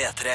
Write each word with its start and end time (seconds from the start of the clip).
P3. 0.00 0.30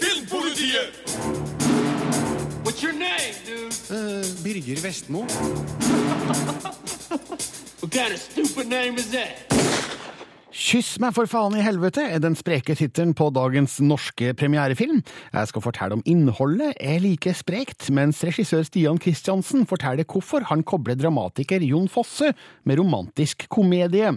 Filmpolitiet! 0.00 0.90
What's 2.64 2.82
your 2.82 2.94
name, 2.94 3.34
dude? 3.46 3.72
Birger 4.42 4.80
Vestmo. 4.80 5.22
What 7.80 7.92
kind 7.92 8.14
of 8.14 8.18
stupid 8.18 8.66
name 8.68 8.96
is 8.96 9.10
that? 9.10 9.73
Kyss 10.64 10.94
meg 10.96 11.12
for 11.12 11.28
faen 11.28 11.58
i 11.58 11.60
helvete 11.60 12.00
er 12.08 12.22
den 12.24 12.32
spreke 12.38 12.72
tittelen 12.78 13.10
på 13.12 13.26
dagens 13.36 13.74
norske 13.84 14.30
premierefilm. 14.32 15.02
Jeg 15.34 15.50
skal 15.50 15.62
fortelle 15.66 15.98
om 15.98 16.04
innholdet 16.08 16.78
er 16.80 17.02
like 17.04 17.34
sprekt, 17.36 17.90
mens 17.92 18.22
regissør 18.24 18.64
Stian 18.64 18.96
Kristiansen 18.96 19.66
forteller 19.68 20.08
hvorfor 20.08 20.46
han 20.48 20.64
kobler 20.64 20.96
dramatiker 20.96 21.60
Jon 21.60 21.90
Fosse 21.92 22.32
med 22.64 22.80
romantisk 22.80 23.44
komedie. 23.52 24.14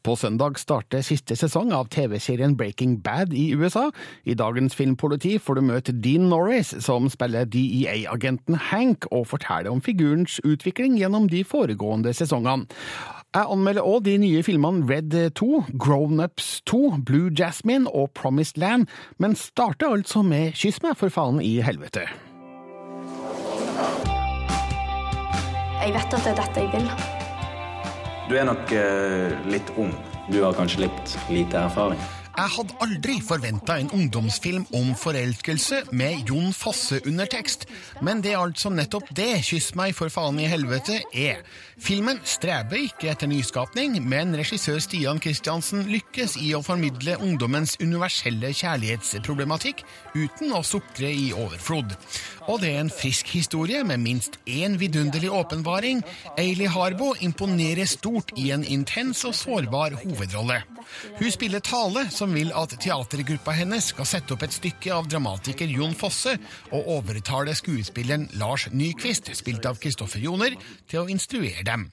På 0.00 0.16
søndag 0.16 0.56
starter 0.62 1.04
siste 1.04 1.36
sesong 1.36 1.76
av 1.76 1.92
TV-serien 1.92 2.56
Breaking 2.56 2.96
Bad 3.04 3.36
i 3.36 3.50
USA. 3.52 3.90
I 4.24 4.38
dagens 4.40 4.80
Filmpoliti 4.80 5.36
får 5.36 5.60
du 5.60 5.66
møte 5.68 5.98
Dean 6.00 6.30
Norris, 6.32 6.72
som 6.80 7.12
spiller 7.12 7.44
DEA-agenten 7.44 8.56
Hank, 8.72 9.04
og 9.12 9.28
forteller 9.36 9.68
om 9.68 9.84
figurens 9.84 10.40
utvikling 10.48 10.96
gjennom 10.96 11.28
de 11.28 11.44
foregående 11.44 12.16
sesongene. 12.16 12.72
Jeg 13.30 13.46
anmelder 13.46 13.86
òg 13.86 14.00
de 14.08 14.16
nye 14.18 14.40
filmene 14.42 14.82
Red 14.90 15.14
2, 15.38 15.46
Grown 15.78 16.18
Ups 16.18 16.48
2, 16.66 16.96
Blue 17.06 17.30
Jasmine 17.30 17.86
og 17.94 18.10
Promised 18.18 18.58
Land, 18.58 18.88
men 19.22 19.36
starter 19.38 19.86
altså 19.94 20.24
med 20.26 20.56
Kyss 20.58 20.82
meg 20.82 20.96
for 20.98 21.14
faen 21.14 21.38
i 21.38 21.60
helvete. 21.62 22.08
Jeg 25.78 25.94
vet 25.94 26.18
at 26.18 26.26
det 26.26 26.32
er 26.32 26.40
dette 26.42 26.64
jeg 26.64 26.72
vil. 26.74 26.90
Du 28.26 28.34
er 28.34 28.50
nok 28.50 28.74
uh, 28.74 29.38
litt 29.46 29.70
ung. 29.78 29.94
Du 30.26 30.42
har 30.42 30.58
kanskje 30.58 30.88
litt 30.88 31.14
lite 31.30 31.62
erfaring. 31.70 32.02
Jeg 32.40 32.54
hadde 32.54 32.76
aldri 32.80 33.14
forventa 33.20 33.74
en 33.78 33.90
ungdomsfilm 33.94 34.62
om 34.74 34.92
forelskelse 34.96 35.82
med 35.92 36.30
Jon 36.30 36.54
Fosse-undertekst, 36.56 37.66
men 38.06 38.22
det 38.24 38.32
er 38.32 38.42
altså 38.42 38.70
nettopp 38.72 39.10
det 39.14 39.42
Kyss 39.44 39.74
meg 39.78 39.96
for 39.98 40.10
faen 40.10 40.38
i 40.40 40.46
helvete 40.48 41.02
er. 41.10 41.42
Filmen 41.80 42.18
streber 42.28 42.76
ikke 42.76 43.08
etter 43.08 43.28
nyskapning, 43.30 43.94
men 44.04 44.34
regissør 44.36 44.76
Stian 44.84 45.20
Kristiansen 45.22 45.86
lykkes 45.88 46.36
i 46.36 46.50
å 46.52 46.60
formidle 46.64 47.14
ungdommens 47.24 47.78
universelle 47.80 48.52
kjærlighetsproblematikk 48.52 49.80
uten 50.12 50.52
å 50.52 50.60
sukre 50.66 51.08
i 51.08 51.30
overflod. 51.32 51.96
Og 52.50 52.60
det 52.60 52.74
er 52.74 52.82
en 52.82 52.92
frisk 52.92 53.32
historie 53.32 53.80
med 53.86 54.02
minst 54.04 54.36
én 54.44 54.76
vidunderlig 54.80 55.30
åpenbaring. 55.32 56.02
Ailey 56.36 56.68
Harbo 56.68 57.14
imponerer 57.24 57.88
stort 57.88 58.34
i 58.36 58.50
en 58.52 58.66
intens 58.66 59.24
og 59.24 59.36
sårbar 59.38 59.96
hovedrolle. 60.02 60.60
Hun 61.20 61.32
spiller 61.32 61.62
Tale, 61.64 62.06
som 62.12 62.34
vil 62.34 62.52
at 62.56 62.74
teatergruppa 62.82 63.54
hennes 63.54 63.92
skal 63.92 64.08
sette 64.08 64.34
opp 64.34 64.44
et 64.44 64.56
stykke 64.56 64.92
av 64.94 65.08
dramatiker 65.08 65.70
Jon 65.70 65.94
Fosse, 65.96 66.36
og 66.74 66.92
overtale 66.98 67.54
skuespilleren 67.56 68.28
Lars 68.40 68.66
Nyquist, 68.74 69.30
spilt 69.38 69.68
av 69.70 69.78
Kristoffer 69.80 70.22
Joner, 70.24 70.56
til 70.90 71.04
å 71.04 71.10
instruere 71.12 71.69
dem. 71.70 71.86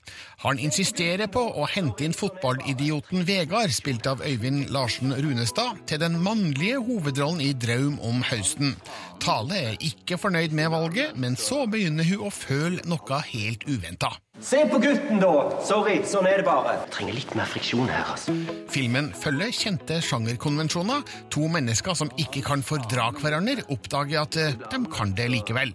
Han 0.43 0.59
insisterer 0.61 1.29
på 1.33 1.41
å 1.41 1.65
hente 1.69 2.05
inn 2.05 2.13
fotballidioten 2.17 3.25
Vegard, 3.25 3.73
spilt 3.73 4.05
av 4.09 4.21
Øyvind 4.25 4.69
Larsen 4.73 5.15
Runestad, 5.15 5.81
til 5.89 6.01
den 6.01 6.19
mannlige 6.21 6.81
hovedrollen 6.83 7.41
i 7.45 7.53
Draum 7.57 7.97
om 8.05 8.21
høsten. 8.25 8.75
Tale 9.23 9.57
er 9.71 9.81
ikke 9.81 10.19
fornøyd 10.21 10.53
med 10.57 10.69
valget, 10.73 11.17
men 11.17 11.37
så 11.39 11.63
begynner 11.69 12.05
hun 12.05 12.27
å 12.27 12.33
føle 12.33 12.85
noe 12.85 13.21
helt 13.31 13.65
uventa. 13.65 14.17
Se 14.37 14.59
på 14.69 14.77
gutten, 14.77 15.17
da! 15.17 15.31
Sorry, 15.65 15.95
sånn 16.05 16.27
er 16.29 16.43
det 16.43 16.45
bare. 16.45 16.75
Jeg 16.75 16.91
Trenger 16.93 17.15
litt 17.17 17.31
mer 17.39 17.49
friksjon 17.49 17.89
her, 17.89 18.11
altså. 18.13 18.35
Filmen 18.69 19.09
følger 19.17 19.49
kjente 19.55 19.97
sjangerkonvensjoner. 20.05 21.01
To 21.33 21.47
mennesker 21.49 21.97
som 21.97 22.11
ikke 22.21 22.43
kan 22.45 22.61
fordra 22.65 23.09
hverandre, 23.17 23.65
oppdager 23.73 24.21
at 24.21 24.37
eh, 24.37 24.59
de 24.69 24.81
kan 24.93 25.15
det 25.17 25.31
likevel. 25.33 25.73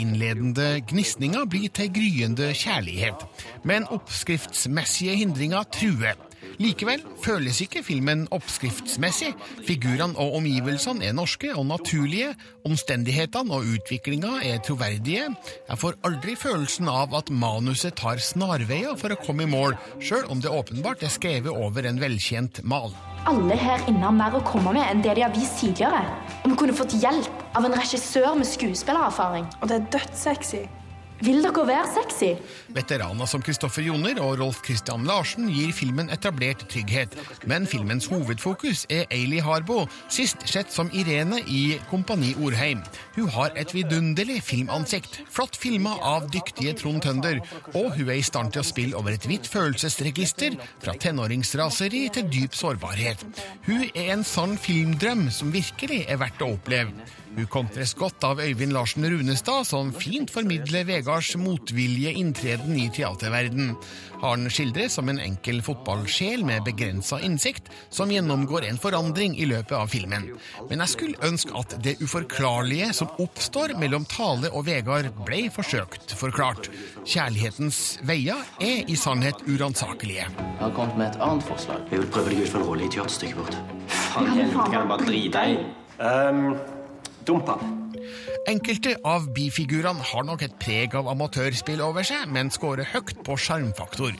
Innledende 0.00 0.80
gnisninga 0.88 1.44
blir 1.50 1.68
til 1.76 1.90
gryende 1.92 2.52
kjærlighet. 2.56 3.26
Men 3.68 3.88
oppskriftsmessige 3.92 5.16
hindringer 5.20 5.68
truer. 5.74 6.16
Likevel 6.62 7.02
føles 7.24 7.60
ikke 7.64 7.82
filmen 7.86 8.24
oppskriftsmessig. 8.34 9.32
Figurene 9.66 10.18
og 10.20 10.36
omgivelsene 10.40 11.08
er 11.08 11.16
norske 11.16 11.52
og 11.54 11.66
naturlige. 11.70 12.32
Omstendighetene 12.68 13.56
og 13.56 13.70
utviklinga 13.76 14.38
er 14.46 14.60
troverdige. 14.64 15.30
Jeg 15.68 15.80
får 15.82 15.98
aldri 16.08 16.36
følelsen 16.38 16.90
av 16.92 17.14
at 17.18 17.32
manuset 17.32 17.96
tar 17.98 18.22
snarveier 18.22 18.98
for 19.00 19.14
å 19.14 19.20
komme 19.22 19.46
i 19.46 19.50
mål, 19.50 19.78
sjøl 20.02 20.28
om 20.32 20.42
det 20.42 20.52
åpenbart 20.52 21.02
er 21.06 21.14
skrevet 21.14 21.52
over 21.52 21.88
en 21.88 22.00
velkjent 22.02 22.62
mal. 22.68 22.92
Alle 23.30 23.54
her 23.54 23.82
inne 23.86 24.02
har 24.02 24.14
mer 24.16 24.34
å 24.34 24.42
komme 24.46 24.74
med 24.74 24.82
enn 24.82 25.02
det 25.04 25.14
de 25.14 25.22
har 25.22 25.34
vist 25.34 25.60
tidligere. 25.62 26.02
Om 26.42 26.54
vi 26.54 26.58
kunne 26.58 26.74
fått 26.76 26.98
hjelp 26.98 27.44
av 27.54 27.68
en 27.68 27.76
regissør 27.78 28.32
med 28.38 28.50
skuespillererfaring. 28.50 29.46
Og 29.60 29.70
det 29.70 29.78
er 29.78 29.90
dødssexy. 29.94 30.64
Vil 31.22 31.38
dere 31.38 31.62
være 31.68 31.86
sexy? 31.86 32.32
Veteraner 32.74 33.28
som 33.30 33.42
Kristoffer 33.46 33.84
Joner 33.86 34.18
og 34.24 34.40
Rolf 34.40 34.58
Christian 34.66 35.04
Larsen 35.06 35.46
gir 35.54 35.70
filmen 35.70 36.10
etablert 36.10 36.64
trygghet, 36.72 37.14
men 37.46 37.68
filmens 37.70 38.08
hovedfokus 38.10 38.88
er 38.90 39.04
Ailey 39.14 39.38
Harbo, 39.38 39.84
sist 40.10 40.42
sett 40.50 40.74
som 40.74 40.90
Irene 40.90 41.38
i 41.46 41.76
Kompani 41.92 42.32
Orheim. 42.42 42.82
Hun 43.12 43.28
har 43.28 43.52
et 43.60 43.74
vidunderlig 43.76 44.38
filmansikt, 44.46 45.18
flott 45.32 45.56
filma 45.60 45.98
av 46.00 46.30
dyktige 46.32 46.72
Trond 46.80 47.02
Tønder, 47.04 47.42
og 47.74 47.90
hun 47.98 48.08
er 48.08 48.16
i 48.16 48.24
stand 48.24 48.54
til 48.54 48.62
å 48.62 48.66
spille 48.66 48.96
over 48.96 49.12
et 49.12 49.26
vidt 49.28 49.48
følelsesregister, 49.52 50.56
fra 50.80 50.96
tenåringsraseri 50.96 52.06
til 52.16 52.30
dyp 52.32 52.56
sårbarhet. 52.56 53.26
Hun 53.68 53.84
er 53.92 54.14
en 54.14 54.24
sann 54.24 54.56
filmdrøm 54.60 55.28
som 55.34 55.52
virkelig 55.52 56.06
er 56.08 56.22
verdt 56.22 56.40
å 56.44 56.54
oppleve. 56.56 57.04
Hun 57.32 57.48
kontres 57.48 57.94
godt 57.96 58.24
av 58.28 58.40
Øyvind 58.44 58.74
Larsen 58.76 59.06
Runestad, 59.08 59.64
som 59.64 59.92
fint 59.96 60.28
formidler 60.32 60.84
Vegards 60.84 61.30
motvilje 61.40 62.12
inntreden 62.20 62.76
i 62.76 62.90
teaterverden. 62.92 63.70
Han 64.20 64.44
skildres 64.52 64.98
som 64.98 65.08
en 65.08 65.20
enkel 65.22 65.62
fotballsjel 65.64 66.44
med 66.44 66.66
begrensa 66.66 67.22
innsikt, 67.24 67.70
som 67.90 68.12
gjennomgår 68.12 68.68
en 68.68 68.80
forandring 68.80 69.38
i 69.40 69.48
løpet 69.48 69.72
av 69.78 69.88
filmen. 69.90 70.28
Men 70.68 70.84
jeg 70.84 70.92
skulle 70.92 71.24
ønske 71.24 71.56
at 71.56 71.78
det 71.82 71.96
uforklarlige 72.04 72.92
som 73.02 73.24
oppstår 73.24 73.74
mellom 73.80 74.04
Tale 74.06 74.50
og 74.54 74.66
Vegard, 74.68 75.08
ble 75.26 75.48
forsøkt 75.50 76.14
forklart. 76.14 76.68
Kjærlighetens 77.02 77.98
veier 78.06 78.38
er 78.62 78.86
i 78.86 78.96
sannhet 78.98 79.42
uransakelige. 79.48 80.28
Jeg 80.30 80.60
har 80.60 80.74
kommet 80.76 81.00
med 81.00 81.08
et 81.10 81.20
annet 81.24 81.46
forslag. 81.46 81.82
Jeg 81.90 82.04
vil 82.04 82.10
prøve 82.14 82.30
deg 82.30 82.44
ut 82.44 82.52
for 82.54 82.62
en 82.62 82.68
rolle 82.70 82.86
i 82.86 82.94
teaterstykket 82.94 83.42
vårt. 83.42 83.60
Faen, 83.90 84.30
helvete, 84.36 84.70
kan 84.70 84.86
du 84.86 84.92
bare 84.94 85.08
drite 85.10 85.46
i? 85.50 85.60
Um, 85.98 86.44
dump 87.26 87.50
han. 87.50 87.81
Enkelte 88.50 88.96
av 89.06 89.28
bifigurene 89.30 90.02
har 90.02 90.24
nok 90.26 90.42
et 90.42 90.54
preg 90.58 90.96
av 90.98 91.06
amatørspill 91.12 91.78
over 91.84 92.02
seg, 92.06 92.24
men 92.34 92.50
scorer 92.50 92.88
høyt 92.90 93.14
på 93.22 93.36
sjarmfaktor. 93.38 94.16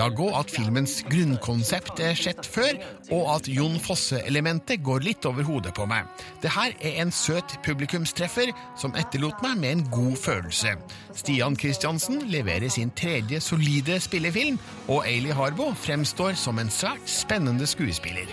La 0.00 0.06
gå 0.08 0.30
at 0.38 0.52
filmens 0.52 1.02
grunnkonsept 1.10 2.00
er 2.00 2.16
sett 2.16 2.48
før, 2.48 2.72
og 3.12 3.28
at 3.34 3.50
Jon 3.52 3.76
Fosse-elementet 3.82 4.80
går 4.86 5.04
litt 5.04 5.28
over 5.28 5.44
hodet 5.44 5.74
på 5.76 5.84
meg. 5.90 6.08
Det 6.40 6.54
her 6.56 6.72
er 6.80 7.02
en 7.04 7.12
søt 7.12 7.58
publikumstreffer 7.66 8.54
som 8.80 8.96
etterlot 8.96 9.44
meg 9.44 9.60
med 9.60 9.74
en 9.74 9.86
god 9.92 10.16
følelse. 10.24 10.76
Stian 11.12 11.60
Kristiansen 11.60 12.24
leverer 12.32 12.72
sin 12.72 12.94
tredje 12.96 13.44
solide 13.44 14.00
spillefilm, 14.00 14.56
og 14.88 15.04
Ailey 15.04 15.36
Harbo 15.36 15.74
fremstår 15.84 16.38
som 16.40 16.62
en 16.62 16.72
svært 16.72 17.04
spennende 17.04 17.68
skuespiller. 17.68 18.32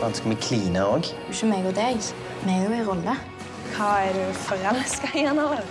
Faen, 0.00 0.14
skal 0.16 0.34
vi 0.34 0.42
kline 0.42 0.82
òg? 0.82 1.14
Ikke 1.30 1.54
meg 1.54 1.70
og 1.70 1.76
deg. 1.78 2.00
Vi 2.42 2.56
er 2.56 2.64
jo 2.66 2.80
i 2.80 2.88
rolle. 2.88 3.20
Hva 3.76 3.90
er 4.06 4.16
du 4.16 4.40
forelska 4.46 5.12
i 5.14 5.26
henne? 5.28 5.44
vel? 5.52 5.68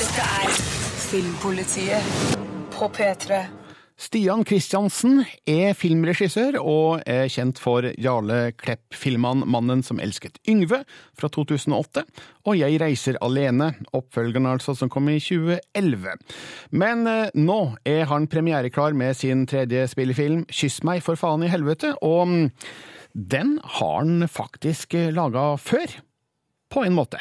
Dette 0.00 0.26
er 0.40 0.60
Filmpolitiet 1.10 2.36
på 2.74 2.88
P3. 2.94 3.40
Stian 4.00 4.46
Kristiansen 4.48 5.18
er 5.44 5.74
filmregissør 5.76 6.56
og 6.60 7.02
er 7.04 7.26
kjent 7.28 7.58
for 7.60 7.84
Jarle 8.00 8.54
Klepp-filmene 8.56 9.44
Mannen 9.44 9.82
som 9.84 10.00
elsket 10.00 10.38
Yngve 10.48 10.78
fra 11.18 11.28
2008 11.28 12.06
og 12.48 12.56
Jeg 12.56 12.78
reiser 12.80 13.18
alene, 13.20 13.74
oppfølgeren 13.92 14.48
altså 14.48 14.72
som 14.78 14.88
kom 14.88 15.10
i 15.12 15.18
2011. 15.20 16.16
Men 16.72 17.04
eh, 17.10 17.34
nå 17.36 17.58
er 17.84 18.08
han 18.08 18.28
premiereklar 18.32 18.96
med 18.96 19.18
sin 19.20 19.44
tredje 19.50 19.84
spillefilm 19.92 20.46
Kyss 20.48 20.80
meg 20.88 21.04
for 21.04 21.20
faen 21.20 21.44
i 21.44 21.52
helvete, 21.52 21.92
og 22.00 22.24
mm, 22.30 22.48
den 23.12 23.58
har 23.64 23.96
han 23.98 24.28
faktisk 24.28 24.94
eh, 24.94 25.10
laga 25.12 25.56
før, 25.58 25.98
på 26.70 26.84
en 26.86 26.94
måte. 26.94 27.18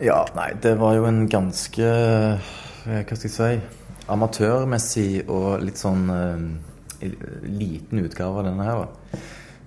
Ja, 0.00 0.22
nei, 0.36 0.52
det 0.62 0.78
var 0.80 0.94
jo 0.96 1.08
en 1.08 1.26
ganske 1.28 1.84
eh, 1.84 2.52
Hva 2.86 3.16
skal 3.18 3.26
jeg 3.26 3.34
si 3.34 3.88
Amatørmessig 4.08 5.26
og 5.28 5.58
litt 5.60 5.76
sånn 5.76 6.06
uh, 6.08 6.38
liten 7.44 8.00
utgave 8.00 8.40
av 8.40 8.46
denne 8.46 8.64
her. 8.64 8.86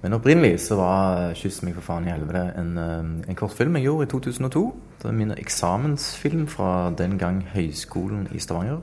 Men 0.02 0.16
opprinnelig 0.18 0.64
så 0.64 0.80
var 0.80 1.36
'Kyss 1.38 1.60
meg 1.62 1.76
for 1.78 1.86
faen 1.86 2.08
i 2.08 2.10
helvete' 2.10 2.58
en, 2.58 2.72
en 3.22 3.38
kortfilm 3.38 3.78
jeg 3.78 3.86
gjorde 3.86 4.08
i 4.08 4.12
2002. 4.16 4.64
Det 5.04 5.12
er 5.12 5.20
min 5.20 5.36
eksamensfilm 5.36 6.48
fra 6.50 6.90
den 6.98 7.20
gang 7.22 7.44
Høgskolen 7.54 8.26
i 8.34 8.42
Stavanger. 8.42 8.82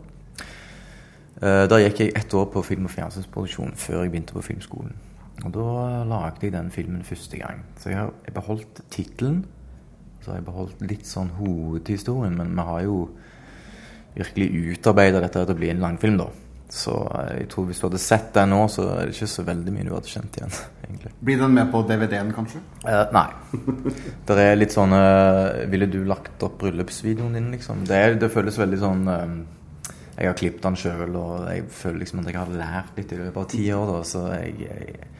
Uh, 1.43 1.67
Da 1.67 1.83
gikk 1.83 2.05
jeg 2.05 2.15
ett 2.15 2.35
år 2.35 2.47
på 2.55 2.63
film- 2.63 2.87
og 2.87 2.95
fjernsynsproduksjon 2.95 3.75
før 3.75 4.05
jeg 4.05 4.15
begynte 4.15 4.39
på 4.39 4.47
filmskolen. 4.53 4.95
Og 5.47 5.55
da 5.55 5.69
lagde 6.09 6.49
jeg 6.49 6.55
den 6.55 6.73
filmen 6.75 7.05
første 7.07 7.39
gang. 7.39 7.63
Så 7.79 7.93
jeg 7.93 8.01
har 8.01 8.13
jeg 8.27 8.35
beholdt 8.35 8.83
tittelen. 8.91 9.45
Så 10.23 10.33
har 10.33 10.41
jeg 10.41 10.49
beholdt 10.49 10.83
litt 10.83 11.07
sånn 11.07 11.31
hovedhistorien, 11.39 12.35
men 12.37 12.57
vi 12.57 12.67
har 12.67 12.83
jo 12.89 12.99
virkelig 14.19 14.75
utarbeida 14.75 15.23
dette 15.23 15.45
til 15.45 15.55
å 15.55 15.59
bli 15.59 15.71
en 15.71 15.83
langfilm, 15.85 16.19
da. 16.19 16.29
Så 16.69 16.93
eh, 17.17 17.43
jeg 17.43 17.51
tror 17.53 17.69
hvis 17.69 17.79
du 17.81 17.87
hadde 17.87 18.01
sett 18.03 18.33
den 18.35 18.51
nå, 18.53 18.61
så 18.73 18.85
er 18.93 19.09
det 19.09 19.15
ikke 19.15 19.31
så 19.31 19.45
veldig 19.47 19.73
mye 19.73 19.87
du 19.87 19.93
hadde 19.95 20.11
kjent 20.11 20.41
igjen, 20.41 20.57
egentlig. 20.89 21.13
Blir 21.25 21.39
den 21.41 21.55
med 21.57 21.71
på 21.73 21.81
DVD-en, 21.89 22.33
kanskje? 22.37 22.61
Eh, 22.83 23.05
nei. 23.15 23.29
Det 24.29 24.41
er 24.43 24.59
litt 24.59 24.75
sånn 24.75 24.93
eh, 24.97 25.63
Ville 25.73 25.89
du 25.89 26.03
lagt 26.09 26.43
opp 26.45 26.59
bryllupsvideoen 26.61 27.39
din, 27.39 27.53
liksom? 27.55 27.87
Det, 27.89 28.03
er, 28.03 28.19
det 28.21 28.29
føles 28.35 28.59
veldig 28.61 28.81
sånn 28.83 29.13
eh, 29.15 29.25
Jeg 30.19 30.29
har 30.33 30.37
klippet 30.43 30.67
den 30.67 30.81
sjøl, 30.83 31.17
og 31.17 31.47
jeg 31.49 31.65
føler 31.79 32.03
liksom 32.03 32.21
at 32.21 32.33
jeg 32.33 32.41
har 32.41 32.59
lært 32.59 33.01
litt 33.01 33.15
i 33.15 33.23
løpet 33.23 33.41
av 33.45 33.49
ti 33.55 33.65
år, 33.79 33.95
da, 33.95 34.03
så 34.13 34.27
jeg, 34.35 34.67
jeg 34.67 35.15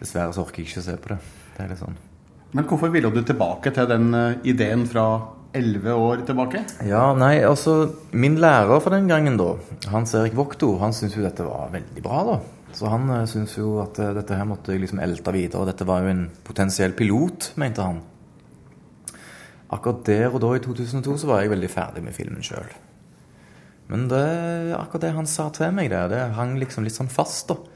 Dessverre 0.00 0.34
så 0.36 0.44
orker 0.44 0.62
jeg 0.62 0.70
ikke 0.70 0.82
å 0.82 0.86
se 0.90 0.98
på 1.00 1.12
det. 1.14 1.18
Det 1.56 1.64
er 1.64 1.72
litt 1.72 1.80
sånn 1.80 1.96
Men 2.56 2.66
hvorfor 2.68 2.92
ville 2.92 3.10
du 3.12 3.22
tilbake 3.24 3.72
til 3.74 3.88
den 3.90 4.10
eh, 4.16 4.38
ideen 4.52 4.84
fra 4.90 5.06
elleve 5.56 5.94
år 5.96 6.24
tilbake? 6.28 6.62
Ja, 6.88 7.08
nei, 7.16 7.38
altså 7.46 7.78
Min 8.12 8.36
lærer 8.42 8.82
for 8.84 8.92
den 8.92 9.08
gangen, 9.08 9.38
da, 9.40 9.54
Hans 9.92 10.14
Erik 10.18 10.36
Vokto, 10.36 10.74
han 10.82 10.94
syntes 10.96 11.16
jo 11.16 11.24
dette 11.24 11.46
var 11.46 11.72
veldig 11.72 12.04
bra, 12.04 12.22
da. 12.28 12.36
Så 12.76 12.90
han 12.92 13.08
uh, 13.08 13.22
syntes 13.28 13.54
jo 13.56 13.78
at 13.80 13.96
eh, 14.02 14.12
dette 14.18 14.36
her 14.36 14.48
måtte 14.48 14.74
jeg 14.74 14.82
liksom 14.82 15.00
elte 15.00 15.32
videre. 15.32 15.62
og 15.62 15.70
Dette 15.70 15.86
var 15.88 16.04
jo 16.04 16.12
en 16.12 16.26
potensiell 16.44 16.92
pilot, 16.98 17.52
mente 17.60 17.84
han. 17.86 18.02
Akkurat 19.72 20.02
der 20.06 20.28
og 20.28 20.42
da, 20.44 20.50
i 20.56 20.62
2002, 20.62 21.16
så 21.22 21.30
var 21.30 21.40
jeg 21.40 21.54
veldig 21.54 21.70
ferdig 21.72 22.04
med 22.04 22.14
filmen 22.14 22.44
sjøl. 22.44 22.68
Men 23.88 24.08
det, 24.10 24.26
akkurat 24.76 25.06
det 25.06 25.14
han 25.16 25.30
sa 25.30 25.48
til 25.54 25.72
meg 25.74 25.88
der, 25.92 26.10
det 26.10 26.20
hang 26.36 26.56
liksom 26.60 26.84
litt 26.84 26.96
sånn 26.98 27.10
fast, 27.12 27.48
da. 27.48 27.75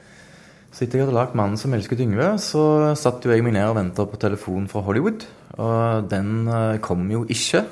Så 0.71 0.85
etter 0.85 1.01
jeg 1.01 1.07
hadde 1.09 1.17
lagd 1.17 1.35
'Mannen 1.35 1.59
som 1.59 1.73
elsket 1.75 1.99
Yngve', 2.05 2.39
så 2.39 2.95
satt 2.95 3.25
jo 3.27 3.33
jeg 3.33 3.43
meg 3.43 3.57
ned 3.57 3.67
og 3.67 3.75
venta 3.75 4.05
på 4.07 4.21
telefonen 4.23 4.69
fra 4.71 4.85
Hollywood. 4.87 5.27
Og 5.59 6.07
den 6.09 6.47
eh, 6.47 6.79
kom 6.79 7.11
jo 7.11 7.25
ikke. 7.27 7.65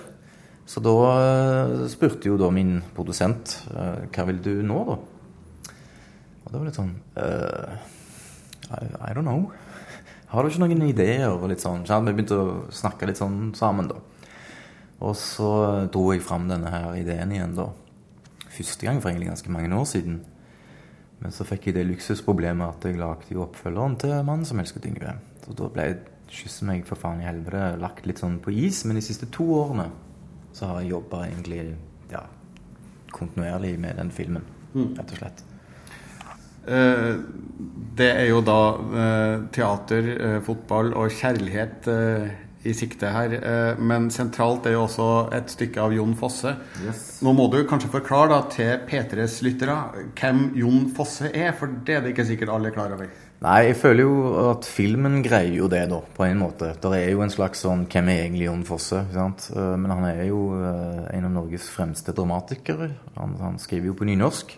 Så 0.67 0.83
da 0.83 0.95
eh, 1.15 1.87
spurte 1.89 2.27
jo 2.27 2.37
da 2.37 2.50
min 2.50 2.83
produsent 2.97 3.55
eh, 3.71 4.03
hva 4.11 4.25
vil 4.27 4.43
du 4.43 4.50
nå, 4.67 4.83
da? 4.89 4.99
Og 6.43 6.50
det 6.50 6.59
var 6.59 6.67
litt 6.67 6.79
sånn 6.81 6.95
I, 8.73 8.83
I 8.83 9.12
don't 9.15 9.23
know. 9.23 9.53
Har 10.33 10.43
du 10.43 10.50
ikke 10.50 10.65
noen 10.65 10.89
ideer? 10.89 11.31
Og 11.31 11.47
litt 11.53 11.62
sånn, 11.62 11.87
så 11.87 12.00
Vi 12.03 12.12
begynte 12.12 12.37
å 12.41 12.56
snakke 12.75 13.06
litt 13.06 13.21
sånn 13.21 13.53
sammen, 13.55 13.93
da. 13.93 14.00
Og 15.06 15.15
så 15.15 15.87
dro 15.93 16.09
jeg 16.11 16.25
fram 16.27 16.49
denne 16.50 16.73
her 16.73 16.99
ideen 16.99 17.31
igjen, 17.31 17.55
da. 17.55 17.69
Første 18.50 18.89
gang 18.89 18.99
for 18.99 19.12
egentlig 19.12 19.31
ganske 19.31 19.55
mange 19.55 19.71
år 19.71 19.87
siden. 19.87 20.19
Men 21.19 21.35
så 21.35 21.47
fikk 21.47 21.69
jeg 21.69 21.79
det 21.79 21.87
luksusproblemet 21.88 22.76
at 22.76 22.87
jeg 22.87 23.00
lagde 23.00 23.35
jo 23.35 23.43
oppfølgeren 23.47 23.97
til 23.99 24.15
'Mannen 24.23 24.47
som 24.47 24.61
elsket 24.61 24.87
Yngve'. 24.87 25.17
Så 25.44 25.56
da 25.59 25.69
ble 25.69 25.99
'Kysse 26.29 26.65
meg 26.65 26.85
for 26.87 26.97
faen 26.97 27.20
i 27.20 27.26
helvete' 27.26 27.81
lagt 27.81 28.06
litt 28.06 28.19
sånn 28.19 28.38
på 28.38 28.53
is. 28.53 28.85
Men 28.85 28.97
de 28.97 29.03
siste 29.03 29.26
to 29.26 29.44
årene 29.44 29.91
så 30.53 30.67
har 30.67 30.81
jeg 30.81 30.91
jobba 30.91 31.26
egentlig 31.26 31.76
ja, 32.11 32.23
kontinuerlig 33.12 33.79
med 33.79 33.97
den 33.97 34.11
filmen, 34.11 34.43
rett 34.75 35.12
og 35.12 35.19
slett. 35.19 35.44
Eh, 36.69 37.15
det 37.99 38.09
er 38.12 38.26
jo 38.29 38.43
da 38.44 38.61
eh, 39.03 39.37
teater, 39.55 40.11
eh, 40.19 40.41
fotball 40.44 40.93
og 40.93 41.14
kjærlighet 41.17 41.88
i 42.66 42.72
sikte 42.75 43.10
her. 43.14 43.34
Eh, 43.38 43.78
men 43.78 44.08
sentralt 44.10 44.66
er 44.66 44.75
jo 44.75 44.84
også 44.87 45.06
et 45.37 45.52
stykke 45.52 45.81
av 45.84 45.93
Jon 45.94 46.16
Fosse. 46.19 46.56
Nå 47.22 47.32
må 47.37 47.46
du 47.52 47.60
kanskje 47.69 47.90
forklare 47.93 48.32
da 48.32 48.40
til 48.50 48.82
P3s 48.88 49.38
lyttere 49.46 49.76
hvem 50.19 50.40
Jon 50.58 50.88
Fosse 50.96 51.31
er, 51.31 51.52
for 51.58 51.70
det 51.87 51.94
er 51.99 52.05
det 52.06 52.14
ikke 52.16 52.26
sikkert 52.32 52.55
alle 52.56 52.72
er 52.72 52.76
klar 52.76 52.94
over. 52.96 53.10
Nei, 53.38 53.69
jeg 53.69 53.76
føler 53.78 54.02
jo 54.02 54.14
at 54.50 54.66
filmen 54.66 55.20
greier 55.22 55.55
jo 55.60 55.69
det, 55.70 55.84
da, 55.93 56.00
på 56.16 56.25
en 56.26 56.40
måte. 56.40 56.72
Det 56.82 56.90
er 56.99 57.12
jo 57.12 57.20
en 57.22 57.31
slags 57.31 57.60
sånn 57.62 57.84
Hvem 57.87 58.08
er 58.10 58.25
egentlig 58.25 58.49
Jon 58.49 58.64
Fosse? 58.66 59.04
sant? 59.14 59.50
Eh, 59.54 59.76
Men 59.78 59.94
han 59.94 60.08
er 60.11 60.25
jo 60.26 60.40
eh, 60.58 61.04
en 61.14 61.28
av 61.31 61.37
Norges 61.37 61.69
fremste 61.70 62.11
dramatikere. 62.16 62.90
Han, 63.20 63.37
han 63.38 63.62
skriver 63.62 63.93
jo 63.93 63.99
på 64.00 64.08
nynorsk. 64.11 64.56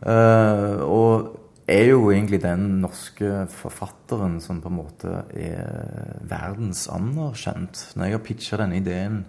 Og 0.00 1.26
er 1.70 1.90
jo 1.92 2.10
egentlig 2.10 2.40
den 2.42 2.80
norske 2.82 3.44
forfatteren 3.54 4.38
som 4.42 4.60
på 4.62 4.70
en 4.70 4.78
måte 4.78 5.22
er 5.36 6.20
verdensanerkjent. 6.28 7.84
Når 7.94 8.08
jeg 8.08 8.16
har 8.16 8.24
pitcha 8.26 8.58
denne 8.60 8.80
ideen 8.80 9.22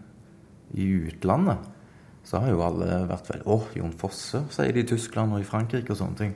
i 0.74 0.88
utlandet, 1.08 1.70
så 2.26 2.42
har 2.42 2.54
jo 2.54 2.64
alle 2.66 3.02
vært 3.10 3.30
vel 3.32 3.46
Å, 3.50 3.58
Jon 3.78 3.96
Fosse, 3.98 4.44
sier 4.54 4.74
de 4.74 4.84
i 4.84 4.88
Tyskland 4.88 5.34
og 5.34 5.42
i 5.42 5.48
Frankrike 5.48 5.94
og 5.94 6.00
sånne 6.00 6.20
ting. 6.20 6.36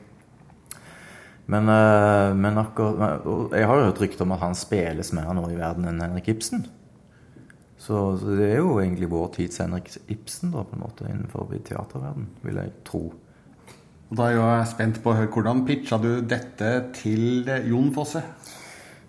Men, 1.46 1.70
eh, 1.70 2.32
men 2.34 2.58
akkurat 2.58 3.22
Jeg 3.54 3.68
har 3.70 3.78
jo 3.78 3.86
hørt 3.86 4.02
rykter 4.02 4.26
om 4.26 4.34
at 4.34 4.42
han 4.42 4.56
spilles 4.58 5.14
mer 5.14 5.30
nå 5.38 5.46
i 5.52 5.60
verden 5.60 5.86
enn 5.86 6.02
Henrik 6.02 6.32
Ibsen. 6.34 6.66
Så, 7.78 8.18
så 8.18 8.38
det 8.40 8.48
er 8.50 8.64
jo 8.64 8.80
egentlig 8.82 9.12
vår 9.12 9.28
tids 9.36 9.62
Henrik 9.62 9.92
Ibsen 10.10 10.56
da, 10.56 10.64
på 10.66 10.74
en 10.74 10.82
måte 10.82 11.06
innenfor 11.06 11.54
teaterverden, 11.54 12.32
vil 12.42 12.58
jeg 12.58 12.74
tro. 12.88 13.04
Og 14.10 14.18
Da 14.20 14.28
er 14.30 14.36
jeg 14.38 14.68
spent 14.70 15.00
på 15.02 15.12
å 15.12 15.18
høre 15.18 15.32
hvordan 15.34 15.64
pitcha 15.66 15.98
du 15.98 16.20
dette 16.22 16.72
til 16.94 17.48
eh, 17.50 17.66
Jon 17.72 17.90
Fosse? 17.96 18.22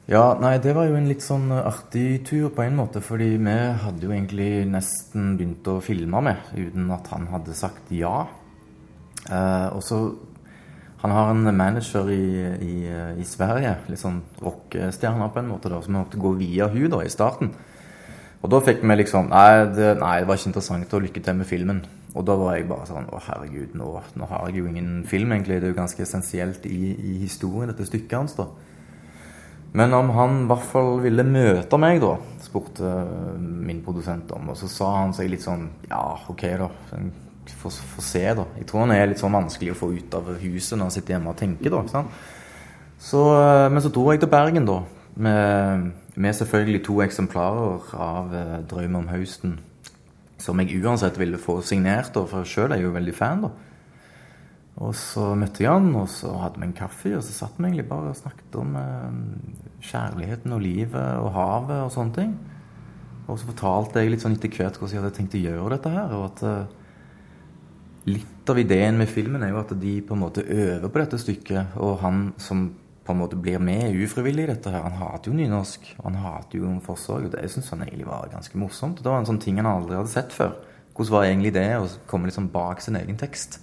Ja, 0.09 0.37
nei, 0.41 0.55
det 0.63 0.73
var 0.77 0.87
jo 0.87 0.95
en 0.97 1.09
litt 1.11 1.25
sånn 1.25 1.51
artig 1.51 2.23
tur 2.29 2.53
på 2.55 2.63
en 2.63 2.79
måte, 2.79 3.03
fordi 3.03 3.33
vi 3.43 3.57
hadde 3.83 4.07
jo 4.07 4.15
egentlig 4.15 4.63
nesten 4.71 5.35
begynt 5.37 5.67
å 5.67 5.81
filme 5.83 6.23
med, 6.23 6.53
uten 6.55 6.87
at 6.95 7.11
han 7.11 7.27
hadde 7.33 7.57
sagt 7.59 7.91
ja. 7.93 8.23
Eh, 9.27 9.69
og 9.75 9.83
så 9.85 10.01
Han 11.03 11.13
har 11.13 11.29
en 11.31 11.57
manager 11.57 12.09
i, 12.11 12.25
i, 12.65 12.77
i 13.21 13.25
Sverige, 13.29 13.75
litt 13.87 14.01
sånn 14.01 14.23
rockestjerne 14.43 15.29
på 15.31 15.39
en 15.39 15.51
måte, 15.51 15.69
da, 15.69 15.83
som 15.85 15.93
vi 15.93 16.01
måtte 16.01 16.19
gå 16.19 16.33
via 16.41 16.71
hun 16.73 16.89
da 16.91 17.03
i 17.05 17.13
starten. 17.13 17.53
Og 18.41 18.51
da 18.51 18.63
fikk 18.65 18.81
vi 18.81 18.97
liksom 18.97 19.29
nei 19.29 19.67
det, 19.77 19.93
nei, 20.01 20.17
det 20.23 20.29
var 20.31 20.41
ikke 20.41 20.51
interessant, 20.55 20.97
og 20.97 21.05
lykke 21.05 21.23
til 21.23 21.37
med 21.37 21.51
filmen. 21.51 21.85
Og 22.17 22.25
da 22.25 22.37
var 22.41 22.57
jeg 22.57 22.69
bare 22.71 22.87
sånn 22.89 23.11
Å, 23.13 23.21
herregud, 23.29 23.75
nå, 23.77 23.91
nå 24.17 24.29
har 24.31 24.49
jeg 24.49 24.63
jo 24.63 24.71
ingen 24.71 25.03
film, 25.09 25.35
egentlig. 25.37 25.61
Det 25.61 25.69
er 25.69 25.75
jo 25.75 25.83
ganske 25.83 26.03
essensielt 26.03 26.65
i, 26.71 26.95
i 26.97 27.19
historien, 27.21 27.69
dette 27.71 27.87
stykket 27.89 28.17
hans, 28.17 28.37
da. 28.39 28.49
Men 29.77 29.93
om 29.93 30.11
han 30.17 30.39
i 30.45 30.49
hvert 30.49 30.69
fall 30.71 30.95
ville 31.05 31.27
møte 31.27 31.79
meg, 31.81 32.01
da, 32.01 32.15
spurte 32.41 32.93
min 33.37 33.83
produsent 33.85 34.31
om. 34.33 34.49
Og 34.55 34.57
så 34.57 34.71
sa 34.73 34.93
han 35.03 35.13
seg 35.17 35.29
litt 35.33 35.45
sånn 35.45 35.69
Ja, 35.91 36.03
ok, 36.33 36.47
da. 36.63 36.71
Få 37.61 37.71
se, 37.71 38.25
da. 38.39 38.47
Jeg 38.57 38.71
tror 38.71 38.87
han 38.87 38.95
er 38.97 39.11
litt 39.11 39.21
sånn 39.21 39.37
vanskelig 39.37 39.75
å 39.75 39.79
få 39.79 39.93
ut 39.95 40.17
av 40.17 40.33
huset 40.41 40.79
når 40.79 40.89
han 40.89 40.97
sitter 40.97 41.17
hjemme 41.17 41.35
og 41.35 41.39
tenker, 41.39 41.77
da. 41.77 42.07
Så, 42.97 43.23
eh, 43.37 43.69
men 43.71 43.85
så 43.85 43.93
dro 43.93 44.09
jeg 44.11 44.25
til 44.25 44.33
Bergen, 44.33 44.67
da. 44.67 44.81
Med, 45.17 45.93
med 46.17 46.37
selvfølgelig 46.37 46.83
to 46.89 46.99
eksemplarer 47.05 47.93
av 47.93 48.35
eh, 48.35 48.59
'Drøm 48.65 48.97
om 49.03 49.09
høsten'. 49.13 49.59
Som 50.43 50.61
jeg 50.61 50.83
uansett 50.83 51.17
ville 51.19 51.41
få 51.41 51.61
signert, 51.65 52.13
da, 52.15 52.27
for 52.29 52.49
sjøl 52.49 52.73
er 52.73 52.81
jeg 52.81 52.89
jo 52.89 52.97
veldig 52.97 53.15
fan, 53.17 53.47
da. 53.47 53.55
Og 54.77 54.93
så 54.93 55.31
møtte 55.39 55.65
jeg 55.65 55.73
han, 55.73 55.89
og 55.97 56.09
så 56.13 56.35
hadde 56.37 56.61
vi 56.61 56.67
en 56.69 56.77
kaffe, 56.77 57.15
og 57.17 57.23
så 57.25 57.33
satt 57.33 57.57
vi 57.57 57.65
egentlig 57.65 57.87
bare 57.89 58.11
og 58.13 58.19
snakket 58.19 58.59
om 58.61 58.75
eh, 58.77 59.15
kjærligheten 59.89 60.53
og 60.53 60.61
livet 60.61 61.23
og 61.23 61.31
havet 61.33 61.79
og 61.87 61.95
sånne 61.95 62.17
ting. 62.19 62.35
Og 63.27 63.39
så 63.41 63.49
fortalte 63.49 64.03
jeg 64.03 64.13
litt 64.13 64.23
sånn 64.23 64.37
etter 64.37 64.53
hvert 64.53 64.77
hvordan 64.77 64.93
jeg 64.93 65.03
hadde 65.03 65.17
tenkt 65.17 65.39
å 65.39 65.41
gjøre 65.41 65.71
dette 65.73 65.93
her. 65.95 66.13
Og 66.19 66.27
at 66.29 66.45
eh, 66.47 66.75
litt 68.13 68.53
av 68.53 68.61
ideen 68.61 69.01
med 69.01 69.11
filmen 69.11 69.43
er 69.43 69.55
jo 69.55 69.63
at 69.63 69.73
de 69.81 69.95
på 70.05 70.15
en 70.15 70.23
måte 70.27 70.45
øver 70.45 70.87
på 70.87 71.01
dette 71.01 71.23
stykket. 71.25 71.79
Og 71.81 71.97
han 72.05 72.29
som 72.43 72.69
på 73.07 73.15
en 73.15 73.21
måte 73.21 73.39
blir 73.39 73.61
med 73.63 73.95
ufrivillig 73.95 74.47
i 74.47 74.51
dette 74.51 74.73
her, 74.73 74.83
han 74.83 74.99
hater 74.99 75.31
jo 75.31 75.37
nynorsk. 75.39 75.93
Og 76.01 76.09
han 76.09 76.19
hater 76.25 76.59
jo 76.59 76.73
forsorg, 76.85 77.29
og 77.29 77.37
det 77.37 77.45
syns 77.53 77.71
han 77.71 77.85
egentlig 77.87 78.09
var 78.09 78.33
ganske 78.33 78.59
morsomt. 78.59 79.03
Det 79.03 79.13
var 79.13 79.23
en 79.23 79.29
sånn 79.29 79.43
ting 79.43 79.61
han 79.61 79.71
aldri 79.71 79.99
hadde 79.99 80.13
sett 80.13 80.35
før. 80.35 80.57
Hvordan 80.97 81.13
var 81.13 81.29
egentlig 81.29 81.53
det 81.55 81.69
å 81.77 81.87
komme 82.11 82.31
liksom 82.31 82.51
bak 82.55 82.83
sin 82.83 82.97
egen 82.99 83.19
tekst 83.21 83.61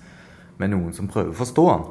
med 0.61 0.71
noen 0.71 0.93
som 0.95 1.09
prøver 1.11 1.33
å 1.33 1.41
forstå 1.41 1.67
han? 1.71 1.85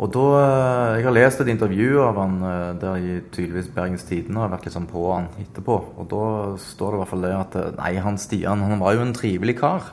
Og 0.00 0.08
da, 0.14 0.26
eh, 0.40 0.96
Jeg 0.96 1.04
har 1.04 1.12
lest 1.12 1.40
et 1.40 1.48
intervju 1.52 2.00
av 2.00 2.16
han 2.16 2.42
eh, 2.42 2.72
der 2.80 2.96
i 2.96 3.20
tydeligvis 3.30 3.68
Bergens 3.74 4.04
Tidende 4.08 4.40
har 4.40 4.48
vært 4.48 4.72
sånn 4.72 4.88
på 4.88 5.12
han 5.12 5.28
etterpå. 5.38 5.76
Og 6.00 6.08
da 6.08 6.56
står 6.56 6.90
det 6.90 6.96
i 6.96 7.00
hvert 7.02 7.12
fall 7.12 7.26
det 7.26 7.34
at 7.36 7.56
eh, 7.60 7.72
nei, 7.76 7.92
han 8.00 8.18
Stian 8.18 8.64
han 8.64 8.80
var 8.80 8.96
jo 8.96 9.04
en 9.04 9.14
trivelig 9.14 9.58
kar. 9.60 9.92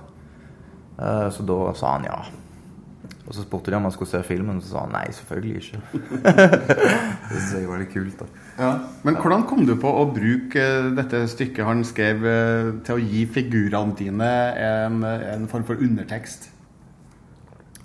Så 0.97 1.43
da 1.45 1.73
sa 1.77 1.91
han 1.93 2.07
ja. 2.07 2.15
Og 3.27 3.35
så 3.35 3.43
spurte 3.43 3.71
de 3.71 3.75
om 3.75 3.83
han 3.83 3.91
skulle 3.91 4.09
se 4.09 4.21
filmen, 4.23 4.59
og 4.59 4.63
så 4.63 4.71
sa 4.71 4.83
han 4.85 4.93
nei, 4.95 5.05
selvfølgelig 5.11 5.55
ikke. 5.59 5.79
det 7.29 7.39
synes 7.41 7.55
jeg 7.57 7.67
var 7.67 7.81
litt 7.81 7.91
kult. 7.91 8.21
da. 8.21 8.27
Ja. 8.57 8.73
Men 9.03 9.19
hvordan 9.19 9.47
kom 9.49 9.65
du 9.67 9.73
på 9.79 9.91
å 9.91 10.05
bruke 10.15 10.63
eh, 10.63 10.91
dette 10.95 11.25
stykket 11.27 11.67
han 11.67 11.83
skrev, 11.87 12.23
eh, 12.23 12.69
til 12.87 12.95
å 12.95 13.03
gi 13.03 13.25
figurene 13.35 13.97
dine 13.99 14.29
en, 14.63 15.01
en 15.03 15.49
form 15.51 15.67
for 15.67 15.83
undertekst? 15.83 16.53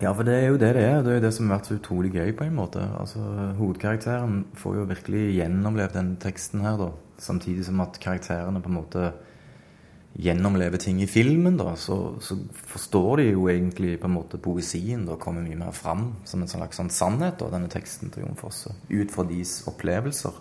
Ja, 0.02 0.11
for 0.11 0.26
det 0.26 0.34
er 0.34 0.49
jo 0.50 0.58
det 0.58 0.72
det 0.75 0.82
er. 0.82 1.02
Det 1.02 1.12
er 1.12 1.18
jo 1.20 1.25
det 1.26 1.34
som 1.34 1.50
har 1.50 1.61
vært 1.61 1.68
så 1.70 1.78
utrolig 1.78 2.11
gøy, 2.14 2.32
på 2.38 2.46
en 2.46 2.56
måte. 2.58 2.82
Altså, 2.99 3.22
Hovedkarakteren 3.58 4.40
får 4.58 4.80
jo 4.80 4.87
virkelig 4.90 5.26
gjennomlevd 5.37 5.99
den 5.99 6.16
teksten 6.22 6.64
her, 6.66 6.78
da. 6.80 6.88
Samtidig 7.22 7.68
som 7.68 7.82
at 7.84 8.00
karakterene 8.02 8.62
på 8.62 8.70
en 8.70 8.78
måte 8.80 9.12
gjennomlever 10.12 10.76
ting 10.76 11.00
i 11.02 11.09
filmen, 11.09 11.57
da, 11.57 11.73
så, 11.76 11.97
så, 12.21 12.37
forstår 12.69 13.23
de 13.23 13.28
jo 13.31 13.47
egentlig 13.49 13.95
på 14.00 14.09
en 14.11 14.16
måte 14.19 14.40
poesien 14.42 15.07
da 15.09 15.16
kommer 15.21 15.45
mye 15.45 15.57
mer 15.57 15.73
fram 15.76 16.11
som 16.28 16.42
en 16.42 16.50
slags 16.50 16.81
sånn 16.81 16.92
sannhet, 16.92 17.38
da, 17.40 17.49
denne 17.54 17.71
teksten 17.73 18.12
til 18.12 18.26
Jon 18.26 18.37
Fosse, 18.37 18.75
ut 18.90 19.14
fra 19.14 19.25
deres 19.28 19.62
opplevelser. 19.71 20.37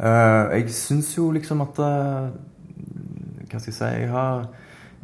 Uh, 0.00 0.50
jeg 0.56 0.72
syns 0.74 1.12
jo 1.12 1.26
liksom 1.34 1.60
at 1.60 1.76
uh, 1.84 2.30
Hva 3.50 3.58
skal 3.60 3.66
jeg 3.68 3.74
si 3.76 3.88
jeg 3.98 4.06
har, 4.08 4.46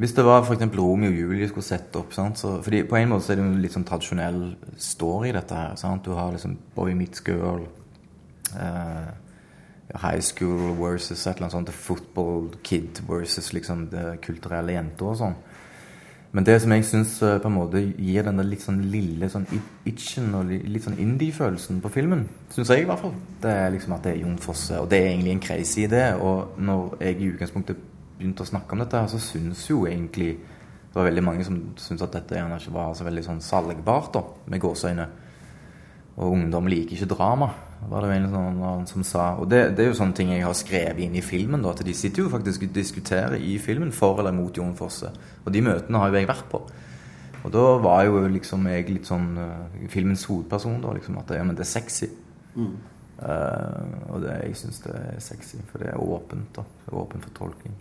Hvis 0.01 0.15
det 0.17 0.23
var 0.25 0.41
f.eks. 0.41 0.63
Romeo 0.73 1.11
og 1.11 1.19
Julie 1.19 1.49
skulle 1.51 1.67
sette 1.67 1.99
opp 2.01 2.15
sant, 2.17 2.39
så, 2.41 2.55
fordi 2.65 2.79
På 2.89 2.97
en 2.97 3.11
måte 3.11 3.27
så 3.27 3.35
er 3.35 3.37
det 3.37 3.45
jo 3.45 3.59
litt 3.61 3.75
sånn 3.75 3.85
tradisjonell 3.85 4.39
story, 4.81 5.29
dette 5.35 5.53
her. 5.53 5.77
Sant? 5.77 6.01
Du 6.01 6.17
har 6.17 6.33
liksom 6.33 6.57
Boy 6.73 6.97
Meets 6.97 7.21
Girl. 7.29 7.67
Uh, 8.57 9.13
high 9.95 10.19
school 10.21 10.73
versus 10.75 11.21
et 11.25 11.37
eller 11.37 11.47
annet 11.47 11.55
sånt 11.55 11.69
football 11.71 12.49
kid 12.63 12.99
versus 13.07 13.53
liksom 13.55 13.87
det 13.91 14.19
kulturelle 14.25 14.75
jenta 14.75 15.07
og 15.07 15.19
sånn. 15.21 15.37
Men 16.35 16.45
det 16.45 16.57
som 16.61 16.73
jeg 16.75 16.83
syns 16.85 17.13
på 17.23 17.49
en 17.49 17.55
måte 17.55 17.79
gir 17.81 18.25
den 18.27 18.41
litt 18.45 18.61
sånn 18.61 18.81
lille 18.91 19.29
sånn 19.31 19.47
itchen 19.87 20.33
og 20.35 20.51
litt 20.51 20.83
sånn 20.83 20.99
indie-følelsen 20.99 21.79
på 21.81 21.91
filmen, 21.93 22.25
syns 22.51 22.73
jeg 22.73 22.83
i 22.83 22.89
hvert 22.89 23.01
fall, 23.01 23.15
det 23.41 23.53
er 23.53 23.71
liksom 23.73 23.95
at 23.95 24.03
det 24.05 24.11
er 24.11 24.19
Jon 24.25 24.35
Fosse. 24.43 24.81
Og 24.81 24.89
det 24.91 24.99
er 24.99 25.07
egentlig 25.13 25.33
en 25.37 25.45
crazy 25.47 25.85
idé. 25.87 26.03
Og 26.19 26.59
når 26.59 26.97
jeg 26.99 27.15
i 27.17 27.29
utgangspunktet 27.31 27.79
begynte 28.17 28.43
å 28.43 28.49
snakke 28.51 28.75
om 28.75 28.83
dette, 28.83 29.05
så 29.13 29.21
syns 29.23 29.63
jo 29.69 29.85
egentlig 29.87 30.33
det 30.37 30.99
var 30.99 31.07
veldig 31.07 31.23
mange 31.23 31.47
som 31.47 31.57
syntes 31.77 32.03
at 32.05 32.19
dette 32.19 32.37
gjerne 32.37 32.59
ikke 32.59 32.75
var 32.75 32.93
så 32.97 33.07
veldig 33.07 33.23
sånn 33.23 33.41
salgbart, 33.43 34.11
da, 34.13 34.23
med 34.51 34.61
gåseøyne. 34.63 35.07
Og 36.17 36.33
ungdom 36.33 36.67
liker 36.69 36.97
ikke 36.97 37.11
drama, 37.13 37.49
var 37.85 38.03
det 38.03 38.09
jo 38.09 38.15
en 38.17 38.31
sånn 38.33 38.87
som 38.89 39.03
sa. 39.05 39.25
Og 39.39 39.47
det, 39.51 39.61
det, 39.77 39.85
er 39.85 39.91
jo 39.91 39.99
sånne 39.99 40.17
ting 40.17 40.31
jeg 40.33 40.45
har 40.45 40.55
skrevet 40.57 41.03
inn 41.05 41.15
i 41.15 41.23
filmen. 41.23 41.61
da, 41.61 41.71
at 41.71 41.85
De 41.85 41.93
sitter 41.95 42.23
jo 42.23 42.33
faktisk 42.33 42.65
og 42.65 42.73
diskuterer 42.75 43.37
i 43.37 43.57
filmen 43.61 43.93
for 43.95 44.19
eller 44.19 44.35
mot 44.35 44.55
Jon 44.57 44.75
Fosse. 44.77 45.11
Og 45.45 45.53
de 45.53 45.63
møtene 45.63 46.01
har 46.01 46.11
jo 46.11 46.19
jeg 46.19 46.29
vært 46.29 46.49
på. 46.51 46.61
Og 47.43 47.53
da 47.53 47.65
var 47.83 48.03
jo 48.07 48.25
liksom 48.33 48.65
jeg 48.67 48.89
litt 48.89 49.07
sånn 49.07 49.29
uh, 49.39 49.87
filmens 49.93 50.25
hovedperson. 50.27 50.81
da, 50.83 50.95
liksom 50.97 51.19
At 51.21 51.35
ja, 51.37 51.45
men 51.47 51.55
det 51.55 51.63
er 51.67 51.71
sexy. 51.71 52.09
Mm. 52.57 52.73
Uh, 53.17 54.11
og 54.11 54.25
det, 54.25 54.35
jeg 54.47 54.57
syns 54.63 54.81
det 54.83 54.97
er 54.97 55.21
sexy, 55.23 55.61
for 55.69 55.83
det 55.83 55.93
er 55.93 56.01
åpent. 56.01 56.49
da, 56.57 56.65
det 56.83 56.91
er 56.91 56.99
Åpent 57.03 57.29
for 57.29 57.37
tolking. 57.37 57.77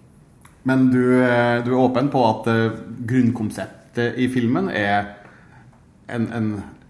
Men 0.67 0.89
du, 0.91 1.03
du 1.63 1.71
er 1.73 1.79
åpen 1.79 2.09
på 2.11 2.21
at 2.27 2.49
grunnkonseptet 3.07 4.17
i 4.19 4.27
filmen 4.33 4.67
er 4.75 5.13
en, 6.11 6.27
en 6.35 6.49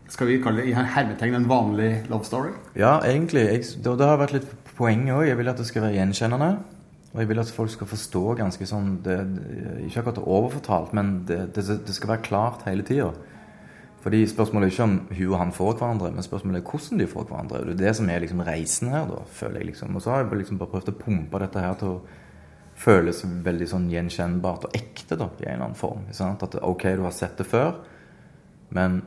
skal 0.09 0.31
vi 0.31 0.39
kalle 0.43 0.63
det 0.63 0.71
i 0.71 0.77
hermetegn 0.77 1.35
en 1.35 1.49
vanlig 1.51 1.91
love 2.11 2.25
story? 2.25 2.53
Ja, 2.79 3.01
egentlig. 3.05 3.47
Jeg, 3.49 3.63
det, 3.83 3.99
det, 3.99 4.07
har 4.07 4.21
vært 4.21 4.37
litt 4.37 4.51
poenget 4.77 5.15
òg. 5.17 5.27
Jeg 5.29 5.39
vil 5.41 5.51
at 5.51 5.61
det 5.61 5.69
skal 5.69 5.87
være 5.87 5.99
gjenkjennende. 5.99 6.51
Og 7.15 7.23
jeg 7.23 7.31
vil 7.31 7.41
at 7.41 7.55
folk 7.55 7.73
skal 7.73 7.89
forstå 7.89 8.25
ganske 8.43 8.69
sånn 8.69 8.99
det, 9.05 9.17
Ikke 9.87 10.03
akkurat 10.03 10.21
overfortalt, 10.21 10.93
men 10.97 11.23
det, 11.29 11.49
det 11.57 11.95
skal 11.97 12.13
være 12.13 12.27
klart 12.27 12.67
hele 12.69 12.85
tida. 12.87 13.09
Fordi 14.05 14.21
Spørsmålet 14.31 14.69
er 14.69 14.75
ikke 14.75 14.85
om 14.87 14.99
hun 15.17 15.31
og 15.33 15.41
han 15.41 15.53
får 15.57 15.73
hverandre, 15.81 16.13
men 16.15 16.23
spørsmålet 16.23 16.61
er 16.61 16.69
hvordan 16.71 17.01
de 17.01 17.09
får 17.11 17.25
hverandre. 17.27 17.65
Det 17.65 17.73
er 17.75 17.81
det 17.81 17.95
som 17.99 18.11
er 18.13 18.21
liksom 18.23 18.45
reisen 18.47 18.93
her, 18.93 19.09
da, 19.11 19.25
føler 19.35 19.59
jeg. 19.59 19.73
liksom. 19.73 19.97
Og 19.97 20.05
så 20.05 20.13
har 20.13 20.23
jeg 20.23 20.39
liksom 20.45 20.61
bare 20.61 20.73
prøvd 20.77 20.93
å 20.93 20.99
pumpe 21.01 21.41
dette 21.43 21.65
her 21.65 21.75
til 21.81 21.97
å 21.97 21.99
føles 22.77 23.25
veldig 23.25 23.67
sånn 23.73 23.89
gjenkjennbart 23.91 24.69
og 24.69 24.77
ekte 24.79 25.19
da, 25.19 25.27
i 25.41 25.49
en 25.49 25.57
eller 25.57 25.71
annen 25.71 25.81
form. 25.81 26.05
At 26.13 26.59
ok, 26.61 26.85
du 27.01 27.03
har 27.09 27.17
sett 27.17 27.41
det 27.41 27.49
før, 27.51 27.81
men 28.77 29.01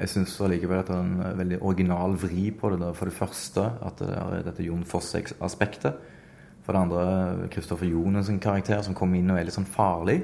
jeg 0.00 0.08
syns 0.14 0.38
allikevel 0.40 0.80
at 0.80 0.88
det 0.88 0.96
er 0.96 1.04
en 1.04 1.38
veldig 1.38 1.58
original 1.60 2.14
vri 2.16 2.48
på 2.56 2.70
det. 2.72 2.80
Der. 2.80 2.96
For 2.96 3.10
det 3.10 3.16
første 3.18 3.66
at 3.84 4.00
det 4.00 4.08
er 4.16 4.44
dette 4.46 4.64
Jon 4.64 4.84
Fosse-aspektet. 4.88 5.98
For 6.64 6.76
det 6.76 6.80
andre 6.86 7.48
Kristoffer 7.52 7.88
Jonens 7.88 8.30
karakter 8.40 8.80
som 8.86 8.96
kommer 8.96 9.20
inn 9.20 9.32
og 9.32 9.40
er 9.40 9.48
litt 9.48 9.56
sånn 9.56 9.68
farlig. 9.68 10.22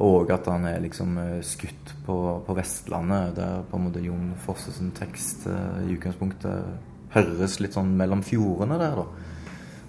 Og 0.00 0.30
at 0.34 0.46
han 0.50 0.66
er 0.66 0.82
liksom 0.82 1.16
eh, 1.18 1.38
skutt 1.44 1.94
på, 2.06 2.16
på 2.46 2.56
Vestlandet, 2.56 3.34
der 3.38 3.64
på 3.68 3.78
en 3.78 3.86
måte 3.88 4.02
Jon 4.02 4.32
Fosse 4.42 4.72
sin 4.72 4.92
tekst 4.96 5.48
uh, 5.50 5.82
i 5.82 5.96
utgangspunktet 5.96 7.10
høres 7.14 7.58
litt 7.60 7.74
sånn 7.74 7.90
mellom 7.98 8.22
fjordene 8.24 8.78
der, 8.80 9.02
da. 9.02 9.30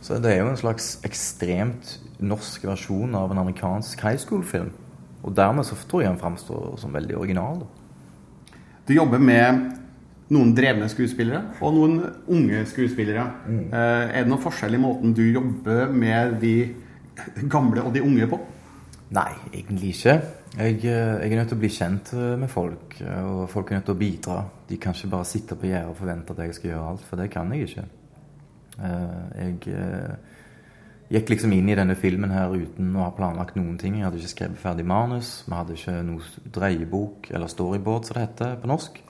Så 0.01 0.17
det 0.17 0.31
er 0.33 0.39
jo 0.41 0.49
en 0.49 0.57
slags 0.57 0.95
ekstremt 1.05 1.99
norsk 2.21 2.65
versjon 2.65 3.13
av 3.17 3.29
en 3.31 3.43
amerikansk 3.43 4.01
high 4.01 4.17
school-film. 4.17 4.71
Og 5.21 5.37
dermed 5.37 5.69
så 5.69 5.77
tror 5.85 6.01
jeg 6.01 6.09
han 6.09 6.21
framstår 6.21 6.73
som 6.81 6.97
veldig 6.97 7.19
original. 7.21 7.61
da. 7.61 7.80
Du 8.91 8.97
jobber 8.97 9.21
med 9.23 9.59
noen 10.35 10.49
drevne 10.51 10.89
skuespillere 10.91 11.61
og 11.63 11.77
noen 11.77 11.93
unge 12.27 12.65
skuespillere. 12.67 13.23
Mm. 13.47 13.61
Eh, 13.71 14.09
er 14.17 14.25
det 14.25 14.27
noen 14.27 14.41
forskjell 14.43 14.75
i 14.75 14.81
måten 14.83 15.13
du 15.15 15.21
jobber 15.29 15.93
med 15.95 16.33
de 16.41 16.55
gamle 17.47 17.85
og 17.87 17.95
de 17.95 18.01
unge 18.03 18.27
på? 18.27 18.39
Nei, 19.15 19.29
egentlig 19.53 19.93
ikke. 19.93 20.17
Jeg, 20.57 20.75
eh, 20.81 20.91
jeg, 20.91 21.29
er 21.29 21.39
nødt 21.39 21.53
til 21.53 21.59
å 21.61 21.61
bli 21.61 21.71
kjent 21.71 22.11
eh, 22.17 22.35
med 22.41 22.51
folk, 22.51 22.97
og 23.21 23.39
folk 23.53 23.71
er 23.71 23.79
nødt 23.79 23.87
til 23.93 23.95
å 23.95 24.01
bidra. 24.03 24.37
De 24.67 24.81
kan 24.83 24.99
ikke 24.99 25.13
bare 25.15 25.29
sitte 25.31 25.55
på 25.55 25.71
gjerdet 25.71 25.93
og 25.93 25.99
forvente 26.01 26.35
at 26.35 26.43
jeg 26.43 26.59
skal 26.59 26.73
gjøre 26.73 26.91
alt, 26.91 27.07
for 27.07 27.23
det 27.23 27.31
kan 27.31 27.55
jeg 27.55 27.71
ikke. 27.71 27.87
Jeg 28.75 29.55
gikk 31.11 31.33
liksom 31.33 31.51
inn 31.55 31.69
i 31.69 31.75
denne 31.75 31.97
filmen 31.99 32.31
her 32.31 32.53
uten 32.55 32.93
å 32.95 33.05
ha 33.05 33.13
planlagt 33.15 33.57
noen 33.59 33.77
ting. 33.79 33.97
Jeg 33.99 34.07
hadde 34.07 34.21
ikke 34.21 34.33
skrevet 34.33 34.61
ferdig 34.61 34.85
manus. 34.87 35.41
Vi 35.47 35.55
hadde 35.57 35.75
ikke 35.75 35.95
noe 36.07 36.51
dreiebok, 36.55 37.31
eller 37.35 37.51
storyboard, 37.51 38.07
som 38.07 38.17
det 38.17 38.27
heter 38.27 38.59
på 38.61 38.69
norsk. 38.71 39.01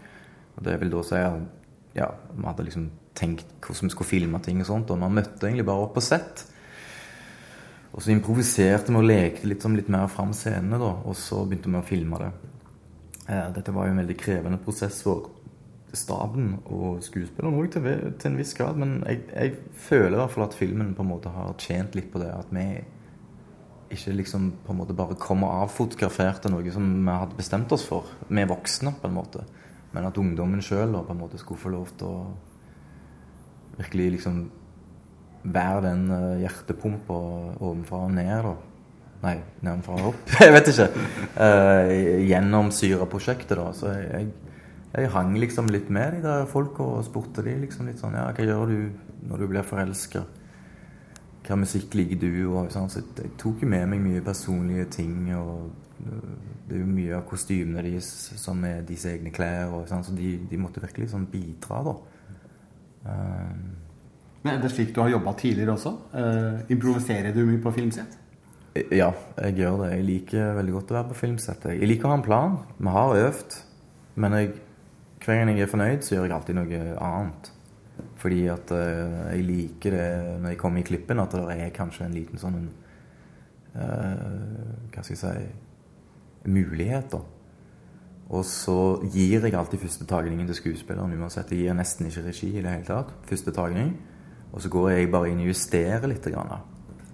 Og 0.55 0.63
det 0.65 0.77
vil 0.81 0.93
da 0.93 1.03
si 1.05 1.19
at 1.21 1.97
ja, 1.97 2.07
vi 2.31 2.47
hadde 2.47 2.65
liksom 2.65 2.87
tenkt 3.17 3.49
hvordan 3.59 3.89
vi 3.89 3.93
skulle 3.93 4.09
filme 4.09 4.41
ting 4.41 4.63
og 4.63 4.69
sånt. 4.71 4.93
Og 4.93 5.01
vi 5.01 5.11
møtte 5.19 5.45
egentlig 5.45 5.67
bare 5.67 5.85
opp 5.85 5.93
på 5.97 6.05
sett. 6.05 6.45
Og 7.91 7.99
så 8.01 8.13
improviserte 8.13 8.93
vi 8.93 8.97
og 9.01 9.07
lekte 9.07 9.49
litt, 9.51 9.65
litt 9.75 9.91
mer 9.91 10.07
fram 10.09 10.31
scenene, 10.33 10.79
da. 10.81 10.93
Og 11.05 11.17
så 11.19 11.43
begynte 11.45 11.69
vi 11.69 11.81
å 11.81 11.85
filme 11.85 12.21
det. 12.23 12.31
Eh, 13.27 13.47
dette 13.57 13.75
var 13.75 13.87
jo 13.87 13.93
en 13.93 14.01
veldig 14.01 14.17
krevende 14.17 14.61
prosess 14.63 15.01
for 15.05 15.29
staben 15.97 16.53
og 16.71 17.01
skuespilleren 17.03 17.57
òg 17.59 17.71
til, 17.73 17.87
til, 18.15 18.31
en 18.31 18.39
viss 18.39 18.53
grad. 18.57 18.79
Men 18.79 18.99
jeg, 19.07 19.23
jeg, 19.31 19.55
føler 19.87 20.15
i 20.15 20.21
hvert 20.21 20.33
fall 20.35 20.47
at 20.47 20.57
filmen 20.57 20.93
på 20.95 21.05
en 21.05 21.11
måte 21.11 21.33
har 21.33 21.55
tjent 21.61 21.95
litt 21.97 22.11
på 22.13 22.21
det. 22.21 22.31
At 22.31 22.51
vi 22.55 22.65
ikke 23.91 24.15
liksom 24.15 24.47
på 24.65 24.71
en 24.71 24.79
måte 24.79 24.95
bare 24.95 25.19
kommer 25.19 25.65
avfotograferte 25.65 26.51
noe 26.51 26.71
som 26.71 26.87
vi 27.01 27.17
hadde 27.23 27.39
bestemt 27.39 27.73
oss 27.75 27.83
for. 27.87 28.07
Vi 28.29 28.39
er 28.39 28.49
voksne, 28.51 28.95
på 29.01 29.09
en 29.09 29.17
måte. 29.17 29.43
Men 29.91 30.07
at 30.07 30.17
ungdommen 30.17 30.63
sjøl 30.63 30.95
skulle 31.35 31.59
få 31.59 31.73
lov 31.73 31.91
til 31.99 32.07
å 32.07 32.23
virkelig 33.81 34.11
liksom 34.17 34.41
være 35.41 35.81
den 35.87 36.03
eh, 36.13 36.41
hjertepumpa 36.43 37.15
ovenfra 37.59 38.05
og 38.05 38.13
ned. 38.13 38.45
da. 38.45 38.55
Nei, 39.21 39.35
nedenfra 39.61 39.97
og 39.99 40.13
opp. 40.13 40.31
Jeg 40.41 40.53
vet 40.55 40.69
ikke. 40.71 40.87
Uh, 41.35 41.91
Gjennomsyre 42.25 43.05
prosjektet, 43.09 43.53
da. 43.59 43.67
Så 43.77 43.91
jeg, 43.91 44.07
jeg 44.09 44.40
jeg 44.91 45.11
hang 45.13 45.37
liksom 45.39 45.69
litt 45.71 45.89
med 45.89 46.17
de 46.17 46.21
der 46.25 46.45
folka 46.51 46.83
og 46.83 47.05
spurte 47.07 47.43
de 47.45 47.53
liksom 47.61 47.87
litt 47.87 48.01
sånn 48.01 48.17
Ja, 48.17 48.27
hva 48.35 48.43
gjør 48.43 48.71
du 48.71 48.79
når 49.29 49.43
du 49.43 49.47
blir 49.47 49.67
forelska? 49.67 50.25
Hva 51.45 51.57
musikk 51.57 51.95
liker 51.95 52.19
du? 52.19 52.33
Og 52.51 52.71
sånn. 52.73 52.89
Så 52.91 53.03
jeg 53.17 53.31
tok 53.39 53.63
jo 53.63 53.69
med 53.71 53.87
meg 53.91 54.01
mye 54.03 54.23
personlige 54.25 54.89
ting. 54.97 55.29
Og 55.37 55.71
det 56.67 56.75
er 56.75 56.81
jo 56.81 56.89
mye 56.89 57.17
av 57.17 57.25
kostymene 57.29 57.83
deres 57.85 58.09
som 58.39 58.63
er 58.67 58.81
deres 58.87 59.05
egne 59.09 59.31
klær. 59.33 59.71
Og 59.77 59.87
sånn, 59.89 60.03
så 60.05 60.15
de, 60.17 60.33
de, 60.49 60.59
måtte 60.59 60.83
virkelig 60.83 61.11
sånn 61.13 61.29
bidra, 61.31 61.81
da. 61.87 61.95
Um, 63.05 63.69
Men 64.43 64.57
Er 64.57 64.61
det 64.61 64.71
slik 64.73 64.93
du 64.95 65.01
har 65.01 65.09
jobba 65.13 65.33
tidligere 65.37 65.75
også? 65.77 65.93
Uh, 66.13 66.65
improviserer 66.73 67.33
du 67.33 67.43
mye 67.45 67.61
på 67.61 67.73
filmsett? 67.75 68.17
Ja, 68.91 69.11
jeg 69.37 69.59
gjør 69.59 69.83
det. 69.83 69.91
Jeg 69.97 70.07
liker 70.07 70.53
veldig 70.57 70.75
godt 70.77 70.91
å 70.91 70.97
være 70.99 71.11
på 71.11 71.19
filmsett. 71.25 71.67
Jeg 71.75 71.89
liker 71.89 72.07
å 72.07 72.13
ha 72.13 72.19
en 72.19 72.25
plan. 72.25 72.59
Vi 72.79 72.93
har 72.95 73.17
øvd. 73.27 73.57
Men 74.21 74.35
jeg 74.37 74.53
hver 75.21 75.37
gang 75.37 75.51
jeg 75.53 75.65
er 75.67 75.71
fornøyd, 75.71 76.05
så 76.05 76.15
gjør 76.15 76.27
jeg 76.27 76.35
alltid 76.37 76.57
noe 76.57 76.85
annet. 77.07 77.51
Fordi 78.21 78.39
at 78.49 78.71
uh, 78.73 79.33
jeg 79.33 79.43
liker 79.45 79.97
det 79.97 80.07
når 80.41 80.53
jeg 80.53 80.61
kommer 80.61 80.81
i 80.81 80.87
klippen, 80.87 81.21
at 81.21 81.35
det 81.35 81.43
er 81.57 81.75
kanskje 81.75 82.07
en 82.07 82.15
liten 82.15 82.41
sånn 82.41 82.57
uh, 83.75 84.87
Hva 84.89 85.03
skal 85.03 85.13
jeg 85.13 85.21
si 85.21 86.49
mulighet, 86.51 87.13
da. 87.13 87.21
Og 88.31 88.45
så 88.47 88.77
gir 89.11 89.43
jeg 89.43 89.53
alltid 89.53 89.83
første 89.83 90.07
tagningen 90.07 90.47
til 90.47 90.57
skuespilleren 90.57 91.13
uansett. 91.19 91.51
Jeg 91.51 91.67
gir 91.67 91.75
nesten 91.77 92.07
ikke 92.07 92.23
regi 92.29 92.53
i 92.55 92.63
det 92.63 92.71
hele 92.71 92.87
tatt. 92.87 93.11
Første 93.27 93.51
tagning. 93.53 93.91
Og 94.55 94.63
så 94.63 94.71
går 94.71 94.93
jeg 94.93 95.11
bare 95.11 95.31
inn 95.31 95.43
og 95.43 95.51
justerer 95.51 96.07
litt. 96.07 96.29
Grann. 96.31 96.70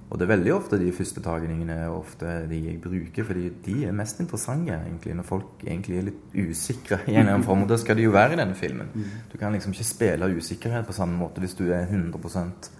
Og 0.08 0.16
det 0.16 0.24
er 0.24 0.32
veldig 0.32 0.52
ofte 0.56 0.78
de 0.80 0.88
første 0.96 1.20
tagningene 1.24 1.82
ofte 1.92 2.30
de 2.48 2.62
jeg 2.64 2.80
bruker, 2.80 3.26
fordi 3.28 3.50
de 3.66 3.76
er 3.90 3.96
mest 3.96 4.22
interessante 4.24 4.72
egentlig 4.72 5.18
når 5.18 5.28
folk 5.28 5.66
egentlig 5.66 5.98
er 6.00 6.08
litt 6.08 6.38
usikre. 6.48 7.02
i 7.12 7.18
en 7.20 7.44
form, 7.44 7.66
og 7.66 7.70
Det 7.74 7.80
skal 7.82 8.00
de 8.00 8.08
jo 8.08 8.16
være 8.16 8.38
i 8.38 8.40
denne 8.40 8.56
filmen. 8.56 8.88
Mm. 8.94 9.14
Du 9.34 9.38
kan 9.38 9.52
liksom 9.52 9.76
ikke 9.76 9.90
spille 9.90 10.32
usikkerhet 10.38 10.88
på 10.88 10.96
samme 10.96 11.20
måte 11.20 11.44
hvis 11.44 11.58
du 11.60 11.66
er 11.68 11.90
100 11.90 12.72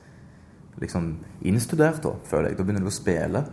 liksom 0.80 1.16
innstudert, 1.50 2.04
da, 2.04 2.14
føler 2.30 2.52
jeg. 2.52 2.60
Da 2.60 2.64
begynner 2.64 2.86
du 2.86 2.92
å 2.92 2.96
spille. 2.96 3.44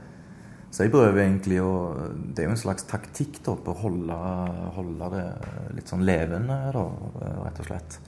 Så 0.75 0.85
jeg 0.85 0.91
prøver 0.91 1.23
egentlig 1.23 1.61
å 1.63 1.73
Det 2.35 2.43
er 2.43 2.49
jo 2.49 2.55
en 2.55 2.59
slags 2.59 2.87
taktikk 2.91 3.39
da, 3.47 3.55
på 3.55 3.75
å 3.75 3.81
holde, 3.85 4.17
holde 4.75 5.11
det 5.15 5.29
litt 5.77 5.91
sånn 5.91 6.07
levende, 6.07 6.59
da, 6.75 6.85
rett 7.43 7.63
og 7.63 7.69
slett. 7.71 7.99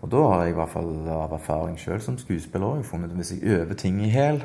Og 0.00 0.10
da 0.10 0.20
har 0.32 0.44
jeg 0.44 0.54
i 0.54 0.56
hvert 0.56 0.72
fall 0.72 0.94
av 1.12 1.34
erfaring 1.36 1.76
sjøl 1.78 2.00
som 2.02 2.16
skuespiller 2.18 2.82
funnet 2.88 3.12
at 3.12 3.20
hvis 3.20 3.34
jeg 3.36 3.58
øver 3.58 3.78
ting 3.78 4.00
i 4.02 4.10
hæl, 4.10 4.40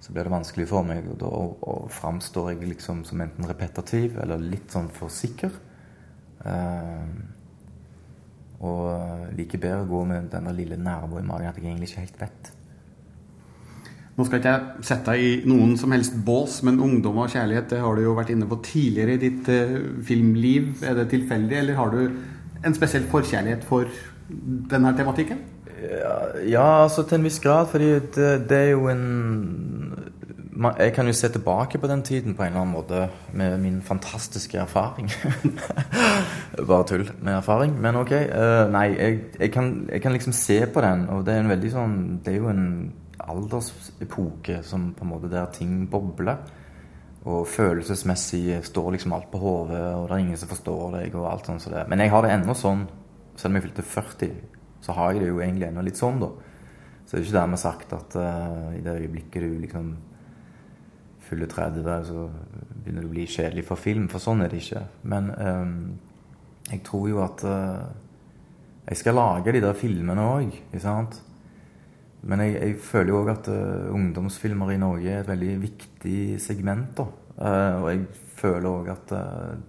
så 0.00 0.12
blir 0.12 0.28
det 0.28 0.34
vanskelig 0.34 0.68
for 0.70 0.86
meg. 0.86 1.08
Og 1.12 1.18
da 1.20 1.30
og 1.30 1.88
framstår 1.92 2.52
jeg 2.52 2.70
liksom 2.74 3.02
som 3.08 3.24
enten 3.24 3.48
repetativ 3.48 4.18
eller 4.22 4.42
litt 4.42 4.70
sånn 4.74 4.90
for 4.94 5.12
sikker. 5.12 5.50
Eh, 6.46 7.10
og 8.58 9.34
liker 9.38 9.60
bedre 9.62 9.84
å 9.84 9.90
gå 9.90 10.04
med 10.08 10.30
denne 10.32 10.54
lille 10.54 10.78
nerven 10.80 11.20
i 11.22 11.26
magen 11.26 11.50
at 11.50 11.58
jeg 11.58 11.68
egentlig 11.68 11.92
ikke 11.92 12.06
helt 12.06 12.22
vet. 12.22 12.54
Nå 14.18 14.24
skal 14.26 14.40
ikke 14.40 14.52
jeg 14.52 14.86
sette 14.88 15.12
deg 15.14 15.22
i 15.22 15.34
noen 15.46 15.76
som 15.78 15.92
helst 15.94 16.16
bås, 16.26 16.56
men 16.66 16.80
ungdom 16.82 17.20
og 17.22 17.30
kjærlighet 17.30 17.68
det 17.70 17.78
har 17.84 17.94
du 17.94 18.02
jo 18.02 18.16
vært 18.16 18.32
inne 18.34 18.48
på 18.50 18.58
tidligere 18.66 19.14
i 19.14 19.20
ditt 19.22 19.50
eh, 19.54 19.76
filmliv. 20.08 20.72
Er 20.82 20.98
det 20.98 21.06
tilfeldig, 21.12 21.60
eller 21.60 21.78
har 21.78 21.94
du 21.94 22.00
en 22.66 22.74
spesiell 22.74 23.06
forkjærlighet 23.12 23.62
for 23.68 23.86
denne 24.72 24.90
tematikken? 24.98 25.44
Ja, 25.78 26.16
ja, 26.42 26.66
altså 26.82 27.04
til 27.06 27.20
en 27.20 27.28
viss 27.28 27.38
grad, 27.38 27.70
fordi 27.70 27.92
det, 28.16 28.32
det 28.50 28.58
er 28.58 28.72
jo 28.72 28.88
en 28.90 29.04
Jeg 30.58 30.90
kan 30.92 31.06
jo 31.06 31.12
se 31.14 31.28
tilbake 31.30 31.78
på 31.78 31.86
den 31.86 32.00
tiden 32.02 32.34
på 32.34 32.42
en 32.42 32.48
eller 32.48 32.60
annen 32.60 32.74
måte 32.74 33.08
med 33.32 33.60
min 33.62 33.82
fantastiske 33.82 34.58
erfaring. 34.58 35.06
Bare 36.70 36.86
tull 36.86 37.04
med 37.22 37.36
erfaring, 37.36 37.76
men 37.78 37.96
ok. 37.96 38.10
Uh, 38.10 38.64
nei, 38.74 38.88
jeg, 38.96 39.20
jeg, 39.38 39.52
kan, 39.54 39.68
jeg, 39.92 40.02
kan, 40.02 40.12
liksom 40.12 40.34
se 40.34 40.66
på 40.66 40.82
den, 40.82 41.04
og 41.14 41.22
det 41.26 41.34
er 41.34 41.44
en 41.44 41.52
veldig 41.52 41.70
sånn 41.70 41.94
Det 42.24 42.32
er 42.32 42.40
jo 42.40 42.50
en 42.50 42.66
aldersepoke 43.22 44.58
som 44.66 44.90
på 44.98 45.06
en 45.06 45.12
måte 45.12 45.30
der 45.30 45.46
ting 45.54 45.86
bobler. 45.90 46.42
Og 47.28 47.46
følelsesmessig 47.46 48.58
står 48.66 48.92
liksom 48.96 49.14
alt 49.14 49.30
på 49.30 49.38
hodet, 49.38 49.84
og 49.94 50.08
det 50.08 50.16
er 50.16 50.26
ingen 50.26 50.42
som 50.42 50.50
forstår 50.50 50.98
deg. 50.98 51.14
og 51.14 51.30
alt 51.30 51.46
sånt 51.46 51.62
så 51.62 51.70
det. 51.76 51.86
Men 51.86 52.02
jeg 52.02 52.10
har 52.10 52.26
det 52.26 52.34
ennå 52.34 52.58
sånn, 52.58 52.86
selv 53.36 53.52
om 53.52 53.60
jeg 53.60 53.68
fylte 53.68 53.88
40, 53.94 54.36
så 54.82 54.98
har 54.98 55.12
jeg 55.12 55.22
det 55.22 55.30
jo 55.30 55.38
egentlig 55.38 55.70
ennå 55.70 55.86
litt 55.86 56.02
sånn, 56.02 56.18
da. 56.18 56.34
Så 57.04 57.14
det 57.14 57.22
er 57.22 57.26
ikke 57.28 57.40
dermed 57.40 57.62
sagt 57.62 57.94
at 57.94 58.14
uh, 58.18 58.70
i 58.74 58.82
det 58.82 59.00
øyeblikket 59.04 59.44
du 59.44 59.58
liksom 59.62 59.92
fyller 61.28 61.50
30, 61.50 62.04
så 62.08 62.26
begynner 62.82 63.04
det 63.04 63.08
å 63.08 63.14
bli 63.14 63.26
kjedelig 63.28 63.64
for 63.68 63.80
film. 63.80 64.08
For 64.12 64.22
sånn 64.22 64.42
er 64.44 64.52
det 64.52 64.62
ikke. 64.62 64.82
Men 65.12 65.30
um, 65.36 65.72
jeg 66.70 66.82
tror 66.86 67.08
jo 67.10 67.22
at 67.24 67.44
uh, 67.46 67.86
jeg 68.88 69.00
skal 69.02 69.18
lage 69.18 69.54
de 69.54 69.64
der 69.64 69.76
filmene 69.78 70.24
òg. 70.24 70.58
Men 72.28 72.42
jeg, 72.44 72.54
jeg 72.56 72.78
føler 72.82 73.12
jo 73.12 73.20
òg 73.22 73.32
at 73.34 73.50
uh, 73.52 73.90
ungdomsfilmer 73.94 74.74
i 74.74 74.80
Norge 74.80 75.12
er 75.12 75.20
et 75.22 75.32
veldig 75.32 75.54
viktig 75.66 76.20
segment. 76.42 76.90
da. 76.98 77.06
Uh, 77.38 77.74
og 77.82 77.86
jeg 77.92 78.00
føler 78.38 78.68
òg 78.70 78.86
at 78.94 79.06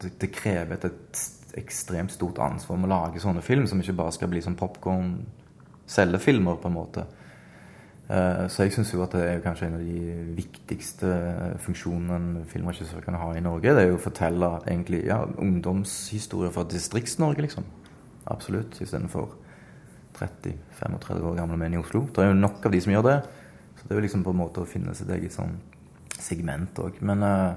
det, 0.01 0.15
det, 0.21 0.29
krever 0.33 0.73
et, 0.77 0.85
et 0.89 1.59
ekstremt 1.59 2.13
stort 2.13 2.39
ansvar 2.45 2.77
om 2.77 2.85
å 2.85 2.93
lage 2.93 3.21
sånne 3.21 3.43
film, 3.45 3.65
som 3.69 3.79
ikke 3.81 3.97
bare 3.97 4.13
skal 4.15 4.29
bli 4.31 4.41
som 4.45 4.57
popkorn-selgefilmer, 4.57 6.55
på 6.61 6.69
en 6.69 6.77
måte. 6.77 7.01
Eh, 8.09 8.45
så 8.49 8.65
jeg 8.65 8.73
syns 8.73 8.89
jo 8.93 9.03
at 9.05 9.13
det 9.13 9.21
er 9.21 9.43
kanskje 9.43 9.67
en 9.67 9.75
av 9.77 9.83
de 9.85 10.13
viktigste 10.37 11.09
funksjonene 11.61 12.15
en 12.17 12.47
filmregissør 12.49 13.03
kan 13.05 13.19
ha 13.21 13.27
i 13.37 13.43
Norge. 13.45 13.75
Det 13.75 13.83
er 13.83 13.91
jo 13.91 13.99
å 13.99 14.01
fortelle 14.01 14.49
egentlig 14.63 15.03
ja, 15.05 15.19
ungdomshistorier 15.37 16.53
fra 16.55 16.65
Distrikts-Norge, 16.71 17.45
liksom. 17.45 17.67
Absolutt. 18.33 18.79
Istedenfor 18.81 19.35
30-35 20.17 21.21
år 21.21 21.37
gamle 21.37 21.59
menn 21.61 21.77
i 21.77 21.81
Oslo. 21.81 22.07
Det 22.09 22.25
er 22.25 22.31
jo 22.31 22.39
nok 22.39 22.65
av 22.65 22.73
de 22.73 22.81
som 22.81 22.95
gjør 22.95 23.05
det. 23.05 23.17
Så 23.77 23.85
det 23.85 23.93
er 23.93 24.01
jo 24.01 24.05
liksom 24.07 24.25
på 24.25 24.33
en 24.33 24.41
måte 24.41 24.63
å 24.63 24.69
finne 24.69 24.95
sitt 24.97 25.11
eget 25.13 25.35
sånn 25.35 25.59
segment 26.19 26.81
òg. 26.81 26.97
Men 27.05 27.21
uh, 27.23 27.53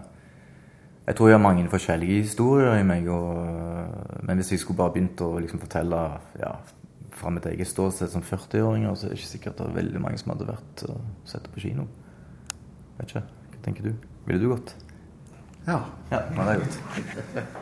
jeg 1.09 1.17
tror 1.17 1.31
jeg 1.31 1.39
har 1.39 1.43
mange 1.43 1.65
forskjellige 1.73 2.21
historier 2.29 2.77
i 2.77 2.85
meg. 2.87 3.09
Og, 3.11 4.21
men 4.23 4.39
hvis 4.39 4.53
jeg 4.53 4.63
skulle 4.63 4.85
bare 4.85 4.95
begynt 4.99 5.25
å 5.25 5.33
liksom 5.41 5.65
fortelle 5.65 6.05
ja, 6.39 6.53
fra 7.17 7.33
mitt 7.35 7.47
eget 7.51 7.69
ståsted 7.69 8.13
som 8.13 8.25
40-åringer, 8.25 8.95
så 8.95 9.07
er 9.07 9.13
det 9.13 9.21
ikke 9.21 9.33
sikkert 9.35 9.59
det 9.59 9.67
er 9.69 9.77
veldig 9.81 10.03
mange 10.03 10.21
som 10.21 10.33
hadde 10.35 10.49
vært 10.49 10.87
og 10.89 11.29
sett 11.29 11.45
det 11.47 11.53
på 11.55 11.65
kino. 11.67 11.89
Vet 12.99 13.13
ikke. 13.13 13.27
Hva 13.53 13.61
tenker 13.67 13.91
du? 13.91 14.09
Ville 14.29 14.41
du 14.43 14.49
gått? 14.53 14.75
Ja. 15.67 15.83
Ja, 16.11 16.25
det 16.31 16.49
er 16.49 16.65
godt. 16.65 17.59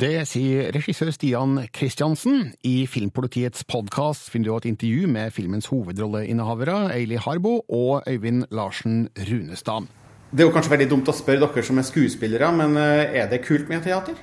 Det 0.00 0.22
sier 0.24 0.70
regissør 0.72 1.10
Stian 1.12 1.58
Kristiansen. 1.76 2.54
I 2.64 2.86
Filmpolitiets 2.88 3.66
podkast 3.68 4.30
finner 4.32 4.48
du 4.48 4.54
et 4.54 4.68
intervju 4.70 5.10
med 5.12 5.34
filmens 5.36 5.68
hovedrolleinnehavere 5.68 6.86
Eili 6.94 7.18
Harbo 7.20 7.58
og 7.68 8.08
Øyvind 8.08 8.46
Larsen 8.48 9.10
Runestad. 9.28 9.90
Det 10.30 10.40
er 10.40 10.48
jo 10.48 10.54
kanskje 10.54 10.72
veldig 10.72 10.88
dumt 10.92 11.10
å 11.10 11.16
spørre 11.16 11.42
dere 11.42 11.66
som 11.66 11.82
er 11.82 11.88
skuespillere, 11.88 12.48
men 12.54 12.78
eh, 12.80 13.18
er 13.20 13.28
det 13.28 13.42
kult 13.44 13.68
med 13.68 13.82
teater? 13.84 14.16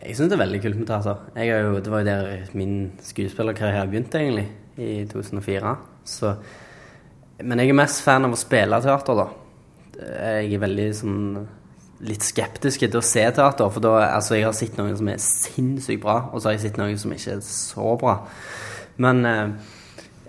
Jeg 0.00 0.16
syns 0.16 0.30
det 0.32 0.36
er 0.38 0.44
veldig 0.46 0.62
kult 0.64 0.78
med 0.80 0.88
teater. 0.88 1.18
Jo, 1.44 1.76
det 1.76 1.92
var 1.92 2.00
jo 2.00 2.08
der 2.08 2.52
min 2.56 2.76
skuespillerkarriere 3.04 3.88
begynte, 3.90 4.20
egentlig, 4.22 4.46
i 4.80 5.04
2004. 5.10 5.74
Så, 6.08 6.30
men 7.44 7.60
jeg 7.60 7.72
er 7.72 7.76
mest 7.76 8.00
fan 8.06 8.24
av 8.24 8.32
å 8.32 8.40
spille 8.40 8.78
teater, 8.80 9.20
da. 9.20 9.26
Jeg 10.00 10.54
er 10.56 10.62
veldig 10.62 10.86
sånn 10.96 11.18
litt 12.08 12.24
skeptisk 12.24 12.86
til 12.86 12.96
å 12.96 13.04
se 13.04 13.26
teater, 13.36 13.68
for 13.68 13.84
da 13.84 13.92
altså, 14.06 14.38
jeg 14.38 14.46
har 14.48 14.56
sett 14.56 14.80
noe 14.80 14.94
som 14.96 15.10
er 15.12 15.20
sinnssykt 15.20 16.00
bra, 16.00 16.16
og 16.30 16.40
så 16.40 16.48
har 16.48 16.56
jeg 16.56 16.64
sett 16.64 16.80
noe 16.80 16.96
som 17.00 17.12
ikke 17.12 17.36
er 17.36 17.44
så 17.44 17.92
bra. 18.00 18.16
Men 19.04 19.20
eh, 19.28 19.76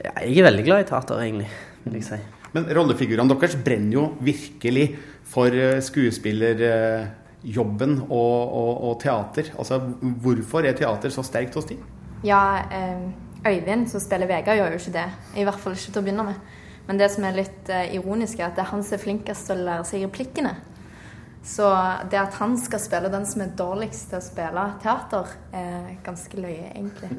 ja, 0.02 0.14
jeg 0.26 0.36
er 0.42 0.50
veldig 0.50 0.68
glad 0.68 0.84
i 0.84 0.90
teater, 0.92 1.24
egentlig, 1.24 1.48
vil 1.86 1.98
jeg 2.02 2.10
si. 2.10 2.20
Men 2.52 2.68
rollefigurene 2.76 3.32
deres 3.32 3.56
brenner 3.64 3.96
jo 3.96 4.06
virkelig 4.20 4.90
for 5.32 5.56
eh, 5.56 5.80
skuespiller 5.86 6.68
eh, 6.68 7.10
jobben 7.44 7.98
og, 8.08 8.54
og, 8.54 8.72
og, 8.90 8.96
teater. 9.02 9.52
Altså, 9.58 9.80
hvorfor 10.22 10.66
er 10.66 10.78
teater 10.78 11.14
så 11.14 11.24
sterkt 11.26 11.56
hos 11.58 11.70
de? 11.70 11.78
Ja, 12.26 12.42
eh, 12.72 13.06
Øyvind 13.42 13.88
som 13.90 14.00
spiller 14.00 14.30
Vegard, 14.30 14.58
gjør 14.58 14.76
jo 14.76 14.82
ikke 14.82 14.94
det. 14.94 15.08
I 15.42 15.46
hvert 15.48 15.60
fall 15.60 15.74
ikke 15.74 15.94
til 15.94 16.02
å 16.02 16.06
begynne 16.06 16.26
med. 16.28 16.58
Men 16.88 17.00
det 17.00 17.08
som 17.14 17.26
er 17.26 17.40
litt 17.40 17.72
eh, 17.74 17.96
ironisk, 17.96 18.40
er 18.40 18.52
at 18.52 18.60
det 18.60 18.66
er 18.66 18.74
han 18.74 18.84
som 18.86 18.98
er 18.98 19.02
flinkest 19.02 19.50
til 19.50 19.58
å 19.58 19.66
lære 19.70 19.88
seg 19.90 20.06
replikkene. 20.06 20.54
Så 21.42 21.66
det 22.12 22.20
at 22.22 22.38
han 22.38 22.54
skal 22.62 22.84
spille 22.84 23.10
den 23.10 23.26
som 23.26 23.42
er 23.42 23.56
dårligst 23.58 24.12
til 24.12 24.20
å 24.20 24.26
spille 24.26 24.68
teater, 24.84 25.34
er 25.58 25.96
ganske 26.06 26.38
løye, 26.38 26.70
egentlig. 26.70 27.10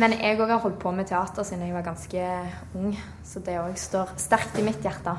Men 0.00 0.16
jeg 0.18 0.40
òg 0.40 0.50
har 0.50 0.64
holdt 0.64 0.80
på 0.82 0.90
med 0.92 1.06
teater 1.06 1.46
siden 1.46 1.62
jeg 1.68 1.76
var 1.76 1.86
ganske 1.86 2.26
ung, 2.74 2.90
så 3.22 3.42
det 3.46 3.54
òg 3.62 3.78
står 3.78 4.16
sterkt 4.18 4.58
i 4.58 4.66
mitt 4.66 4.82
hjerte. 4.82 5.14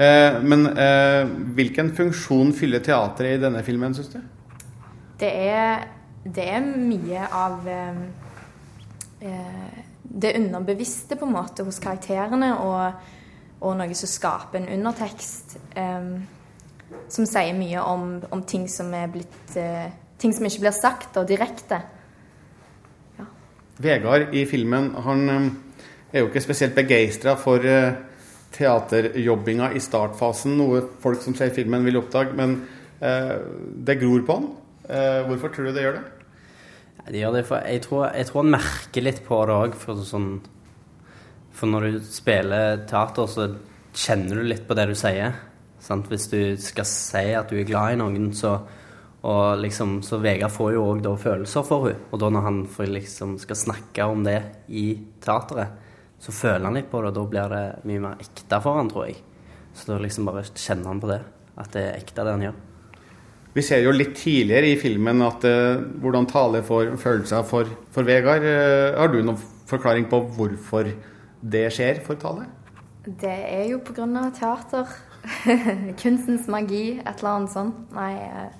Eh, 0.00 0.40
men 0.42 0.66
eh, 0.78 1.28
hvilken 1.56 1.92
funksjon 1.96 2.54
fyller 2.56 2.82
teatret 2.84 3.36
i 3.36 3.42
denne 3.42 3.62
filmen, 3.66 3.94
syns 3.94 4.12
du? 4.14 4.20
Det 5.20 5.30
er, 5.30 5.86
det 6.24 6.46
er 6.48 6.64
mye 6.64 7.26
av 7.36 7.68
eh, 7.68 8.02
eh, 9.28 9.80
det 10.02 10.34
underbevisste 10.38 11.18
på 11.20 11.28
en 11.28 11.36
måte 11.36 11.66
hos 11.66 11.80
karakterene, 11.82 12.54
og, 12.64 13.08
og 13.60 13.76
noe 13.76 13.96
som 13.98 14.10
skaper 14.10 14.62
en 14.62 14.70
undertekst 14.78 15.58
eh, 15.76 16.12
som 17.10 17.26
sier 17.28 17.54
mye 17.54 17.82
om, 17.84 18.12
om 18.32 18.44
ting 18.48 18.68
som 18.70 18.94
blitt 19.12 19.58
eh, 19.60 19.88
Ting 20.20 20.34
som 20.36 20.44
ikke 20.44 20.60
blir 20.66 20.74
sagt, 20.76 21.14
og 21.16 21.24
direkte. 21.30 21.78
Ja. 23.16 23.24
Vegard 23.80 24.34
i 24.36 24.42
filmen 24.44 24.90
han 25.06 25.22
er 25.32 26.20
jo 26.20 26.26
ikke 26.26 26.42
spesielt 26.44 26.74
begeistra 26.76 27.38
for 27.40 27.64
teaterjobbinga 28.54 29.70
i 29.76 29.82
startfasen, 29.82 30.56
noe 30.58 30.82
folk 31.02 31.22
som 31.22 31.36
ser 31.38 31.52
filmen 31.54 31.84
vil 31.86 32.00
oppdage. 32.00 32.34
Men 32.38 32.56
eh, 33.00 33.36
det 33.86 34.00
gror 34.00 34.24
på 34.26 34.38
han. 34.38 34.48
Eh, 34.90 35.20
hvorfor 35.28 35.54
tror 35.54 35.70
du 35.70 35.76
det 35.76 35.84
gjør 35.86 36.00
det? 36.00 36.06
Det 37.10 37.22
gjør 37.22 37.36
det 37.38 37.44
for 37.48 37.66
Jeg 37.66 37.82
tror, 37.86 38.08
jeg 38.14 38.26
tror 38.28 38.42
han 38.42 38.56
merker 38.56 39.06
litt 39.06 39.22
på 39.26 39.38
det 39.48 39.56
òg. 39.56 39.78
For, 39.78 40.02
sånn, 40.06 40.32
for 41.56 41.70
når 41.70 41.86
du 41.86 42.02
spiller 42.06 42.84
teater, 42.90 43.30
så 43.30 43.48
kjenner 43.96 44.40
du 44.40 44.50
litt 44.50 44.66
på 44.68 44.76
det 44.78 44.90
du 44.90 44.96
sier. 44.98 45.38
Sant? 45.80 46.10
Hvis 46.10 46.28
du 46.30 46.40
skal 46.60 46.88
si 46.88 47.24
at 47.34 47.50
du 47.50 47.58
er 47.58 47.68
glad 47.68 47.94
i 47.94 48.02
noen, 48.02 48.30
så 48.36 48.58
og 49.20 49.58
liksom, 49.60 49.98
Så 50.02 50.16
Vegard 50.16 50.52
får 50.52 50.70
jo 50.72 50.84
òg 50.94 51.04
følelser 51.20 51.64
for 51.66 51.90
henne. 51.90 52.08
Og 52.10 52.20
da 52.22 52.30
når 52.32 52.46
han 52.46 52.60
liksom 52.88 53.36
skal 53.38 53.56
snakke 53.56 54.06
om 54.08 54.24
det 54.24 54.40
i 54.68 54.94
teateret, 55.20 55.76
så 56.20 56.32
føler 56.36 56.66
han 56.68 56.76
litt 56.76 56.90
på 56.90 57.00
det, 57.00 57.10
og 57.10 57.16
da 57.16 57.26
blir 57.32 57.52
det 57.54 57.64
mye 57.88 58.02
mer 58.04 58.20
ekte 58.20 58.58
for 58.60 58.76
han, 58.76 58.90
tror 58.92 59.08
jeg. 59.08 59.20
Så 59.72 59.88
da 59.88 60.00
liksom 60.02 60.28
bare 60.28 60.44
kjenner 60.52 60.92
han 60.92 61.00
på 61.00 61.08
det, 61.08 61.20
at 61.62 61.72
det 61.72 61.84
er 61.86 61.96
ekte, 61.96 62.26
det 62.26 62.34
han 62.34 62.44
gjør. 62.44 62.58
Vi 63.54 63.64
ser 63.66 63.82
jo 63.82 63.94
litt 63.94 64.12
tidligere 64.14 64.68
i 64.70 64.78
filmen 64.78 65.24
at 65.26 65.46
uh, 65.48 65.80
hvordan 66.02 66.28
Tale 66.30 66.62
får 66.66 66.92
følelser 67.02 67.46
for, 67.48 67.72
for 67.90 68.06
Vegard. 68.06 68.44
Uh, 68.46 69.00
har 69.00 69.10
du 69.10 69.18
noen 69.24 69.40
forklaring 69.70 70.06
på 70.10 70.22
hvorfor 70.36 70.92
det 71.40 71.66
skjer 71.74 72.02
for 72.04 72.20
Tale? 72.20 72.46
Det 73.06 73.32
er 73.32 73.70
jo 73.72 73.80
pga. 73.82 74.06
teater. 74.36 74.92
Kunstens 76.02 76.46
magi, 76.52 77.00
et 77.00 77.16
eller 77.18 77.32
annet 77.32 77.54
sånt. 77.56 77.86
Nei 77.96 78.12
uh, 78.20 78.50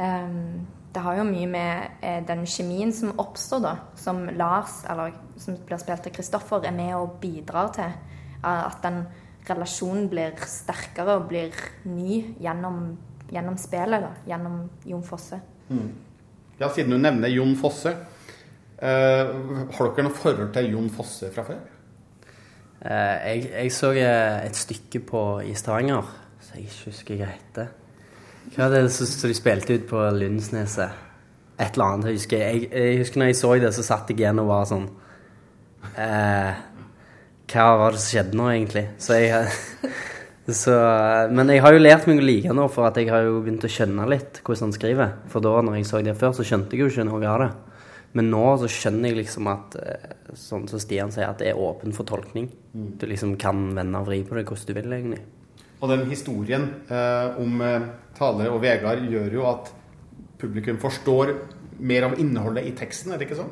um 0.00 0.80
det 0.92 1.02
har 1.04 1.16
jo 1.18 1.24
mye 1.28 1.48
med 1.48 2.04
eh, 2.04 2.20
den 2.28 2.44
kjemien 2.48 2.92
som 2.92 3.14
oppstår, 3.20 3.62
da, 3.64 3.74
som 3.96 4.24
Lars, 4.36 4.82
eller 4.90 5.14
som 5.40 5.56
blir 5.66 5.80
spilt 5.80 6.08
av 6.08 6.14
Kristoffer, 6.14 6.66
er 6.68 6.76
med 6.76 6.94
og 6.98 7.18
bidrar 7.22 7.72
til. 7.76 7.98
At 8.42 8.80
den 8.82 9.04
relasjonen 9.46 10.08
blir 10.10 10.38
sterkere 10.50 11.18
og 11.18 11.28
blir 11.30 11.54
ny 11.88 12.18
gjennom, 12.42 12.84
gjennom 13.32 13.58
spillet, 13.60 14.02
da, 14.02 14.12
gjennom 14.28 14.64
Jon 14.88 15.04
Fosse. 15.06 15.38
Mm. 15.70 15.90
Ja, 16.60 16.68
siden 16.70 16.94
du 16.94 16.98
nevner 17.00 17.32
Jon 17.32 17.54
Fosse, 17.58 17.94
eh, 18.78 19.30
har 19.76 19.92
dere 19.92 20.06
noe 20.06 20.14
forhold 20.14 20.52
til 20.54 20.72
Jon 20.74 20.90
Fosse 20.94 21.30
fra 21.34 21.46
før? 21.46 21.62
Eh, 22.82 23.28
jeg, 23.28 23.46
jeg 23.50 23.72
så 23.74 23.92
eh, 23.94 24.42
et 24.46 24.58
stykke 24.58 25.04
på 25.06 25.22
i 25.46 25.54
Stavanger, 25.58 26.10
så 26.42 26.58
jeg 26.58 26.68
ikke 26.68 26.90
husker 26.90 27.16
hva 27.16 27.30
det 27.30 27.36
heter. 27.36 27.72
Hva 28.52 28.66
er 28.66 28.74
det 28.74 28.90
som 28.92 29.30
de 29.30 29.36
spilte 29.36 29.78
ut 29.78 29.88
på 29.88 30.02
Lundsneset? 30.16 30.98
Et 31.60 31.76
eller 31.76 31.86
annet. 31.86 32.10
Jeg 32.10 32.18
husker, 32.18 32.42
jeg, 32.42 32.68
jeg 32.72 33.00
husker 33.02 33.22
når 33.22 33.30
jeg 33.30 33.38
så 33.38 33.54
det, 33.62 33.72
så 33.76 33.84
satt 33.86 34.10
jeg 34.10 34.22
igjen 34.22 34.40
og 34.42 34.50
var 34.50 34.68
sånn 34.68 34.86
eh, 35.94 36.62
Hva 37.52 37.66
var 37.78 37.94
det 37.94 38.02
som 38.02 38.16
skjedde 38.16 38.38
nå, 38.40 38.48
egentlig? 38.50 38.84
Så 39.02 39.18
jeg 39.20 39.52
så, 40.62 40.78
Men 41.30 41.52
jeg 41.52 41.62
har 41.62 41.76
jo 41.76 41.82
lært 41.82 42.08
meg 42.10 42.22
å 42.22 42.26
like 42.26 42.56
nå, 42.56 42.68
for 42.72 42.88
at 42.88 42.98
jeg 42.98 43.12
har 43.12 43.28
jo 43.28 43.42
begynt 43.44 43.68
å 43.68 43.70
skjønne 43.72 44.08
litt 44.10 44.42
hvordan 44.42 44.68
han 44.68 44.78
skriver. 44.78 45.12
For 45.32 45.44
da 45.44 45.58
når 45.62 45.78
jeg 45.78 45.90
så 45.90 46.02
det 46.02 46.16
før, 46.18 46.34
så 46.36 46.46
skjønte 46.48 46.76
jeg 46.76 46.84
jo 46.84 46.90
ikke 46.92 47.06
noe 47.08 47.28
av 47.30 47.44
det. 47.44 47.52
Men 48.18 48.28
nå 48.32 48.44
så 48.60 48.68
skjønner 48.68 49.08
jeg 49.08 49.22
liksom 49.22 49.46
at 49.52 49.76
eh, 49.80 50.08
sånn 50.36 50.66
som 50.68 50.80
Stian 50.82 51.12
sier, 51.14 51.30
at 51.30 51.40
det 51.40 51.52
er 51.52 51.60
åpen 51.60 51.94
for 51.96 52.08
tolkning. 52.08 52.50
Mm. 52.74 52.90
Du 53.00 53.06
liksom 53.08 53.38
kan 53.40 53.70
vende 53.76 54.02
og 54.02 54.10
vri 54.10 54.20
på 54.26 54.36
det 54.36 54.44
hvordan 54.48 54.68
du 54.68 54.76
vil, 54.76 54.96
egentlig. 54.98 55.22
Og 55.82 55.90
den 55.90 56.04
historien 56.10 56.68
eh, 56.86 57.40
om 57.42 57.58
eh, 57.66 57.88
Tale 58.14 58.46
og 58.52 58.60
Vegard 58.62 59.02
gjør 59.10 59.34
jo 59.34 59.48
at 59.50 59.72
publikum 60.38 60.78
forstår 60.82 61.34
mer 61.82 62.06
av 62.06 62.14
innholdet 62.22 62.68
i 62.68 62.74
teksten, 62.78 63.10
er 63.10 63.18
det 63.18 63.26
ikke 63.26 63.40
sånn? 63.40 63.50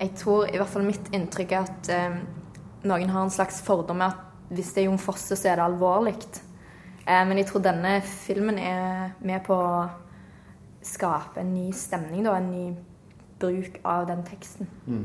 Jeg 0.00 0.12
tror 0.20 0.48
i 0.48 0.58
hvert 0.60 0.72
fall 0.72 0.84
mitt 0.84 1.08
inntrykk 1.16 1.54
er 1.56 1.70
at 1.70 1.90
eh, 1.94 2.20
noen 2.88 3.12
har 3.12 3.24
en 3.24 3.32
slags 3.32 3.62
fordom 3.64 4.00
med 4.00 4.12
at 4.12 4.52
hvis 4.52 4.74
det 4.74 4.82
er 4.82 4.88
Jon 4.88 5.00
Fosse, 5.00 5.36
så 5.38 5.52
er 5.52 5.60
det 5.60 5.66
alvorlig. 5.68 6.16
Eh, 7.06 7.24
men 7.28 7.40
jeg 7.40 7.48
tror 7.48 7.64
denne 7.64 7.96
filmen 8.04 8.60
er 8.60 9.16
med 9.24 9.44
på 9.46 9.56
å 9.56 9.88
skape 10.84 11.40
en 11.40 11.52
ny 11.54 11.68
stemning, 11.76 12.24
da. 12.26 12.36
En 12.36 12.52
ny 12.52 12.66
bruk 13.40 13.80
av 13.88 14.08
den 14.10 14.24
teksten. 14.26 14.68
Mm. 14.84 15.04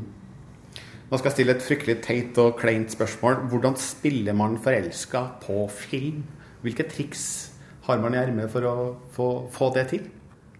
Nå 1.05 1.19
skal 1.19 1.29
jeg 1.29 1.35
stille 1.37 1.53
et 1.55 1.63
fryktelig 1.63 1.99
teit 2.03 2.39
og 2.41 2.57
kleint 2.59 2.91
spørsmål. 2.91 3.45
Hvordan 3.51 3.77
spiller 3.79 4.35
man 4.35 4.57
forelska 4.59 5.21
på 5.43 5.67
film? 5.71 6.23
Hvilke 6.65 6.85
triks 6.89 7.23
har 7.85 7.99
man 8.01 8.15
i 8.15 8.17
ermet 8.17 8.49
for 8.51 8.65
å 8.65 8.75
få, 9.13 9.27
få 9.53 9.69
det 9.75 9.87
til? 9.93 10.05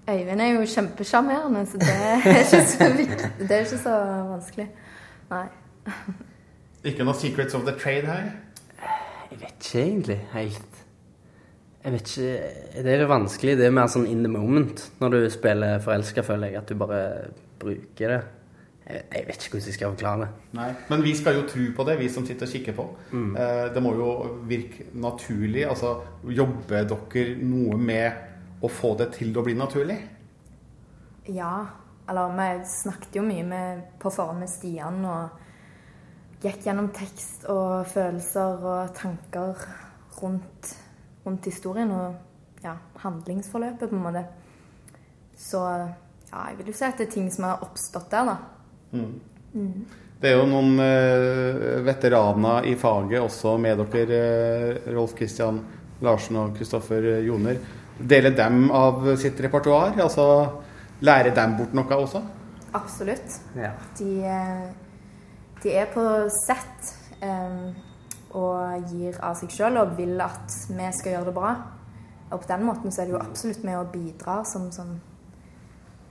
Øyvind 0.06 0.42
er 0.42 0.52
jo 0.54 0.66
kjempesjarmerende, 0.70 1.64
så 1.66 1.80
det 1.82 1.94
er 1.98 2.28
ikke 2.44 2.60
så 2.70 2.90
viktig. 3.02 3.30
Det 3.42 3.52
er 3.56 3.64
ikke 3.66 3.80
så 3.82 3.94
vanskelig. 4.30 4.68
Nei. 5.32 5.46
Ikke 6.86 7.08
noe 7.08 7.18
secrets 7.18 7.58
of 7.58 7.66
the 7.66 7.74
trade 7.82 8.06
her? 8.06 8.28
Jeg 9.32 9.40
vet 9.42 9.56
ikke 9.58 9.82
egentlig 9.82 10.20
helt. 10.36 10.82
Jeg 11.86 11.94
vet 11.94 12.12
ikke 12.18 12.84
Det 12.86 12.94
er 12.94 13.02
jo 13.02 13.10
vanskelig. 13.10 13.58
Det 13.58 13.66
er 13.66 13.74
mer 13.74 13.90
sånn 13.90 14.06
in 14.10 14.22
the 14.26 14.30
moment 14.32 14.86
når 15.02 15.16
du 15.16 15.20
spiller 15.34 15.82
forelska, 15.82 16.22
føler 16.26 16.54
jeg. 16.54 16.62
At 16.62 16.70
du 16.70 16.78
bare 16.78 17.02
bruker 17.62 18.14
det. 18.14 18.22
Jeg, 18.86 19.02
jeg 19.16 19.26
vet 19.28 19.46
ikke 19.46 19.56
hvordan 19.56 19.70
jeg 19.72 19.78
skal 19.78 19.94
forklare 19.96 20.22
det. 20.22 20.28
Nei, 20.60 20.68
Men 20.90 21.04
vi 21.04 21.16
skal 21.18 21.40
jo 21.40 21.48
tro 21.50 21.64
på 21.78 21.86
det, 21.88 21.96
vi 22.00 22.10
som 22.14 22.26
sitter 22.26 22.46
og 22.46 22.52
kikker 22.52 22.76
på. 22.78 22.86
Mm. 23.12 23.32
Eh, 23.42 23.64
det 23.74 23.82
må 23.84 23.96
jo 23.98 24.10
virke 24.46 24.90
naturlig. 24.94 25.64
Altså, 25.70 25.96
jobber 26.30 26.86
dere 26.92 27.40
noe 27.42 27.80
med 27.82 28.62
å 28.62 28.70
få 28.70 28.94
det 29.00 29.10
til 29.18 29.34
å 29.38 29.44
bli 29.46 29.58
naturlig? 29.58 29.98
Ja. 31.34 31.56
Eller 32.06 32.36
vi 32.38 32.68
snakket 32.70 33.18
jo 33.18 33.26
mye 33.26 33.44
med, 33.48 33.82
på 33.98 34.12
forhånd 34.14 34.44
med 34.44 34.52
Stian 34.52 35.02
og 35.10 35.42
gikk 36.46 36.68
gjennom 36.68 36.92
tekst 36.94 37.48
og 37.50 37.88
følelser 37.90 38.62
og 38.62 38.92
tanker 38.94 39.64
rundt, 40.20 40.76
rundt 41.26 41.48
historien 41.50 41.90
og 41.90 42.62
ja, 42.62 42.76
handlingsforløpet, 43.02 43.90
på 43.90 43.96
en 43.98 44.04
måte. 44.04 44.26
Så 45.38 45.62
ja, 45.66 46.44
jeg 46.52 46.60
vil 46.60 46.70
jo 46.70 46.78
si 46.78 46.86
at 46.86 47.02
det 47.02 47.08
er 47.08 47.16
ting 47.18 47.32
som 47.34 47.50
har 47.50 47.66
oppstått 47.66 48.14
der, 48.14 48.30
da. 48.30 48.55
Mm. 48.96 49.72
Det 50.22 50.32
er 50.32 50.38
jo 50.40 50.46
noen 50.50 50.80
eh, 50.82 51.82
veteraner 51.86 52.68
i 52.70 52.76
faget 52.80 53.22
også 53.22 53.58
med 53.62 53.82
dere, 53.84 54.20
eh, 54.20 54.94
Rolf 54.96 55.16
Christian 55.18 55.60
Larsen 56.06 56.40
og 56.40 56.56
Kristoffer 56.58 57.10
Joner. 57.26 57.60
Deler 58.00 58.34
dem 58.36 58.70
av 58.76 59.06
sitt 59.20 59.40
repertoar? 59.44 59.96
Altså 60.04 60.26
lærer 61.06 61.36
dem 61.36 61.58
bort 61.60 61.76
noe 61.76 62.00
også? 62.00 62.22
Absolutt. 62.76 63.40
Ja. 63.56 63.72
De, 64.00 64.12
eh, 64.28 64.66
de 65.64 65.76
er 65.76 65.92
på 65.94 66.04
sett 66.36 66.94
eh, 67.24 67.72
og 68.36 68.92
gir 68.92 69.20
av 69.24 69.38
seg 69.40 69.54
sjøl 69.56 69.80
og 69.80 69.96
vil 70.00 70.20
at 70.24 70.52
vi 70.68 70.92
skal 70.98 71.16
gjøre 71.16 71.30
det 71.30 71.36
bra. 71.36 71.54
Og 72.34 72.42
på 72.42 72.50
den 72.50 72.66
måten 72.68 72.92
så 72.92 73.04
er 73.04 73.10
det 73.10 73.16
jo 73.16 73.22
absolutt 73.22 73.64
med 73.64 73.80
å 73.80 73.86
bidra 73.92 74.42
som, 74.48 74.68
som 74.76 74.96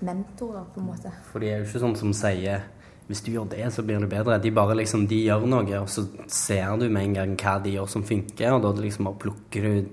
mentorer, 0.04 0.64
på 0.72 0.80
en 0.80 0.88
måte. 0.88 1.12
For 1.32 1.42
de 1.42 1.50
er 1.50 1.60
jo 1.60 1.68
ikke 1.68 1.82
sånn 1.82 1.98
som 1.98 2.14
sier 2.16 2.64
hvis 3.08 3.20
du 3.20 3.34
gjør 3.34 3.50
det, 3.52 3.66
så 3.72 3.82
blir 3.84 4.00
det 4.00 4.08
bedre. 4.08 4.38
De 4.40 4.52
bare 4.54 4.76
liksom, 4.78 5.04
de 5.08 5.18
gjør 5.26 5.44
noe, 5.50 5.80
og 5.82 5.90
så 5.92 6.06
ser 6.32 6.78
du 6.80 6.86
med 6.88 7.10
en 7.10 7.18
gang 7.18 7.34
hva 7.36 7.58
de 7.60 7.74
gjør 7.76 7.90
som 7.92 8.06
funker, 8.06 8.54
og 8.54 8.64
da 8.64 8.72
liksom 8.80 9.10
bare 9.10 9.20
plukker 9.26 9.66
du 9.68 9.90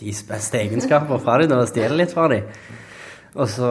deres 0.00 0.22
beste 0.28 0.60
egenskaper 0.60 1.20
fra 1.24 1.38
dem 1.42 1.56
og 1.56 1.68
stjeler 1.68 2.00
litt 2.00 2.14
fra 2.16 2.28
dem. 2.32 2.48
Og 3.36 3.48
så 3.52 3.68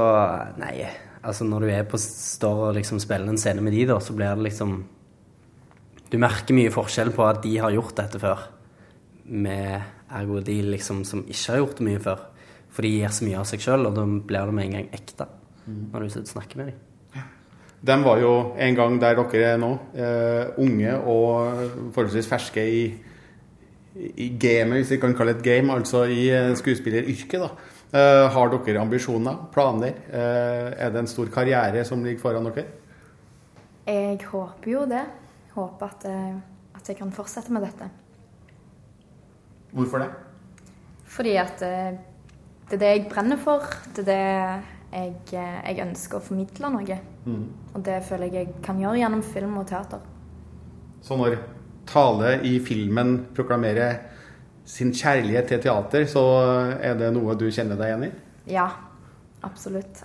Nei, 0.62 0.86
altså 1.26 1.48
når 1.50 1.66
du 1.66 1.72
er 1.74 1.88
på, 1.90 2.00
står 2.02 2.62
og 2.70 2.78
liksom 2.78 3.02
spiller 3.02 3.32
en 3.32 3.42
scene 3.42 3.64
med 3.66 3.74
de, 3.74 3.88
da, 3.90 3.98
så 4.02 4.14
blir 4.18 4.38
det 4.38 4.52
liksom 4.52 4.78
Du 6.12 6.20
merker 6.22 6.54
mye 6.54 6.74
forskjell 6.74 7.10
på 7.16 7.26
at 7.26 7.42
de 7.44 7.56
har 7.58 7.74
gjort 7.74 7.98
dette 7.98 8.22
før, 8.22 8.46
med 9.26 9.82
ergo 10.14 10.38
de 10.46 10.60
liksom 10.70 11.02
som 11.10 11.24
ikke 11.26 11.56
har 11.56 11.64
gjort 11.64 11.80
det 11.80 11.88
mye 11.88 12.04
før. 12.04 12.28
For 12.70 12.86
de 12.86 12.92
gir 12.94 13.14
så 13.16 13.26
mye 13.26 13.40
av 13.42 13.48
seg 13.50 13.64
sjøl, 13.66 13.88
og 13.90 13.98
da 13.98 14.06
blir 14.06 14.46
det 14.46 14.54
med 14.54 14.68
en 14.68 14.78
gang 14.78 14.92
ekte 14.94 15.26
når 15.66 16.06
du 16.06 16.28
snakker 16.30 16.60
med 16.60 16.70
dem. 16.70 16.95
De 17.86 17.96
var 18.02 18.18
jo 18.18 18.32
en 18.58 18.78
gang 18.78 18.96
der 19.02 19.20
dere 19.20 19.50
er 19.54 19.60
nå, 19.62 19.72
eh, 19.94 20.56
unge 20.62 20.94
og 21.06 21.92
forholdsvis 21.94 22.30
ferske 22.30 22.64
i, 22.66 22.86
i 24.16 24.30
gamet, 24.42 24.80
hvis 24.80 24.96
vi 24.96 25.00
kan 25.04 25.14
kalle 25.18 25.36
det 25.36 25.44
et 25.44 25.50
game, 25.52 25.74
altså 25.74 26.06
i 26.10 26.24
eh, 26.34 26.54
skuespilleryrket. 26.58 27.44
da. 27.44 27.50
Eh, 27.96 28.24
har 28.34 28.54
dere 28.56 28.82
ambisjoner, 28.82 29.38
planer? 29.54 30.02
Er 30.10 30.90
det 30.90 31.04
en 31.04 31.12
stor 31.12 31.30
karriere 31.34 31.86
som 31.86 32.04
ligger 32.04 32.24
foran 32.24 32.50
dere? 32.50 32.66
Jeg 33.86 34.18
håper 34.32 34.72
jo 34.72 34.86
det. 34.90 35.06
Håper 35.54 35.86
at, 35.86 36.06
at 36.76 36.90
jeg 36.90 36.98
kan 36.98 37.14
fortsette 37.14 37.54
med 37.54 37.68
dette. 37.68 37.90
Hvorfor 39.76 40.02
det? 40.02 40.10
Fordi 41.06 41.36
at 41.38 41.62
det 41.62 42.80
er 42.80 42.82
det 42.82 42.90
jeg 42.96 43.10
brenner 43.12 43.38
for. 43.38 43.62
Det 43.96 44.08
er 44.08 44.10
det 44.10 44.75
jeg, 44.96 45.14
eh, 45.34 45.62
jeg 45.70 45.84
ønsker 45.86 46.20
å 46.20 46.24
formidle 46.24 46.72
noe. 46.72 47.00
Mm. 47.26 47.46
Og 47.74 47.86
det 47.86 48.02
føler 48.08 48.32
jeg 48.32 48.46
jeg 48.46 48.64
kan 48.64 48.80
gjøre 48.80 49.02
gjennom 49.02 49.24
film 49.24 49.58
og 49.62 49.68
teater. 49.70 50.04
Så 51.06 51.18
når 51.20 51.38
Tale 51.86 52.40
i 52.48 52.58
filmen 52.66 53.20
proklamerer 53.36 53.98
sin 54.66 54.94
kjærlighet 54.94 55.52
til 55.52 55.62
teater, 55.62 56.06
så 56.10 56.24
er 56.82 56.96
det 56.98 57.12
noe 57.14 57.36
du 57.38 57.46
kjenner 57.54 57.78
deg 57.78 57.92
igjen 57.92 58.06
i? 58.08 58.14
Ja, 58.56 58.70
absolutt. 59.46 60.02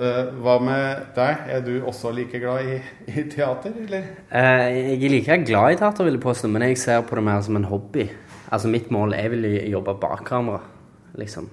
Eh, 0.00 0.28
hva 0.40 0.58
med 0.64 1.06
deg? 1.16 1.46
Er 1.54 1.62
du 1.64 1.72
også 1.88 2.12
like 2.16 2.40
glad 2.40 2.68
i, 2.68 2.76
i 3.08 3.24
teater, 3.32 3.72
eller? 3.86 4.10
Eh, 4.28 4.66
jeg 4.76 4.98
er 4.98 5.14
like 5.14 5.38
glad 5.48 5.76
i 5.76 5.80
teater, 5.80 6.04
vil 6.04 6.18
jeg 6.18 6.24
påstå, 6.24 6.50
men 6.52 6.66
jeg 6.68 6.78
ser 6.80 7.00
på 7.08 7.16
det 7.16 7.24
mer 7.24 7.40
som 7.46 7.56
en 7.56 7.68
hobby. 7.70 8.10
Altså 8.50 8.68
Mitt 8.68 8.90
mål 8.92 9.14
er 9.16 9.32
vel 9.32 9.48
å 9.48 9.54
jobbe 9.78 9.96
bak 10.02 10.26
kamera, 10.28 10.60
liksom. 11.20 11.48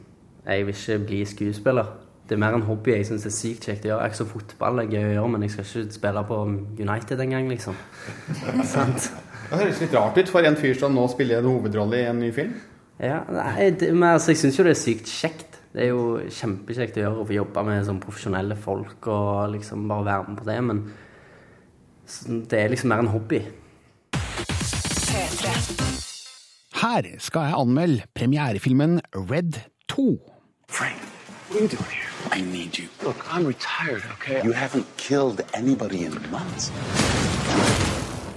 Jeg 0.48 0.68
vil 0.68 0.76
ikke 0.76 1.00
bli 1.08 1.24
skuespiller. 1.28 1.96
Det 2.28 2.36
er 2.36 2.42
mer 2.44 2.58
en 2.58 2.66
hobby 2.68 2.92
jeg 2.92 3.08
syns 3.08 3.26
er 3.26 3.32
sykt 3.32 3.70
kjekt 3.70 3.86
å 3.86 3.94
gjøre. 3.94 4.08
Jeg 4.08 4.16
er 4.16 4.20
så 4.20 4.26
fotball 4.28 4.82
er 4.82 4.90
gøy 4.92 5.06
å 5.06 5.12
gjøre, 5.14 5.28
men 5.32 5.46
jeg 5.46 5.54
skal 5.54 5.68
ikke 5.68 5.96
spille 5.96 6.24
på 6.28 6.40
United 6.82 7.22
engang, 7.24 7.48
liksom. 7.52 7.78
Sant? 8.76 9.12
Det 9.48 9.62
høres 9.62 9.80
litt 9.80 9.96
rart 9.96 10.20
ut 10.20 10.32
for 10.32 10.48
en 10.48 10.60
fyr 10.60 10.76
som 10.76 10.96
nå 10.96 11.06
spiller 11.14 11.40
en 11.40 11.48
hovedrolle 11.48 12.02
i 12.02 12.10
en 12.10 12.20
ny 12.20 12.34
film. 12.36 12.58
Ja, 13.00 13.22
nei, 13.32 13.70
det, 13.80 13.94
men 13.94 14.10
altså, 14.10 14.34
jeg 14.34 14.42
syns 14.42 14.60
jo 14.60 14.66
det 14.68 14.74
er 14.74 14.82
sykt 14.82 15.12
kjekt. 15.12 15.60
Det 15.72 15.86
er 15.86 15.92
jo 15.94 16.18
kjempekjekt 16.34 16.98
å 16.98 17.04
gjøre 17.06 17.22
å 17.22 17.28
få 17.30 17.36
jobbe 17.38 17.64
med 17.68 17.86
sånn 17.88 18.02
profesjonelle 18.02 18.58
folk 18.60 19.08
og 19.14 19.54
liksom 19.54 19.86
bare 19.88 20.08
være 20.08 20.28
med 20.28 20.40
på 20.42 20.48
det, 20.48 20.58
men 20.68 20.82
så 22.08 22.40
det 22.50 22.60
er 22.60 22.72
liksom 22.72 22.92
mer 22.92 23.04
en 23.04 23.12
hobby. 23.14 23.44
Her 26.78 27.08
skal 27.20 27.48
jeg 27.50 27.60
anmelde 27.62 28.10
premierefilmen 28.16 29.00
Red 29.16 29.62
2. 29.92 30.10
Frank, 30.70 31.00
what 31.50 31.58
are 31.58 31.64
you 31.64 31.68
doing 31.68 31.92
here? 31.92 32.07
I 32.32 32.42
need 32.42 32.78
you. 32.78 32.88
Look, 33.04 33.18
I'm 33.34 33.46
retired, 33.46 34.04
okay? 34.14 34.42
You 34.44 34.52
haven't 34.52 34.86
killed 34.98 35.42
anybody 35.54 36.06
in 36.06 36.14
months. 36.32 36.72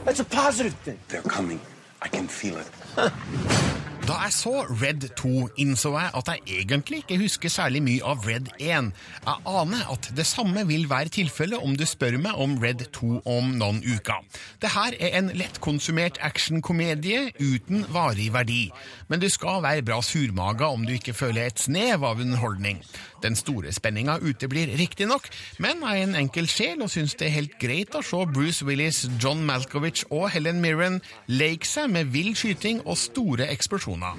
That's 0.05 0.21
a 0.21 0.25
positive 0.25 0.75
thing. 0.85 0.99
They're 1.09 1.23
coming. 1.23 1.61
I 2.03 2.09
can 2.09 2.29
feel 2.29 2.57
it. 2.57 2.71
Da 4.11 4.16
jeg 4.25 4.33
så 4.33 4.53
Red 4.66 5.05
2, 5.16 5.49
innså 5.62 5.90
jeg 5.95 6.11
at 6.19 6.29
jeg 6.29 6.40
egentlig 6.61 6.97
ikke 7.03 7.19
husker 7.21 7.53
særlig 7.53 7.83
mye 7.85 8.01
av 8.03 8.25
Red 8.27 8.49
1. 8.59 8.88
Jeg 9.27 9.43
aner 9.47 9.85
at 9.93 10.09
det 10.16 10.25
samme 10.27 10.64
vil 10.66 10.88
være 10.90 11.12
tilfellet 11.14 11.62
om 11.62 11.77
du 11.79 11.85
spør 11.87 12.16
meg 12.19 12.40
om 12.40 12.57
Red 12.59 12.83
2 12.97 13.21
om 13.29 13.53
noen 13.61 13.79
uker. 13.85 14.25
Det 14.62 14.73
her 14.75 14.97
er 14.99 15.14
en 15.21 15.31
lettkonsumert 15.37 16.19
actionkomedie 16.27 17.29
uten 17.38 17.85
varig 17.95 18.33
verdi. 18.35 18.64
Men 19.07 19.23
du 19.23 19.29
skal 19.31 19.62
være 19.62 19.87
bra 19.87 20.01
surmaga 20.03 20.73
om 20.75 20.83
du 20.88 20.97
ikke 20.97 21.14
føler 21.14 21.47
et 21.47 21.62
snev 21.62 22.03
av 22.03 22.19
underholdning. 22.25 22.83
Den 23.22 23.37
store 23.37 23.72
spenninga 23.72 24.18
uteblir 24.24 24.72
riktignok, 24.78 25.28
men 25.59 25.85
jeg 25.85 26.00
er 26.00 26.09
en 26.09 26.18
enkel 26.22 26.48
sjel 26.48 26.83
og 26.85 26.90
syns 26.92 27.16
det 27.20 27.28
er 27.28 27.37
helt 27.37 27.59
greit 27.61 27.96
å 27.96 28.02
se 28.04 28.24
Bruce 28.33 28.64
Willis, 28.66 29.04
John 29.22 29.44
Malkovich 29.46 30.06
og 30.11 30.30
Helen 30.35 30.61
Mirren 30.64 31.00
leke 31.28 31.68
seg 31.68 31.90
med 31.92 32.12
vill 32.14 32.33
skyting 32.37 32.83
og 32.87 32.98
store 33.00 33.50
eksplosjoner. 33.52 34.16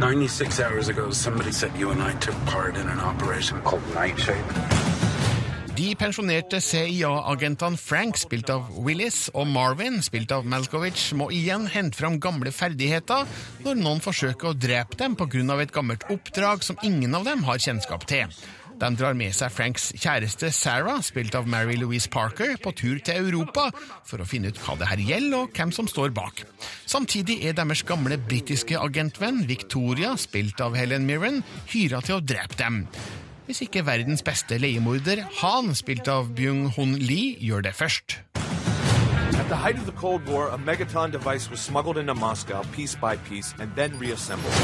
96 0.00 0.60
hours 0.60 0.88
ago, 0.88 1.10
somebody 1.10 1.52
said 1.52 1.70
you 1.76 1.90
and 1.90 2.02
I 2.02 2.12
took 2.14 2.34
part 2.46 2.76
in 2.76 2.88
an 2.88 3.00
operation 3.00 3.60
called 3.62 3.82
Nightshade. 3.94 5.13
De 5.74 5.88
pensjonerte 5.98 6.60
CIA-agentene 6.62 7.78
Frank, 7.80 8.14
spilt 8.20 8.50
av 8.52 8.68
Willis, 8.86 9.24
og 9.34 9.48
Marvin, 9.50 9.96
spilt 10.06 10.30
av 10.30 10.44
Malkovich, 10.46 11.08
må 11.18 11.26
igjen 11.34 11.64
hente 11.66 11.98
fram 11.98 12.20
gamle 12.22 12.52
ferdigheter 12.54 13.26
når 13.64 13.80
noen 13.80 14.02
forsøker 14.04 14.52
å 14.52 14.54
drepe 14.54 14.94
dem 15.00 15.16
pga. 15.18 15.42
et 15.58 15.72
gammelt 15.74 16.04
oppdrag 16.14 16.62
som 16.62 16.78
ingen 16.84 17.14
av 17.14 17.24
dem 17.24 17.42
har 17.42 17.58
kjennskap 17.58 18.06
til. 18.06 18.30
De 18.78 18.90
drar 18.94 19.14
med 19.14 19.34
seg 19.34 19.50
Franks 19.50 19.90
kjæreste 19.98 20.52
Sarah, 20.52 21.02
spilt 21.02 21.34
av 21.34 21.48
Mary 21.48 21.74
Louise 21.76 22.08
Parker, 22.08 22.56
på 22.56 22.70
tur 22.70 23.02
til 23.02 23.26
Europa 23.26 23.72
for 24.04 24.22
å 24.22 24.26
finne 24.26 24.54
ut 24.54 24.58
hva 24.62 24.78
det 24.78 24.86
her 24.92 25.02
gjelder, 25.02 25.42
og 25.42 25.58
hvem 25.58 25.72
som 25.74 25.90
står 25.90 26.14
bak. 26.14 26.44
Samtidig 26.86 27.40
er 27.48 27.58
deres 27.58 27.82
gamle 27.82 28.18
britiske 28.18 28.78
agentvenn 28.78 29.42
Victoria, 29.50 30.14
spilt 30.14 30.60
av 30.60 30.78
Helen 30.78 31.06
Mirren, 31.06 31.42
hyra 31.74 31.98
til 32.00 32.20
å 32.20 32.22
drepe 32.22 32.62
dem. 32.62 32.84
Hvis 33.44 33.60
ikke 33.60 33.86
verdens 33.86 34.22
beste 34.22 34.58
leiemorder, 34.58 35.16
Han, 35.42 35.74
spilt 35.74 36.08
av 36.08 36.30
Byung-hun 36.36 36.94
Lee, 36.96 37.36
gjør 37.40 37.60
det 37.60 37.74
først. 37.74 38.20
At 39.38 39.48
the 39.50 39.56
height 39.56 39.78
of 39.78 39.84
the 39.84 39.92
Cold 39.92 40.22
War, 40.28 40.48
a 40.48 40.56
Megaton 40.56 41.12
device 41.12 41.50
was 41.50 41.60
smuggled 41.60 41.98
into 41.98 42.14
Moscow 42.14 42.62
piece 42.72 42.96
by 42.96 43.16
piece 43.28 43.54
and 43.60 43.70
then 43.76 44.00
reassembled. 44.00 44.54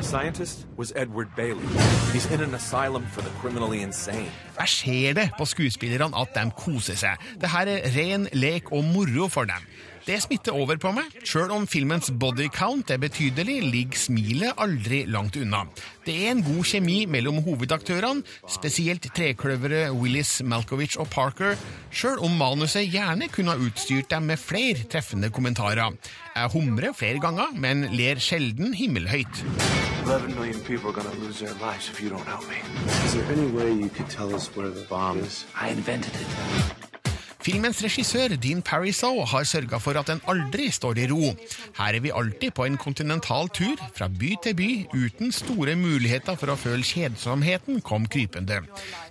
The 0.00 0.02
scientist 0.02 0.66
was 0.76 0.92
Edward 0.96 1.28
Bailey. 1.36 1.66
He's 2.12 2.26
in 2.34 2.40
an 2.40 2.54
asylum 2.54 3.06
for 3.06 3.20
the 3.22 3.30
criminally 3.40 3.82
insane. 3.82 4.30
Jeg 4.58 4.68
skjer 4.68 5.12
det 5.12 5.30
på 5.38 5.44
skuespillerne 5.44 6.16
at 6.18 6.28
de 6.34 6.50
koser 6.50 6.94
seg. 6.94 7.16
Det 7.40 7.48
her 7.48 7.66
er 7.70 7.90
ren 7.96 8.28
lek 8.32 8.72
og 8.72 8.84
moro 8.84 9.28
for 9.28 9.44
dem. 9.44 9.62
Det 10.04 10.18
smitter 10.20 10.52
over 10.52 10.76
på 10.76 10.90
meg. 10.92 11.14
Sjøl 11.24 11.52
om 11.54 11.64
filmens 11.70 12.10
body 12.20 12.50
count 12.52 12.90
er 12.92 13.00
betydelig, 13.00 13.56
ligger 13.72 13.96
smilet 13.96 14.58
aldri 14.60 15.04
langt 15.08 15.38
unna. 15.40 15.62
Det 16.04 16.12
er 16.26 16.34
en 16.34 16.42
god 16.44 16.60
kjemi 16.68 16.98
mellom 17.08 17.38
hovedaktørene, 17.46 18.20
spesielt 18.52 19.08
trekløveret 19.16 19.94
Willis, 19.96 20.42
Malkovich 20.44 20.98
og 21.00 21.08
Parker, 21.12 21.56
sjøl 21.88 22.20
om 22.20 22.36
manuset 22.36 22.90
gjerne 22.92 23.30
kunne 23.32 23.54
ha 23.54 23.64
utstyrt 23.64 24.12
dem 24.12 24.28
med 24.28 24.42
flere 24.42 24.84
treffende 24.92 25.32
kommentarer. 25.32 25.96
Jeg 26.34 26.52
humrer 26.52 26.92
flere 26.92 27.22
ganger, 27.24 27.56
men 27.56 27.88
ler 27.96 28.20
sjelden 28.20 28.74
himmelhøyt. 28.76 29.44
11 30.04 30.34
million 30.36 30.60
people 30.60 30.90
are 30.90 30.92
gonna 30.92 31.14
lose 31.24 31.38
their 31.38 31.54
lives 31.64 31.88
if 31.88 32.02
you 32.02 32.10
don't 32.10 32.26
help 32.28 32.44
me. 32.50 32.60
Is 33.06 33.14
there 33.14 33.24
any 33.32 33.48
way 33.56 33.72
you 33.72 33.88
could 33.88 34.10
tell 34.10 34.34
us 34.34 34.50
where 34.54 34.68
the 34.68 34.84
bomb 34.88 35.18
is? 35.20 35.46
I 35.56 35.70
invented 35.70 36.12
it. 36.12 36.93
Filmens 37.44 37.82
regissør 37.84 38.32
Dean 38.40 38.62
Parisow 38.64 39.18
har 39.28 39.44
sørga 39.44 39.76
for 39.82 39.98
at 40.00 40.08
den 40.08 40.22
aldri 40.32 40.70
står 40.72 40.96
i 41.02 41.08
ro. 41.10 41.34
Her 41.76 41.98
er 41.98 42.00
vi 42.00 42.12
alltid 42.16 42.54
på 42.56 42.64
en 42.64 42.78
kontinental 42.80 43.50
tur, 43.52 43.76
fra 43.92 44.08
by 44.08 44.30
til 44.46 44.54
by, 44.56 44.68
uten 44.94 45.32
store 45.34 45.74
muligheter 45.76 46.38
for 46.40 46.54
å 46.54 46.56
føle 46.56 46.86
kjedsomheten 46.88 47.82
kom 47.84 48.06
krypende. 48.08 48.62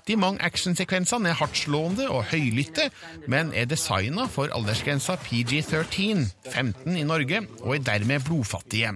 De 0.10 0.17
mange 0.17 0.41
actionsekvensene 0.48 1.30
er 1.30 1.38
hardtslående 1.38 2.08
og 2.10 2.26
høylytte, 2.32 2.89
men 3.30 3.54
er 3.54 3.69
designa 3.69 4.26
for 4.26 4.50
aldersgrensa 4.56 5.19
PG-13, 5.28 6.26
15 6.50 6.98
i 6.98 7.06
Norge, 7.06 7.43
og 7.62 7.78
er 7.78 7.86
dermed 7.91 8.26
blodfattige. 8.26 8.96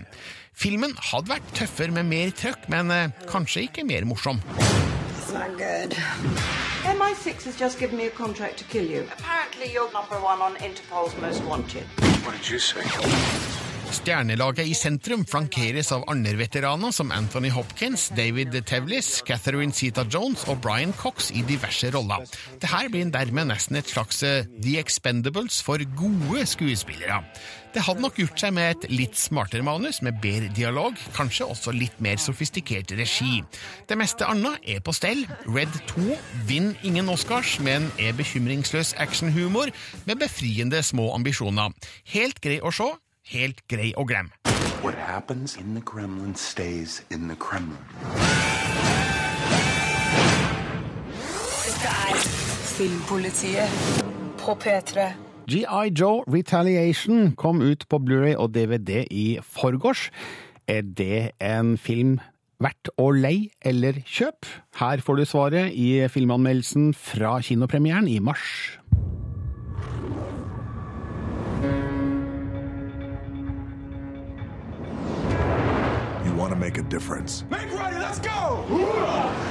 Filmen 0.58 0.98
hadde 1.12 1.36
vært 1.36 1.54
tøffere 1.54 1.94
med 1.94 2.10
mer 2.10 2.34
trøkk, 2.34 2.66
men 2.74 2.90
eh, 2.90 3.14
kanskje 3.30 3.68
ikke 3.68 3.86
mer 3.86 4.10
morsom. 4.10 4.42
It's 4.48 5.30
not 5.34 5.54
good. 5.62 6.67
MI6 6.88 7.44
has 7.44 7.58
just 7.58 7.80
given 7.80 7.98
me 7.98 8.06
a 8.06 8.10
contract 8.10 8.56
to 8.60 8.64
kill 8.64 8.86
you. 8.86 9.06
Apparently, 9.12 9.74
you're 9.74 9.92
number 9.92 10.16
one 10.22 10.42
on 10.42 10.56
Interpol's 10.56 11.14
most 11.18 11.44
wanted. 11.44 11.84
What 12.24 12.34
did 12.34 12.50
you 12.50 12.60
say? 12.60 12.82
Stjernelaget 13.88 14.68
i 14.68 14.74
sentrum 14.76 15.22
flankeres 15.28 15.94
av 15.96 16.04
andre-veteraner 16.12 16.92
som 16.96 17.12
Anthony 17.16 17.48
Hopkins, 17.56 18.10
David 18.18 18.56
Tevlis, 18.68 19.22
Catherine 19.28 19.72
Zeta-Jones 19.72 20.44
og 20.52 20.60
Brian 20.64 20.92
Cox 20.98 21.30
i 21.32 21.44
diverse 21.48 21.88
roller. 21.96 22.26
Dette 22.60 22.82
blir 22.92 23.08
dermed 23.14 23.48
nesten 23.54 23.80
et 23.80 23.88
slags 23.88 24.20
eh, 24.28 24.44
The 24.60 24.76
Expendables 24.82 25.62
for 25.64 25.80
gode 25.96 26.44
skuespillere. 26.52 27.22
Det 27.76 27.84
hadde 27.86 28.04
nok 28.04 28.20
gjort 28.20 28.42
seg 28.42 28.54
med 28.58 28.72
et 28.74 28.86
litt 28.92 29.18
smartere 29.20 29.64
manus, 29.64 30.02
med 30.04 30.20
bedre 30.24 30.52
dialog, 30.56 31.00
kanskje 31.16 31.48
også 31.48 31.76
litt 31.76 32.00
mer 32.04 32.20
sofistikert 32.20 32.92
regi. 32.98 33.42
Det 33.88 34.00
meste 34.00 34.28
annet 34.28 34.64
er 34.68 34.84
på 34.84 34.96
stell. 34.98 35.24
Red 35.48 35.76
2 35.94 36.16
vinner 36.50 36.88
ingen 36.88 37.12
Oscars, 37.14 37.58
men 37.64 37.92
er 38.02 38.18
bekymringsløs 38.18 38.96
actionhumor 39.00 39.72
med 40.10 40.24
befriende 40.24 40.84
små 40.84 41.14
ambisjoner. 41.16 41.76
Helt 42.16 42.42
grei 42.44 42.58
å 42.60 42.74
se, 42.74 42.90
helt 43.32 43.64
grei 43.72 43.94
å 43.98 44.06
glemme. 44.08 44.32
What 44.84 44.96
happens 44.96 45.58
in 45.58 45.74
the 45.76 45.82
Kremlin 45.82 46.36
stays 46.36 47.02
in 47.10 47.28
the 47.28 47.36
Kremlin. 47.36 47.82
Dette 51.66 51.94
er 51.94 52.22
Filmpolitiet 52.78 54.04
på 54.40 54.56
P3. 54.62 55.12
GI 55.48 55.92
Joe 55.96 56.24
Retaliation 56.28 57.32
kom 57.40 57.62
ut 57.62 57.86
på 57.90 58.00
Blu-ray 58.04 58.36
og 58.36 58.54
DVD 58.56 59.06
i 59.12 59.40
forgårs. 59.42 60.10
Er 60.68 60.82
det 60.84 61.32
en 61.40 61.78
film 61.80 62.18
verdt 62.60 62.92
å 63.00 63.12
leie 63.16 63.54
eller 63.66 64.02
kjøpe? 64.04 64.50
Her 64.80 65.02
får 65.04 65.20
du 65.22 65.26
svaret 65.30 65.72
i 65.72 66.04
filmanmeldelsen 66.12 66.92
fra 66.98 67.38
kinopremieren 67.40 68.10
i 68.12 68.20
mars. 68.20 68.78
Make 76.58 76.78
a 76.78 76.84
difference. 76.84 77.44
Make 77.50 77.72
ready, 77.74 77.98
let's 77.98 78.20
go! 78.20 79.47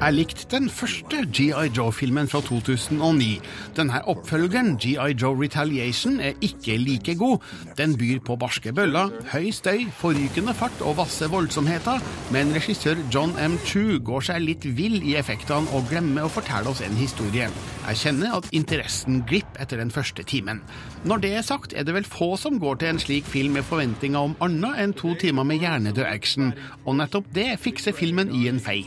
Jeg 0.00 0.14
likte 0.16 0.46
den 0.48 0.70
første 0.72 1.18
GI 1.28 1.66
Joe-filmen 1.76 2.28
fra 2.28 2.40
2009. 2.40 3.34
Denne 3.76 3.98
oppfølgeren, 4.08 4.78
GI 4.80 5.12
Joe 5.20 5.36
Retaliation, 5.36 6.14
er 6.24 6.38
ikke 6.40 6.78
like 6.80 7.14
god. 7.20 7.44
Den 7.76 7.98
byr 8.00 8.22
på 8.24 8.36
barske 8.40 8.72
bøller, 8.72 9.10
høy 9.34 9.50
støy, 9.52 9.84
forrykende 9.98 10.54
fart 10.56 10.80
og 10.80 10.96
vasse 11.02 11.28
voldsomheter, 11.28 12.00
men 12.32 12.54
regissør 12.56 12.96
John 13.12 13.36
M. 13.36 13.58
Chu 13.68 13.98
går 14.00 14.24
seg 14.30 14.40
litt 14.46 14.64
vill 14.78 15.02
i 15.04 15.18
effektene 15.20 15.68
og 15.76 15.92
glemmer 15.92 16.24
å 16.24 16.32
fortelle 16.32 16.72
oss 16.72 16.80
en 16.86 16.96
historie. 16.96 17.50
Jeg 17.84 18.00
kjenner 18.00 18.38
at 18.38 18.48
interessen 18.56 19.20
glipper 19.28 19.66
etter 19.66 19.84
den 19.84 19.92
første 19.92 20.24
timen. 20.24 20.64
Når 21.04 21.26
det 21.26 21.34
er 21.36 21.44
sagt, 21.44 21.76
er 21.76 21.84
det 21.84 21.98
vel 21.98 22.08
få 22.08 22.30
som 22.40 22.56
går 22.62 22.80
til 22.80 22.94
en 22.94 23.04
slik 23.04 23.28
film 23.28 23.60
med 23.60 23.68
forventninger 23.68 24.32
om 24.32 24.38
annet 24.40 24.80
enn 24.80 24.96
to 24.96 25.12
timer 25.20 25.44
med 25.44 25.60
hjernedød 25.60 26.08
action, 26.08 26.54
og 26.86 27.02
nettopp 27.04 27.28
det 27.36 27.50
fikser 27.60 27.92
filmen 27.92 28.32
i 28.32 28.46
en 28.48 28.64
fei. 28.64 28.80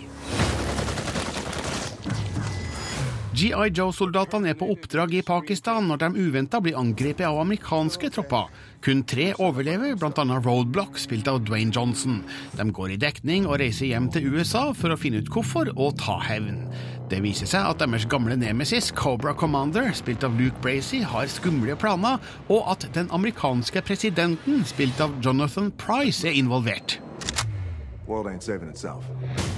GI 3.43 3.73
Joe-soldatene 3.75 4.53
er 4.53 4.55
på 4.55 4.69
oppdrag 4.71 5.17
i 5.17 5.23
Pakistan 5.25 5.89
når 5.89 5.99
de 5.99 6.27
uventa 6.29 6.61
blir 6.63 6.77
angrepet 6.79 7.25
av 7.27 7.41
amerikanske 7.41 8.07
tropper. 8.15 8.47
Kun 8.85 9.01
tre 9.03 9.33
overlever, 9.35 9.97
bl.a. 9.99 10.23
Roadblock, 10.45 10.95
spilt 11.01 11.27
av 11.27 11.41
Dwayne 11.43 11.75
Johnson. 11.75 12.21
De 12.55 12.69
går 12.71 12.93
i 12.93 12.99
dekning 13.03 13.49
og 13.49 13.57
reiser 13.59 13.89
hjem 13.89 14.07
til 14.15 14.29
USA 14.31 14.69
for 14.71 14.95
å 14.95 14.99
finne 14.99 15.19
ut 15.19 15.31
hvorfor 15.33 15.73
og 15.75 15.97
ta 15.99 16.21
hevn. 16.23 16.63
Det 17.11 17.19
viser 17.25 17.51
seg 17.51 17.67
at 17.67 17.83
deres 17.83 18.07
gamle 18.07 18.39
nemesis, 18.39 18.93
Cobra 18.95 19.35
Commander, 19.35 19.91
spilt 19.91 20.23
av 20.23 20.39
Luke 20.39 20.63
Bracey, 20.63 21.03
har 21.03 21.27
skumle 21.27 21.75
planer, 21.75 22.23
og 22.47 22.63
at 22.77 22.87
den 22.95 23.11
amerikanske 23.11 23.83
presidenten, 23.83 24.63
spilt 24.71 25.03
av 25.03 25.19
Jonathan 25.19 25.73
Price, 25.83 26.23
er 26.23 26.39
involvert. 26.39 27.02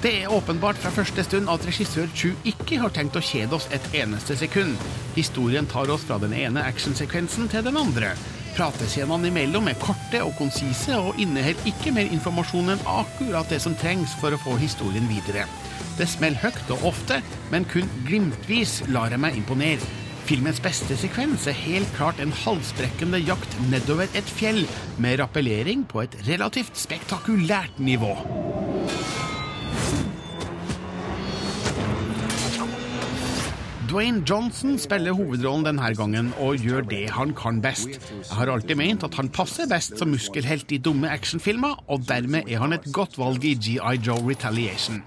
Det 0.03 0.11
er 0.21 0.31
åpenbart 0.33 0.77
fra 0.77 0.91
første 0.93 1.23
stund 1.25 1.49
at 1.49 1.65
regissør 1.65 2.11
Chu 2.13 2.29
ikke 2.45 2.77
har 2.83 2.93
tenkt 2.93 3.17
å 3.17 3.23
kjede 3.25 3.57
oss 3.57 3.65
et 3.73 3.87
eneste 3.97 4.37
sekund. 4.37 4.77
Historien 5.15 5.65
tar 5.65 5.89
oss 5.89 6.05
fra 6.05 6.19
den 6.21 6.35
ene 6.37 6.61
actionsekvensen 6.61 7.49
til 7.49 7.65
den 7.65 7.79
andre. 7.81 8.13
Pratescenene 8.55 9.31
imellom 9.31 9.67
er 9.67 9.81
korte 9.81 10.21
og 10.23 10.37
konsise 10.37 10.95
og 10.95 11.17
inneholder 11.19 11.73
ikke 11.73 11.91
mer 11.95 12.07
informasjon 12.13 12.75
enn 12.75 12.87
akkurat 12.87 13.49
det 13.51 13.59
som 13.65 13.75
trengs 13.81 14.13
for 14.21 14.31
å 14.31 14.39
få 14.45 14.55
historien 14.61 15.09
videre. 15.09 15.49
Det 15.97 16.07
smeller 16.07 16.39
høyt 16.45 16.73
og 16.77 16.89
ofte, 16.93 17.21
men 17.51 17.67
kun 17.71 17.89
glimtvis 18.07 18.83
lar 18.93 19.11
jeg 19.11 19.25
meg 19.25 19.41
imponere. 19.41 20.04
Filmens 20.25 20.57
beste 20.57 20.95
sekvens 20.97 21.43
er 21.45 21.53
helt 21.53 21.91
klart 21.93 22.17
en 22.17 22.31
halsbrekkende 22.33 23.19
jakt 23.27 23.51
nedover 23.69 24.09
et 24.17 24.25
fjell, 24.25 24.63
med 24.97 25.19
rappellering 25.21 25.83
på 25.85 26.01
et 26.01 26.17
relativt 26.25 26.73
spektakulært 26.81 27.77
nivå. 27.77 28.15
Dwayne 33.95 34.25
Johnson 34.27 34.73
spiller 34.75 35.13
hovedrollen 35.15 35.63
denne 35.63 35.87
gangen 35.95 36.33
og 36.43 36.59
gjør 36.59 36.83
det 36.83 37.05
han 37.15 37.29
kan 37.31 37.61
best. 37.63 37.93
Jeg 38.11 38.35
har 38.35 38.49
alltid 38.51 38.75
ment 38.75 39.05
at 39.07 39.15
han 39.15 39.29
passer 39.31 39.69
best 39.71 39.93
som 39.95 40.09
muskelhelt 40.11 40.73
i 40.75 40.81
dumme 40.83 41.07
actionfilmer, 41.07 41.77
og 41.87 42.03
dermed 42.09 42.51
er 42.51 42.59
han 42.59 42.75
et 42.75 42.89
godt 42.91 43.15
valg 43.15 43.45
i 43.47 43.53
GI 43.55 43.93
Joe 44.03 44.19
Retaliation. 44.25 44.99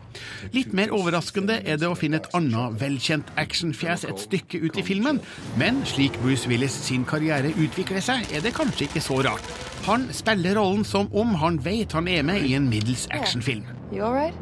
Litt 0.57 0.73
mer 0.73 0.95
overraskende 0.97 1.59
er 1.69 1.77
det 1.77 1.91
å 1.91 1.99
finne 2.01 2.23
et 2.23 2.31
annet 2.39 2.79
velkjent 2.81 3.29
actionfjes 3.37 4.07
et 4.09 4.23
stykke 4.25 4.63
ut 4.65 4.81
i 4.81 4.87
filmen, 4.87 5.21
men 5.61 5.83
slik 5.85 6.17
Bruce 6.23 6.49
Willis 6.49 6.79
sin 6.87 7.05
karriere 7.05 7.53
utvikler 7.61 8.01
seg, 8.01 8.25
er 8.33 8.41
det 8.41 8.55
kanskje 8.57 8.89
ikke 8.89 9.05
så 9.05 9.21
rart. 9.29 9.53
Han 9.85 10.09
spiller 10.17 10.57
rollen 10.57 10.89
som 10.89 11.13
om 11.13 11.37
han 11.45 11.61
vet 11.61 11.93
han 11.93 12.09
er 12.09 12.25
med 12.25 12.49
i 12.49 12.57
en 12.57 12.73
middels 12.73 13.05
actionfilm. 13.13 13.69
You 13.93 14.09
all 14.09 14.17
right? 14.17 14.33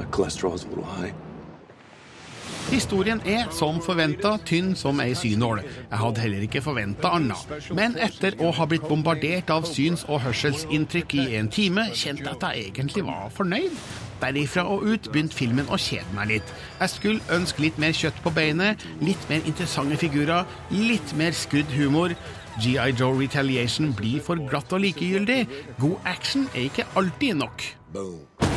My 0.00 0.08
cholesterol 0.08 0.56
is 0.56 0.64
a 0.64 0.72
little 0.72 0.88
high. 0.88 1.12
Historien 2.70 3.20
er 3.28 3.50
som 3.52 3.76
forventa 3.84 4.34
tynn 4.48 4.72
som 4.78 5.00
ei 5.02 5.12
synål. 5.18 5.60
Jeg 5.90 6.00
hadde 6.00 6.22
heller 6.22 6.44
ikke 6.46 6.62
forventa 6.64 7.10
annet. 7.16 7.52
Men 7.76 7.98
etter 8.00 8.38
å 8.40 8.52
ha 8.56 8.66
blitt 8.68 8.86
bombardert 8.88 9.52
av 9.52 9.66
syns- 9.68 10.06
og 10.08 10.22
hørselsinntrykk 10.24 11.14
i 11.20 11.26
en 11.38 11.50
time, 11.52 11.84
kjente 11.92 12.24
jeg 12.24 12.32
at 12.32 12.46
jeg 12.48 12.70
egentlig 12.70 13.04
var 13.06 13.28
fornøyd. 13.36 13.76
Derifra 14.22 14.64
og 14.70 14.86
ut 14.88 15.10
begynte 15.12 15.36
filmen 15.36 15.68
å 15.68 15.78
kjede 15.80 16.16
meg 16.16 16.30
litt. 16.32 16.54
Jeg 16.80 16.94
skulle 16.94 17.36
ønske 17.36 17.66
litt 17.66 17.82
mer 17.82 17.92
kjøtt 17.92 18.22
på 18.24 18.32
beinet, 18.34 18.86
litt 19.04 19.28
mer 19.28 19.44
interessante 19.44 20.00
figurer, 20.00 20.48
litt 20.72 21.14
mer 21.20 21.36
skrudd 21.36 21.76
humor. 21.76 22.16
GI 22.62 22.94
Joe 22.94 23.18
Retaliation 23.18 23.92
blir 23.98 24.22
for 24.24 24.40
glatt 24.48 24.72
og 24.72 24.84
likegyldig. 24.86 25.42
God 25.82 26.00
action 26.08 26.48
er 26.54 26.70
ikke 26.70 26.88
alltid 26.96 27.42
nok. 27.42 27.68
Dette 27.94 28.53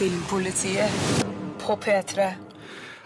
Filmpolitiet 0.00 1.24
på 1.60 1.74
P3. 1.76 2.30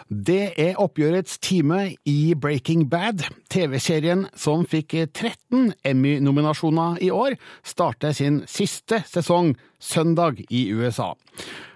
Det 0.06 0.52
er 0.62 0.76
oppgjørets 0.78 1.40
time 1.42 1.88
i 2.06 2.36
Breaking 2.38 2.84
Bad. 2.86 3.24
TV-serien 3.50 4.28
som 4.38 4.62
fikk 4.70 4.94
13 5.08 5.72
Emmy-nominasjoner 5.90 7.00
i 7.02 7.10
år, 7.10 7.34
starter 7.66 8.14
sin 8.14 8.44
siste 8.46 9.00
sesong 9.10 9.56
søndag 9.82 10.44
i 10.54 10.68
USA. 10.70 11.10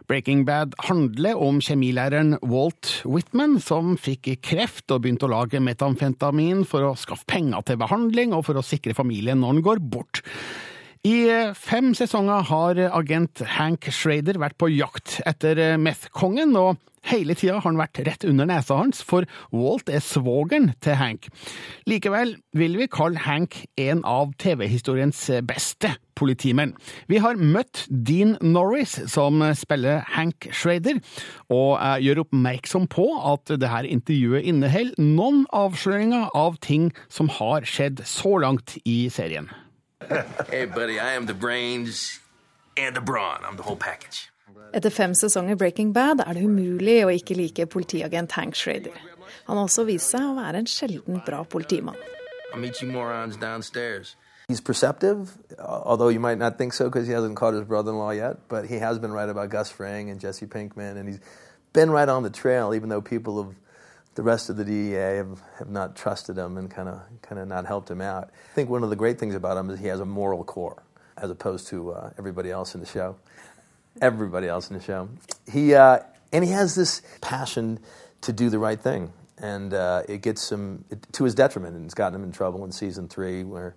Breaking 0.06 0.46
Bad 0.46 0.78
handler 0.86 1.42
om 1.42 1.58
kjemilæreren 1.58 2.36
Walt 2.46 3.00
Whitman, 3.02 3.58
som 3.58 3.96
fikk 3.98 4.30
kreft 4.46 4.86
og 4.94 5.02
begynte 5.02 5.26
å 5.26 5.34
lage 5.34 5.58
metamfentamin 5.58 6.62
for 6.62 6.86
å 6.86 6.94
skaffe 6.94 7.26
penger 7.26 7.66
til 7.66 7.82
behandling 7.82 8.38
og 8.38 8.46
for 8.46 8.62
å 8.62 8.66
sikre 8.66 8.94
familien 8.94 9.42
når 9.42 9.56
han 9.56 9.66
går 9.66 9.82
bort. 9.82 10.22
I 11.08 11.52
fem 11.56 11.94
sesonger 11.96 12.42
har 12.50 12.78
agent 12.90 13.40
Hank 13.54 13.86
Schrader 13.94 14.36
vært 14.42 14.58
på 14.60 14.68
jakt 14.68 15.20
etter 15.28 15.78
meth-kongen, 15.80 16.50
og 16.58 16.76
hele 17.08 17.36
tida 17.38 17.54
har 17.54 17.64
han 17.64 17.78
vært 17.78 18.00
rett 18.04 18.26
under 18.28 18.48
nesa 18.50 18.76
hans, 18.76 18.98
for 19.06 19.24
Walt 19.54 19.88
er 19.88 20.02
svogeren 20.04 20.72
til 20.84 20.98
Hank. 21.00 21.30
Likevel 21.88 22.34
vil 22.58 22.76
vi 22.76 22.88
kalle 22.92 23.22
Hank 23.24 23.56
en 23.80 24.02
av 24.04 24.34
TV-historiens 24.42 25.22
beste 25.48 25.94
politimenn. 26.18 26.74
Vi 27.08 27.22
har 27.24 27.40
møtt 27.40 27.86
Dean 27.88 28.34
Norris, 28.42 28.98
som 29.08 29.40
spiller 29.56 30.02
Hank 30.16 30.50
Schrader, 30.50 30.98
og 31.48 31.78
gjør 32.04 32.24
oppmerksom 32.26 32.90
på 32.92 33.06
at 33.32 33.54
dette 33.54 33.80
intervjuet 33.86 34.50
inneholder 34.50 35.00
noen 35.00 35.46
avsløringer 35.56 36.28
av 36.36 36.60
ting 36.68 36.90
som 37.08 37.32
har 37.38 37.64
skjedd 37.64 38.04
så 38.04 38.34
langt 38.44 38.76
i 38.84 39.06
serien. 39.14 39.48
Hey, 40.50 40.66
buddy, 40.66 40.98
I 40.98 41.12
am 41.12 41.26
the 41.26 41.34
brains 41.34 42.20
and 42.76 42.94
the 42.94 43.00
brawn. 43.00 43.40
I'm 43.44 43.56
the 43.56 43.62
whole 43.62 43.76
package. 43.76 44.30
Etter 44.72 44.92
fem 44.92 45.12
sesonger 45.12 45.56
Breaking 45.56 45.92
Bad 45.92 46.20
er 46.20 46.34
det 46.36 46.44
umulig 46.44 47.00
å 47.04 47.10
ikke 47.12 47.36
like 47.36 47.66
politiagent 47.72 48.32
Hank 48.32 48.54
Schrader. 48.54 48.92
Han 49.46 49.56
har 49.56 49.64
også 49.64 49.86
vist 49.88 50.12
seg 50.12 50.24
å 50.24 50.34
være 50.36 50.60
en 50.60 50.68
sjeldent 50.68 51.24
bra 51.24 51.42
politimann. 51.44 51.96
I'll 52.52 52.60
meet 52.60 52.82
you 52.82 52.88
morons 52.88 53.36
downstairs. 53.36 54.16
He's 54.48 54.60
perceptive, 54.60 55.36
although 55.58 56.08
you 56.08 56.20
might 56.20 56.38
not 56.38 56.56
think 56.56 56.72
so 56.72 56.88
because 56.88 57.06
he 57.06 57.12
hasn't 57.12 57.36
caught 57.36 57.54
his 57.54 57.64
brother-in-law 57.64 58.10
yet. 58.12 58.48
But 58.48 58.66
he 58.66 58.78
has 58.78 58.98
been 58.98 59.12
right 59.12 59.28
about 59.28 59.50
Gus 59.50 59.70
Fring 59.70 60.10
and 60.10 60.20
Jesse 60.20 60.46
Pinkman, 60.46 60.96
and 60.96 61.08
he's 61.08 61.20
been 61.72 61.90
right 61.90 62.08
on 62.08 62.22
the 62.22 62.30
trail, 62.30 62.74
even 62.74 62.88
though 62.88 63.02
people 63.02 63.38
of 63.38 63.54
the 64.18 64.24
rest 64.24 64.50
of 64.50 64.56
the 64.56 64.64
DEA 64.64 65.18
have, 65.18 65.40
have 65.60 65.70
not 65.70 65.94
trusted 65.94 66.36
him 66.36 66.58
and 66.58 66.68
kind 66.68 66.88
of 66.88 67.00
kind 67.22 67.40
of 67.40 67.46
not 67.46 67.64
helped 67.64 67.88
him 67.88 68.00
out. 68.00 68.30
I 68.50 68.54
think 68.56 68.68
one 68.68 68.82
of 68.82 68.90
the 68.90 68.96
great 68.96 69.16
things 69.16 69.36
about 69.36 69.56
him 69.56 69.70
is 69.70 69.78
he 69.78 69.86
has 69.86 70.00
a 70.00 70.04
moral 70.04 70.42
core, 70.42 70.82
as 71.16 71.30
opposed 71.30 71.68
to 71.68 71.92
uh, 71.92 72.10
everybody 72.18 72.50
else 72.50 72.74
in 72.74 72.80
the 72.80 72.86
show. 72.86 73.14
Everybody 74.02 74.48
else 74.48 74.70
in 74.70 74.76
the 74.76 74.82
show. 74.82 75.08
He 75.48 75.72
uh, 75.72 76.00
and 76.32 76.44
he 76.44 76.50
has 76.50 76.74
this 76.74 77.00
passion 77.20 77.78
to 78.22 78.32
do 78.32 78.50
the 78.50 78.58
right 78.58 78.80
thing, 78.80 79.12
and 79.40 79.72
uh, 79.72 80.02
it 80.08 80.20
gets 80.20 80.50
him 80.50 80.84
it, 80.90 81.06
to 81.12 81.22
his 81.22 81.36
detriment, 81.36 81.76
and 81.76 81.84
it's 81.84 81.94
gotten 81.94 82.16
him 82.16 82.24
in 82.24 82.32
trouble 82.32 82.64
in 82.64 82.72
season 82.72 83.08
three 83.08 83.44
where. 83.44 83.76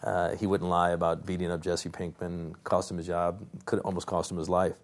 Uh, 0.00 0.36
he 0.36 0.46
wouldn't 0.46 0.70
lie 0.70 0.90
about 0.90 1.26
beating 1.26 1.50
up 1.50 1.60
Jesse 1.60 1.88
Pinkman, 1.88 2.54
cost 2.62 2.88
him 2.88 2.98
his 2.98 3.06
job, 3.08 3.44
could 3.64 3.80
almost 3.80 4.06
cost 4.06 4.30
him 4.30 4.38
his 4.38 4.48
life. 4.48 4.76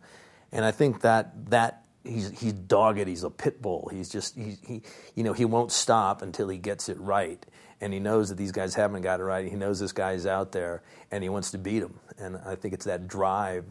And 0.51 0.65
I 0.65 0.73
think 0.73 1.03
that 1.03 1.51
that 1.51 1.84
he's 2.05 2.31
he's 2.41 2.53
dogged. 2.53 3.07
He's 3.09 3.25
a 3.25 3.31
pit 3.31 3.61
bull. 3.61 3.91
He's 3.93 4.09
just 4.09 4.37
he, 4.37 4.57
he 4.67 4.83
you 5.15 5.25
know 5.25 5.33
he 5.33 5.45
won't 5.45 5.73
stop 5.73 6.23
until 6.23 6.49
he 6.49 6.59
gets 6.59 6.89
it 6.89 6.99
right. 7.01 7.45
And 7.81 7.93
he 7.93 7.99
knows 7.99 8.29
that 8.29 8.37
these 8.37 8.53
guys 8.53 8.75
haven't 8.75 9.03
got 9.03 9.21
it 9.21 9.25
right. 9.25 9.51
He 9.51 9.57
knows 9.57 9.81
this 9.81 9.93
guy's 9.93 10.27
out 10.27 10.53
there, 10.53 10.83
and 11.11 11.23
he 11.23 11.29
wants 11.29 11.51
to 11.51 11.59
beat 11.59 11.83
him. 11.83 11.99
And 12.19 12.39
I 12.47 12.55
think 12.55 12.73
it's 12.73 12.87
that 12.87 13.09
drive 13.09 13.65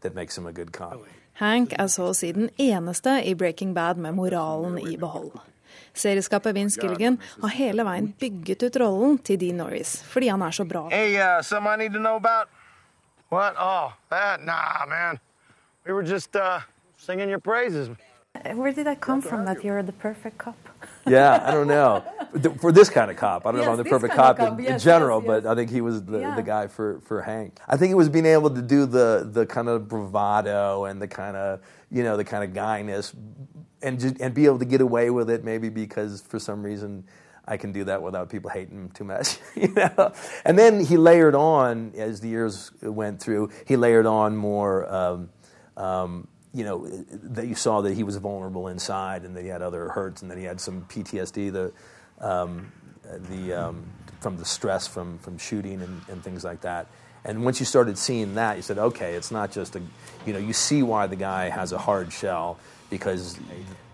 that 0.00 0.14
makes 0.14 0.36
him 0.36 0.46
a 0.46 0.52
good 0.52 0.72
cop. 0.72 1.00
Hank 1.40 1.72
er 1.78 1.88
så 1.88 2.10
å 2.10 2.14
si 2.14 2.30
den 2.32 2.50
eneste 2.58 3.16
i 3.24 3.34
Breaking 3.34 3.74
Bad 3.74 3.98
med 3.98 4.14
moralen 4.14 4.78
i 4.78 4.96
behold. 4.96 5.40
Serieskaper 5.94 6.52
Vince 6.52 6.78
Gilligan 6.82 7.18
har 7.42 7.54
hele 7.54 7.84
veien 7.86 8.12
bygget 8.20 8.62
ut 8.62 8.76
rollen 8.82 9.18
til 9.18 9.40
Dean 9.40 9.58
Norris 9.62 9.96
fordi 10.10 10.28
han 10.30 10.42
er 10.42 10.54
så 10.54 10.64
bra. 10.64 10.88
Hey, 10.90 11.16
uh, 11.18 11.42
something 11.42 11.72
I 11.72 11.76
need 11.76 11.92
to 11.94 12.02
know 12.02 12.16
about? 12.16 12.48
What? 13.30 13.54
Oh, 13.58 13.94
that? 14.10 14.44
Nah, 14.44 14.86
man. 14.86 15.18
We 15.86 15.92
were 15.92 16.04
just 16.04 16.36
uh, 16.36 16.60
singing 17.04 17.28
your 17.28 17.38
praises. 17.38 17.90
Where 18.54 18.72
did 18.72 18.86
that 18.86 19.00
come 19.00 19.22
from 19.22 19.44
that 19.44 19.62
you're 19.62 19.82
the 19.84 19.92
perfect 19.92 20.38
cop? 20.38 20.56
yeah, 21.06 21.40
I 21.46 21.52
don't 21.52 21.68
know. 21.68 22.02
For 22.60 22.72
this 22.72 22.90
kind 22.90 23.08
of 23.10 23.16
cop, 23.16 23.46
I 23.46 23.52
don't 23.52 23.60
Yes, 23.60 23.66
know 23.66 23.72
if 23.74 23.78
I'm 23.78 23.84
the 23.84 23.90
perfect 23.90 24.14
kind 24.14 24.30
of 24.30 24.36
cop, 24.36 24.48
cop. 24.48 24.58
in, 24.58 24.64
Yes, 24.64 24.72
in 24.72 24.78
general, 24.80 25.20
yes, 25.20 25.28
yes. 25.28 25.42
but 25.44 25.50
I 25.52 25.54
think 25.54 25.70
he 25.70 25.80
was 25.80 26.02
the, 26.04 26.18
Yeah. 26.18 26.34
the 26.34 26.42
guy 26.42 26.66
for, 26.66 27.00
for 27.00 27.22
Hank. 27.22 27.60
I 27.68 27.76
think 27.76 27.92
it 27.92 27.94
was 27.94 28.08
being 28.08 28.26
able 28.26 28.50
to 28.50 28.60
do 28.60 28.86
the 28.86 29.28
the 29.32 29.46
kind 29.46 29.68
of 29.68 29.86
bravado 29.86 30.84
and 30.86 31.00
the 31.00 31.06
kind 31.06 31.36
of 31.36 31.60
you 31.92 32.02
know 32.02 32.16
the 32.16 32.24
kind 32.24 32.42
of 32.42 32.50
guyness, 32.50 33.14
and 33.82 34.00
just, 34.00 34.20
and 34.20 34.34
be 34.34 34.46
able 34.46 34.58
to 34.58 34.64
get 34.64 34.80
away 34.80 35.10
with 35.10 35.30
it 35.30 35.44
maybe 35.44 35.68
because 35.68 36.22
for 36.22 36.38
some 36.38 36.62
reason. 36.62 37.04
I 37.46 37.58
can 37.58 37.72
do 37.72 37.84
that 37.84 38.00
without 38.00 38.30
people 38.30 38.48
hating 38.48 38.74
him 38.74 38.88
too 38.88 39.04
much, 39.04 39.36
you 39.54 39.68
know. 39.74 40.14
And 40.46 40.58
then 40.58 40.80
he 40.82 40.96
layered 40.96 41.34
on 41.34 41.92
as 41.94 42.20
the 42.20 42.28
years 42.28 42.72
went 42.80 43.20
through. 43.20 43.50
He 43.66 43.76
layered 43.76 44.06
on 44.06 44.34
more, 44.34 44.90
um, 44.90 45.28
um, 45.76 46.26
you 46.54 46.64
know, 46.64 46.86
that 46.86 47.46
you 47.46 47.54
saw 47.54 47.80
that 47.82 47.94
he 47.94 48.04
was 48.04 48.16
vulnerable 48.16 48.68
inside, 48.68 49.24
and 49.24 49.36
that 49.36 49.42
he 49.42 49.48
had 49.48 49.60
other 49.60 49.88
hurts, 49.88 50.22
and 50.22 50.30
that 50.30 50.38
he 50.38 50.44
had 50.44 50.60
some 50.60 50.82
PTSD, 50.82 51.52
the, 51.52 51.72
um, 52.26 52.72
the 53.02 53.52
um, 53.52 53.84
from 54.20 54.36
the 54.36 54.44
stress 54.44 54.86
from 54.86 55.18
from 55.18 55.36
shooting 55.36 55.82
and, 55.82 56.00
and 56.08 56.22
things 56.22 56.44
like 56.44 56.60
that. 56.62 56.86
And 57.24 57.42
once 57.44 57.58
you 57.58 57.66
started 57.66 57.96
seeing 57.96 58.34
that, 58.34 58.56
you 58.56 58.62
said, 58.62 58.78
okay, 58.78 59.14
it's 59.14 59.30
not 59.30 59.50
just 59.50 59.76
a, 59.76 59.82
you 60.26 60.34
know, 60.34 60.38
you 60.38 60.52
see 60.52 60.82
why 60.82 61.06
the 61.06 61.16
guy 61.16 61.48
has 61.48 61.72
a 61.72 61.78
hard 61.78 62.12
shell 62.12 62.58
because 62.90 63.38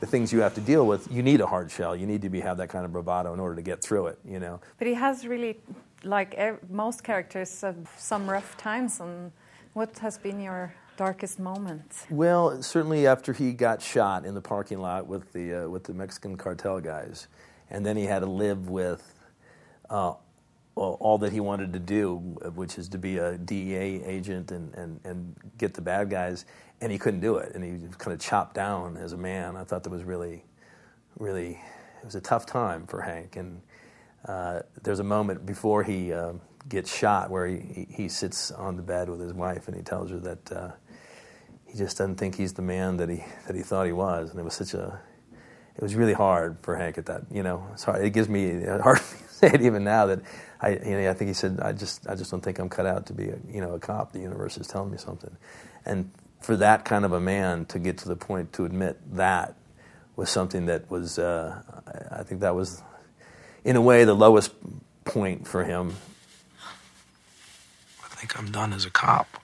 the 0.01 0.07
things 0.07 0.33
you 0.33 0.40
have 0.40 0.55
to 0.55 0.61
deal 0.61 0.85
with, 0.85 1.11
you 1.12 1.23
need 1.23 1.40
a 1.40 1.46
hard 1.46 1.70
shell. 1.70 1.94
You 1.94 2.07
need 2.07 2.23
to 2.23 2.29
be 2.29 2.40
have 2.40 2.57
that 2.57 2.68
kind 2.68 2.85
of 2.85 2.92
bravado 2.92 3.33
in 3.33 3.40
order 3.40 3.55
to 3.55 3.62
get 3.62 3.81
through 3.81 4.09
it, 4.09 4.18
you 4.25 4.40
know. 4.40 4.61
But 4.79 4.88
he 4.88 4.94
has 4.94 5.27
really, 5.27 5.61
like 6.03 6.37
most 6.68 7.05
characters, 7.05 7.62
uh, 7.62 7.73
some 7.96 8.29
rough 8.29 8.57
times. 8.57 8.99
And 8.99 9.31
what 9.75 9.96
has 10.01 10.18
been 10.18 10.40
your 10.40 10.75
darkest 11.01 11.39
moment? 11.39 11.95
Well, 12.11 12.63
certainly 12.63 13.07
after 13.07 13.33
he 13.33 13.55
got 13.55 13.81
shot 13.81 14.27
in 14.27 14.35
the 14.35 14.43
parking 14.43 14.81
lot 14.81 15.07
with 15.07 15.33
the 15.33 15.65
uh, 15.65 15.69
with 15.69 15.85
the 15.85 15.95
Mexican 15.95 16.37
cartel 16.37 16.79
guys, 16.79 17.27
and 17.71 17.87
then 17.87 17.97
he 17.97 18.05
had 18.05 18.19
to 18.19 18.27
live 18.27 18.69
with 18.69 19.03
uh, 19.89 20.13
all 20.77 21.17
that 21.17 21.33
he 21.33 21.41
wanted 21.41 21.73
to 21.73 21.79
do, 21.79 22.17
which 22.55 22.77
is 22.77 22.87
to 22.91 22.99
be 22.99 23.17
a 23.17 23.39
DEA 23.39 24.03
agent 24.05 24.53
and, 24.53 24.75
and, 24.75 25.01
and 25.05 25.35
get 25.57 25.73
the 25.73 25.81
bad 25.81 26.11
guys, 26.11 26.45
and 26.83 26.92
he 26.92 26.98
couldn't 26.98 27.21
do 27.21 27.37
it, 27.37 27.55
and 27.55 27.65
he 27.65 27.87
was 27.87 27.96
kind 27.96 28.13
of 28.13 28.21
chopped 28.21 28.55
down 28.55 28.98
as 28.98 29.15
a 29.15 29.17
man. 29.17 29.57
I 29.57 29.65
thought 29.65 29.83
that 29.85 29.90
was 29.90 30.05
really, 30.05 30.44
really, 31.19 31.53
it 32.03 32.05
was 32.05 32.15
a 32.15 32.21
tough 32.21 32.44
time 32.44 32.87
for 32.87 33.01
Hank, 33.01 33.37
and 33.37 33.63
uh, 34.27 34.61
there's 34.83 35.01
a 35.01 35.05
moment 35.05 35.46
before 35.46 35.83
he 35.83 36.13
uh, 36.13 36.35
gets 36.69 36.94
shot, 36.94 37.31
where 37.31 37.46
he, 37.46 37.59
he, 37.59 38.03
he 38.03 38.09
sits 38.09 38.51
on 38.51 38.77
the 38.77 38.83
bed 38.83 39.09
with 39.09 39.21
his 39.21 39.33
wife 39.33 39.67
and 39.67 39.77
he 39.77 39.83
tells 39.83 40.11
her 40.11 40.19
that 40.19 40.53
uh, 40.53 40.71
he 41.71 41.79
just 41.79 41.98
doesn't 41.98 42.16
think 42.16 42.35
he's 42.35 42.54
the 42.54 42.62
man 42.62 42.96
that 42.96 43.08
he 43.08 43.25
that 43.46 43.54
he 43.54 43.62
thought 43.62 43.87
he 43.87 43.92
was, 43.92 44.31
and 44.31 44.40
it 44.40 44.42
was 44.42 44.54
such 44.54 44.75
a 44.75 45.00
it 45.77 45.83
was 45.83 45.94
really 45.94 46.12
hard 46.12 46.58
for 46.62 46.77
Hank 46.77 46.98
at 46.98 47.06
that. 47.06 47.23
You 47.31 47.42
know, 47.42 47.66
it's 47.73 47.85
hard. 47.85 48.04
It 48.04 48.10
gives 48.10 48.29
me 48.29 48.64
hard 48.64 48.98
to 48.98 49.04
say 49.29 49.48
it 49.48 49.62
even 49.62 49.85
now 49.85 50.06
that 50.06 50.21
I 50.60 50.71
you 50.71 50.98
know 50.98 51.10
I 51.10 51.14
think 51.14 51.29
he 51.29 51.35
said 51.35 51.60
I 51.60 51.73
just 51.73 52.08
I 52.08 52.14
just 52.14 52.31
don't 52.31 52.40
think 52.40 52.58
I'm 52.58 52.68
cut 52.68 52.87
out 52.87 53.06
to 53.06 53.12
be 53.12 53.29
a 53.29 53.38
you 53.48 53.60
know 53.60 53.75
a 53.75 53.79
cop. 53.79 54.12
The 54.12 54.18
universe 54.21 54.58
is 54.58 54.66
telling 54.66 54.90
me 54.90 54.98
something, 54.98 55.37
and 55.85 56.10
for 56.40 56.56
that 56.56 56.85
kind 56.85 57.04
of 57.04 57.12
a 57.12 57.21
man 57.21 57.66
to 57.66 57.79
get 57.79 57.98
to 57.98 58.08
the 58.08 58.16
point 58.16 58.52
to 58.54 58.64
admit 58.64 58.98
that 59.16 59.54
was 60.16 60.29
something 60.29 60.66
that 60.66 60.90
was 60.90 61.18
uh, 61.18 61.62
I 61.87 62.21
I 62.21 62.23
think 62.25 62.40
that 62.40 62.54
was 62.54 62.83
in 63.64 63.77
a 63.77 63.81
way 63.81 64.04
the 64.04 64.14
lowest 64.14 64.52
point 65.04 65.46
for 65.46 65.64
him. 65.64 65.94
I 68.02 68.08
think 68.08 68.38
I'm 68.38 68.50
done 68.50 68.73
as 68.73 68.85
a 68.85 68.90
cop. 68.90 69.40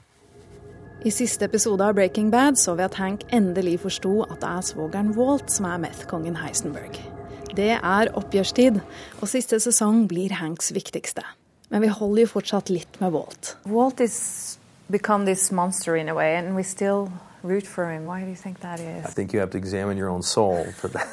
I 1.05 1.11
siste 1.11 1.45
episode 1.45 1.85
av 1.85 1.95
Breaking 1.95 2.31
Bad 2.31 2.59
så 2.59 2.75
vi 2.75 2.85
at 2.87 2.95
Hank 2.97 3.27
endelig 3.35 3.77
forsto 3.85 4.23
at 4.25 4.41
det 4.41 4.49
er 4.49 4.65
svogeren 4.65 5.13
Walt 5.17 5.53
som 5.53 5.69
er 5.69 5.83
meth-kongen 5.85 6.39
Heisenberg. 6.41 6.97
Det 7.57 7.75
er 7.77 8.11
oppgjørstid, 8.17 8.81
og 9.21 9.29
siste 9.31 9.61
sesong 9.63 10.07
blir 10.09 10.35
Hanks 10.41 10.73
viktigste. 10.75 11.23
Men 11.69 11.85
vi 11.85 11.93
holder 11.93 12.25
jo 12.25 12.33
fortsatt 12.33 12.73
litt 12.73 13.01
med 13.03 13.13
Walt. 13.13 13.57
Walt 13.69 14.01
is 14.01 14.59
become 14.91 15.27
this 15.27 15.53
monster 15.53 15.97
in 15.97 16.09
a 16.09 16.15
way, 16.15 16.35
and 16.35 16.57
we 16.57 16.63
still 16.63 17.11
root 17.43 17.67
for 17.67 17.91
him. 17.91 18.07
Why 18.07 18.25
do 18.25 18.31
you 18.31 18.37
think 18.37 18.61
that 18.61 18.81
is? 18.81 19.05
I 19.05 19.13
think 19.13 19.33
you 19.33 19.41
have 19.41 19.53
to 19.53 19.59
examine 19.59 19.99
your 19.99 20.09
own 20.09 20.23
soul 20.23 20.65
for 20.77 20.89
that. 20.89 21.07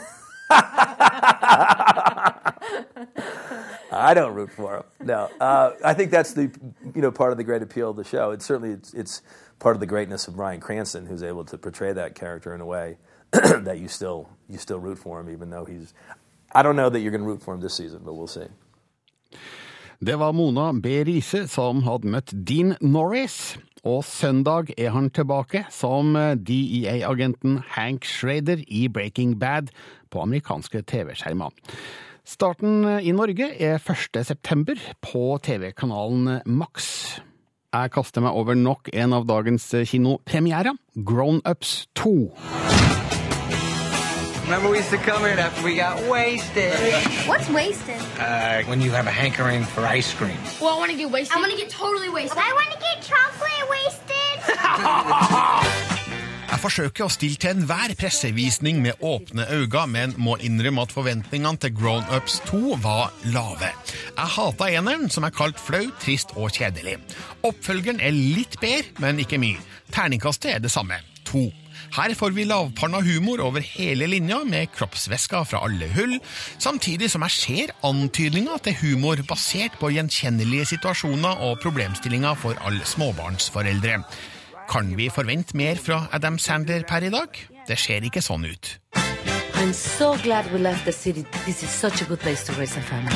I 3.94 4.14
don't 4.14 4.34
root 4.34 4.52
for 4.52 4.78
him. 4.78 4.84
No, 5.06 5.30
uh, 5.40 5.72
I 5.84 5.94
think 5.94 6.12
that's 6.12 6.34
the 6.34 6.52
you 6.96 7.02
know 7.02 7.12
part 7.12 7.32
of 7.32 7.38
the 7.38 7.44
great 7.44 7.62
appeal 7.62 7.92
of 7.92 7.98
the 7.98 8.04
show. 8.04 8.32
It's 8.32 8.46
certainly 8.46 8.72
it's, 8.72 8.94
it's 8.94 9.22
part 9.60 9.76
of 9.76 9.80
the 9.80 9.86
greatness 9.86 10.28
of 10.28 10.36
Brian 10.36 10.60
Cranston, 10.60 11.06
who's 11.06 11.24
able 11.24 11.46
to 11.46 11.58
portray 11.58 11.94
that 11.94 12.16
character 12.16 12.54
in 12.56 12.62
a 12.62 12.66
way 12.66 12.98
that 13.32 13.80
you 13.80 13.88
still 13.88 14.30
you 14.50 14.58
still 14.58 14.80
root 14.80 14.98
for 14.98 15.20
him, 15.20 15.30
even 15.30 15.50
though 15.50 15.66
he's. 15.66 15.94
I 16.52 16.62
don't 16.62 16.76
know 16.76 16.90
that 16.90 17.00
you're 17.00 17.12
going 17.12 17.24
to 17.24 17.28
root 17.28 17.42
for 17.42 17.54
him 17.54 17.62
this 17.62 17.74
season, 17.74 18.02
but 18.04 18.14
we'll 18.14 18.28
see. 18.28 18.48
Det 20.00 20.16
var 20.20 20.32
Mona 20.32 20.74
B. 20.74 21.04
Riise 21.06 21.48
som 21.48 21.84
hadde 21.86 22.10
møtt 22.12 22.34
Dean 22.48 22.76
Norris, 22.82 23.58
og 23.88 24.04
søndag 24.04 24.74
er 24.78 24.92
han 24.92 25.10
tilbake 25.10 25.64
som 25.72 26.12
DEA-agenten 26.36 27.62
Hank 27.78 28.04
Schrader 28.06 28.60
i 28.68 28.88
Breaking 28.88 29.40
Bad 29.40 29.72
på 30.14 30.24
amerikanske 30.24 30.84
TV-skjermer. 30.90 31.52
Starten 32.24 32.86
i 33.04 33.12
Norge 33.12 33.50
er 33.60 33.82
1. 33.82 34.22
september 34.24 34.80
på 35.04 35.36
TV-kanalen 35.44 36.40
Max. 36.46 37.20
Jeg 37.74 37.90
kaster 37.92 38.22
meg 38.22 38.38
over 38.38 38.54
nok 38.54 38.90
en 38.94 39.14
av 39.18 39.26
dagens 39.26 39.66
kinopremierer, 39.90 40.78
Grown 41.04 41.42
Ups 41.44 41.88
2. 41.98 42.14
Remember 44.44 44.70
we 44.70 44.78
used 44.78 44.92
to 44.92 44.98
come 44.98 45.22
here 45.22 45.40
after 45.40 45.64
we 45.64 45.76
got 45.76 46.04
wasted. 46.08 46.74
What's 47.26 47.50
wasted? 47.50 48.00
Uh, 48.20 48.62
when 48.64 48.82
you 48.82 48.92
have 48.92 49.08
a 49.08 49.12
hankering 49.12 49.64
for 49.64 49.86
ice 49.86 50.14
cream. 50.14 50.38
Well, 50.62 50.76
I 50.76 50.78
want 50.78 50.92
to 50.92 50.98
get 50.98 51.10
wasted. 51.10 51.38
I 51.38 51.40
want 51.40 51.52
to 51.52 51.58
get 51.58 51.70
totally 51.70 52.10
wasted. 52.10 52.38
I 52.38 52.52
want 52.54 52.70
to 52.72 52.78
get 52.78 53.02
chocolate 53.02 53.70
wasted. 53.70 55.90
Jeg 56.54 56.62
forsøker 56.62 57.08
å 57.08 57.10
stille 57.10 57.40
til 57.42 57.50
enhver 57.50 57.96
pressevisning 57.98 58.78
med 58.84 59.00
åpne 59.02 59.48
øyne, 59.56 59.86
men 59.90 60.12
må 60.22 60.36
innrømme 60.38 60.84
at 60.86 60.92
forventningene 60.94 61.58
til 61.58 61.72
Grown 61.74 62.04
Ups 62.14 62.36
2 62.46 62.76
var 62.84 63.10
lave. 63.34 63.72
Jeg 64.14 64.34
hata 64.36 64.68
eneren, 64.70 65.08
som 65.10 65.26
er 65.26 65.34
kalt 65.34 65.58
flau, 65.58 65.88
trist 66.04 66.36
og 66.38 66.54
kjedelig. 66.54 67.00
Oppfølgeren 67.42 68.04
er 68.06 68.14
litt 68.14 68.60
bedre, 68.62 68.94
men 69.02 69.24
ikke 69.24 69.40
mye. 69.42 69.64
Terningkastet 69.96 70.52
er 70.52 70.62
det 70.62 70.70
samme, 70.70 71.00
to. 71.26 71.48
Her 71.98 72.14
får 72.18 72.38
vi 72.38 72.46
lavpanna 72.46 73.02
humor 73.02 73.42
over 73.48 73.66
hele 73.66 74.12
linja, 74.14 74.44
med 74.46 74.70
kroppsvæsker 74.78 75.50
fra 75.50 75.64
alle 75.66 75.90
hull, 75.98 76.20
samtidig 76.62 77.10
som 77.10 77.26
jeg 77.26 77.38
ser 77.40 77.74
antydninger 77.90 78.62
til 78.68 78.78
humor 78.84 79.26
basert 79.26 79.82
på 79.82 79.90
gjenkjennelige 79.98 80.70
situasjoner 80.76 81.42
og 81.50 81.58
problemstillinger 81.66 82.38
for 82.46 82.62
alle 82.62 82.86
småbarnsforeldre. 82.94 84.04
Kan 84.70 84.98
vi 84.98 85.10
forvente 85.10 85.58
mer 85.58 85.76
fra 85.76 86.08
Adam 86.12 86.40
Sandler 86.40 86.84
per 86.88 87.04
i 87.04 87.12
dag? 87.14 87.40
Det 87.68 87.78
ser 87.80 88.04
ikke 88.04 88.22
sånn 88.24 88.46
ut. 88.46 88.78
I'm 89.60 89.74
so 89.74 90.16
glad 90.24 90.52
we 90.52 90.60
left 90.60 90.86
the 90.86 90.92
city. 90.92 91.26
This 91.46 91.64
is 91.64 91.70
such 91.70 92.02
a 92.02 92.06
good 92.06 92.20
place 92.20 92.44
to 92.46 92.54
raise 92.60 92.78
a 92.78 92.82
family. 92.82 93.16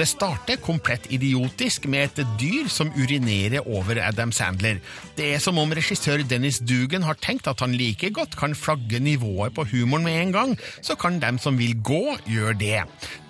Det 0.00 0.06
starter 0.08 0.56
komplett 0.56 1.10
idiotisk 1.12 1.84
med 1.90 2.06
et 2.06 2.28
dyr 2.40 2.68
som 2.72 2.88
urinerer 2.96 3.66
over 3.68 3.98
Adam 4.00 4.30
Sandler. 4.32 4.78
Det 5.18 5.26
er 5.34 5.42
som 5.42 5.58
om 5.60 5.74
regissør 5.76 6.22
Dennis 6.24 6.60
Dugan 6.64 7.04
har 7.04 7.18
tenkt 7.20 7.50
at 7.50 7.60
han 7.60 7.74
like 7.76 8.08
godt 8.16 8.36
kan 8.38 8.54
flagge 8.56 9.00
nivået 9.02 9.52
på 9.54 9.66
humoren 9.72 10.06
med 10.06 10.16
en 10.22 10.32
gang, 10.32 10.56
så 10.80 10.94
kan 10.96 11.20
dem 11.20 11.38
som 11.38 11.58
vil 11.58 11.74
gå, 11.82 12.16
gjøre 12.24 12.56
det. 12.62 12.80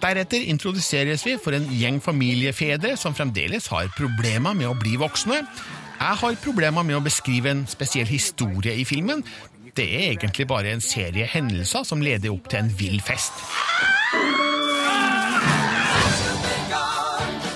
Deretter 0.04 0.46
introduseres 0.52 1.26
vi 1.26 1.38
for 1.42 1.56
en 1.56 1.66
gjeng 1.74 1.98
familiefedre 2.04 2.94
som 3.00 3.18
fremdeles 3.18 3.66
har 3.72 3.90
problemer 3.96 4.54
med 4.54 4.70
å 4.70 4.78
bli 4.78 4.94
voksne. 5.00 5.42
Jeg 6.00 6.16
har 6.16 6.36
problemer 6.40 6.82
med 6.88 6.96
å 6.96 7.02
beskrive 7.04 7.50
en 7.52 7.66
spesiell 7.68 8.08
historie 8.08 8.72
i 8.80 8.86
filmen. 8.88 9.20
Det 9.76 9.84
er 9.84 10.14
egentlig 10.14 10.46
bare 10.48 10.72
en 10.72 10.80
serie 10.80 11.26
hendelser 11.28 11.84
som 11.84 12.00
leder 12.00 12.32
opp 12.32 12.48
til 12.48 12.62
en 12.62 12.70
vill 12.78 13.02
fest. 13.04 13.42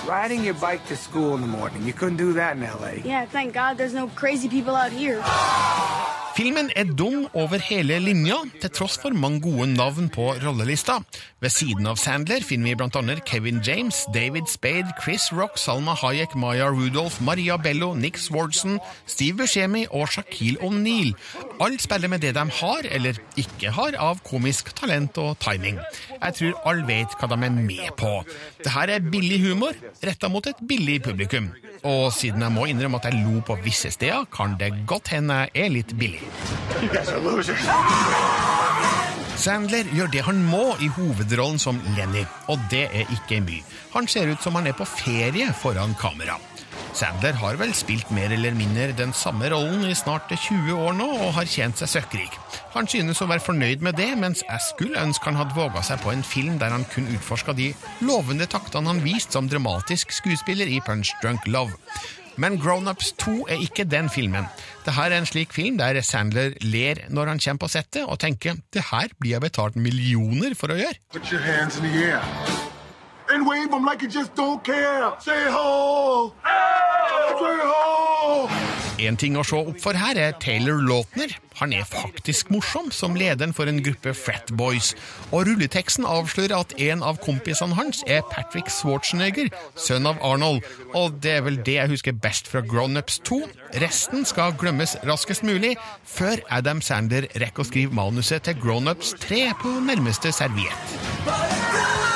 Riding 0.05 0.45
your 0.45 0.53
bike 0.53 0.85
to 0.89 0.95
school 0.95 1.33
in 1.33 1.41
the 1.41 1.47
morning. 1.47 1.81
You 1.87 1.93
couldn't 1.93 2.17
do 2.17 2.33
that 2.33 2.55
in 2.55 2.61
LA. 2.61 3.01
Yeah, 3.03 3.25
thank 3.25 3.55
God 3.55 3.79
there's 3.79 3.95
no 3.95 4.07
crazy 4.15 4.47
people 4.47 4.75
out 4.75 4.91
here. 4.91 5.17
Filmen 6.35 6.67
er 6.75 6.89
dum 6.99 7.29
over 7.31 7.61
hele 7.63 7.95
linja, 8.03 8.35
til 8.59 8.71
tross 8.75 8.97
for 8.99 9.15
mange 9.15 9.39
gode 9.45 9.69
navn 9.71 10.09
på 10.11 10.33
rollelista. 10.43 10.97
Ved 11.39 11.53
siden 11.55 11.87
av 11.87 11.95
Sandler 11.95 12.43
finner 12.43 12.73
vi 12.73 12.75
blant 12.81 12.97
annet 12.99 13.21
Kevin 13.23 13.61
James, 13.63 14.01
David 14.11 14.49
Spade, 14.51 14.91
Chris 14.99 15.29
Rock, 15.31 15.55
Salma 15.55 15.95
Hayek, 15.95 16.35
Maya 16.35 16.67
Rudolph, 16.67 17.21
Maria 17.23 17.55
Bello, 17.55 17.93
Nick 17.95 18.19
Swardson, 18.19 18.81
Steve 19.07 19.37
Buscemi 19.39 19.85
og 19.91 20.11
Shaquille 20.11 20.59
O'Neal. 20.59 21.13
Alle 21.63 21.79
spiller 21.79 22.11
med 22.11 22.19
det 22.19 22.33
de 22.35 22.43
har, 22.59 22.89
eller 22.91 23.21
ikke 23.39 23.71
har, 23.71 23.95
av 23.95 24.19
komisk 24.27 24.73
talent 24.75 25.15
og 25.23 25.37
timing. 25.39 25.79
Jeg 26.19 26.39
tror 26.41 26.59
alle 26.67 26.83
vet 26.89 27.15
hva 27.15 27.31
de 27.31 27.39
er 27.47 27.55
med 27.61 27.95
på. 27.95 28.11
Dette 28.59 28.89
er 28.97 29.07
billig 29.07 29.39
humor, 29.45 29.79
retta 30.03 30.27
mot 30.27 30.51
et 30.51 30.59
billig 30.67 30.99
publikum. 31.07 31.53
Og 31.85 32.09
siden 32.11 32.43
jeg 32.43 32.51
må 32.51 32.67
innrømme 32.67 32.99
at 32.99 33.07
jeg 33.07 33.23
lo 33.23 33.39
på 33.45 33.55
visse 33.63 33.93
steder, 33.93 34.27
kan 34.35 34.59
det 34.59 34.73
godt 34.89 35.15
hende 35.15 35.45
jeg 35.45 35.67
er 35.67 35.75
litt 35.79 35.95
billig. 35.95 36.24
You. 36.25 38.15
Sandler 39.35 39.85
gjør 39.91 40.09
det 40.13 40.21
han 40.25 40.39
må 40.47 40.73
i 40.81 40.87
hovedrollen 40.95 41.59
som 41.61 41.77
Lenny, 41.97 42.23
og 42.49 42.61
det 42.71 42.85
er 42.87 43.11
ikke 43.13 43.41
mye. 43.43 43.65
Han 43.93 44.07
ser 44.09 44.31
ut 44.31 44.41
som 44.41 44.55
han 44.57 44.69
er 44.69 44.77
på 44.77 44.87
ferie 44.87 45.51
foran 45.59 45.95
kamera. 45.99 46.37
Sandler 46.95 47.35
har 47.35 47.59
vel 47.59 47.73
spilt 47.75 48.09
mer 48.15 48.31
eller 48.31 48.55
mindre 48.55 48.95
den 48.95 49.11
samme 49.13 49.49
rollen 49.51 49.83
i 49.89 49.93
snart 49.97 50.31
20 50.31 50.71
år 50.79 50.95
nå, 50.95 51.09
og 51.27 51.35
har 51.35 51.51
tjent 51.51 51.81
seg 51.81 51.91
søkkrik. 51.91 52.39
Han 52.73 52.87
synes 52.87 53.19
å 53.21 53.27
være 53.27 53.43
fornøyd 53.43 53.83
med 53.83 53.99
det, 53.99 54.13
mens 54.17 54.45
jeg 54.47 54.67
skulle 54.69 55.03
ønske 55.03 55.27
han 55.27 55.41
hadde 55.41 55.57
våga 55.57 55.83
seg 55.83 55.99
på 56.01 56.15
en 56.15 56.23
film 56.23 56.55
der 56.61 56.71
han 56.71 56.87
kun 56.95 57.11
utforska 57.11 57.53
de 57.57 57.73
lovende 58.07 58.47
taktene 58.47 58.93
han 58.93 59.03
viste 59.03 59.35
som 59.35 59.51
dramatisk 59.51 60.15
skuespiller 60.15 60.71
i 60.71 60.79
Punch 60.87 61.11
Drunk 61.21 61.43
Love. 61.51 61.75
Men 62.37 62.57
Grown 62.59 62.87
Ups 62.91 63.11
2 63.21 63.47
er 63.47 63.61
ikke 63.63 63.85
den 63.87 64.09
filmen. 64.09 64.47
Dette 64.85 65.01
er 65.01 65.15
en 65.17 65.25
slik 65.25 65.53
film 65.55 65.77
der 65.79 66.01
Sandler 66.03 66.51
ler 66.61 67.05
når 67.09 67.31
han 67.33 67.39
kommer 67.39 67.65
på 67.65 67.71
settet 67.71 68.03
og 68.03 68.19
tenker 68.19 68.59
det 68.73 68.83
her 68.91 69.13
blir 69.19 69.37
jeg 69.37 69.45
betalt 69.47 69.75
millioner 69.79 70.55
for 70.59 70.73
å 70.73 70.79
gjøre. 70.79 70.99
Put 71.13 71.31
your 71.31 71.41
hands 71.41 71.79
in 71.79 71.87
the 71.87 72.03
air. 72.11 72.21
And 73.31 73.47
wave 73.47 73.71
them 73.71 73.85
like 73.85 74.03
you 74.03 74.09
just 74.09 74.35
don't 74.35 74.63
care. 74.63 75.13
Say 75.19 75.49
ho! 75.49 76.33
Say 77.39 77.57
ho! 77.63 78.64
En 79.05 79.17
ting 79.19 79.35
å 79.37 79.43
se 79.45 79.57
opp 79.59 79.77
for 79.81 79.97
her 79.97 80.17
er 80.17 80.35
Taylor 80.41 80.79
Lautner. 80.81 81.33
Han 81.59 81.73
er 81.75 81.85
faktisk 81.87 82.49
morsom 82.51 82.89
som 82.91 83.15
lederen 83.15 83.53
for 83.55 83.69
en 83.69 83.81
gruppe 83.83 84.15
fratboys. 84.17 84.93
Og 85.29 85.45
rulleteksten 85.47 86.07
avslører 86.09 86.55
at 86.57 86.73
en 86.87 87.03
av 87.05 87.19
kompisene 87.23 87.77
hans 87.77 88.01
er 88.11 88.25
Patrick 88.31 88.71
Schwarzenegger, 88.73 89.51
sønn 89.79 90.09
av 90.09 90.19
Arnold. 90.25 90.65
Og 90.97 91.19
det 91.23 91.37
er 91.37 91.45
vel 91.45 91.61
det 91.67 91.77
jeg 91.77 91.93
husker 91.93 92.17
best 92.25 92.49
fra 92.51 92.63
Grown 92.65 92.99
Ups 92.99 93.21
2. 93.29 93.41
Resten 93.83 94.25
skal 94.27 94.57
glemmes 94.59 94.97
raskest 95.07 95.45
mulig, 95.47 95.75
før 96.03 96.41
Adam 96.49 96.81
Sander 96.83 97.29
rekker 97.39 97.63
å 97.63 97.69
skrive 97.69 97.95
manuset 97.95 98.47
til 98.47 98.59
Grown 98.59 98.91
Ups 98.91 99.13
3 99.27 99.47
på 99.61 99.77
nærmeste 99.85 100.33
serviett. 100.35 102.14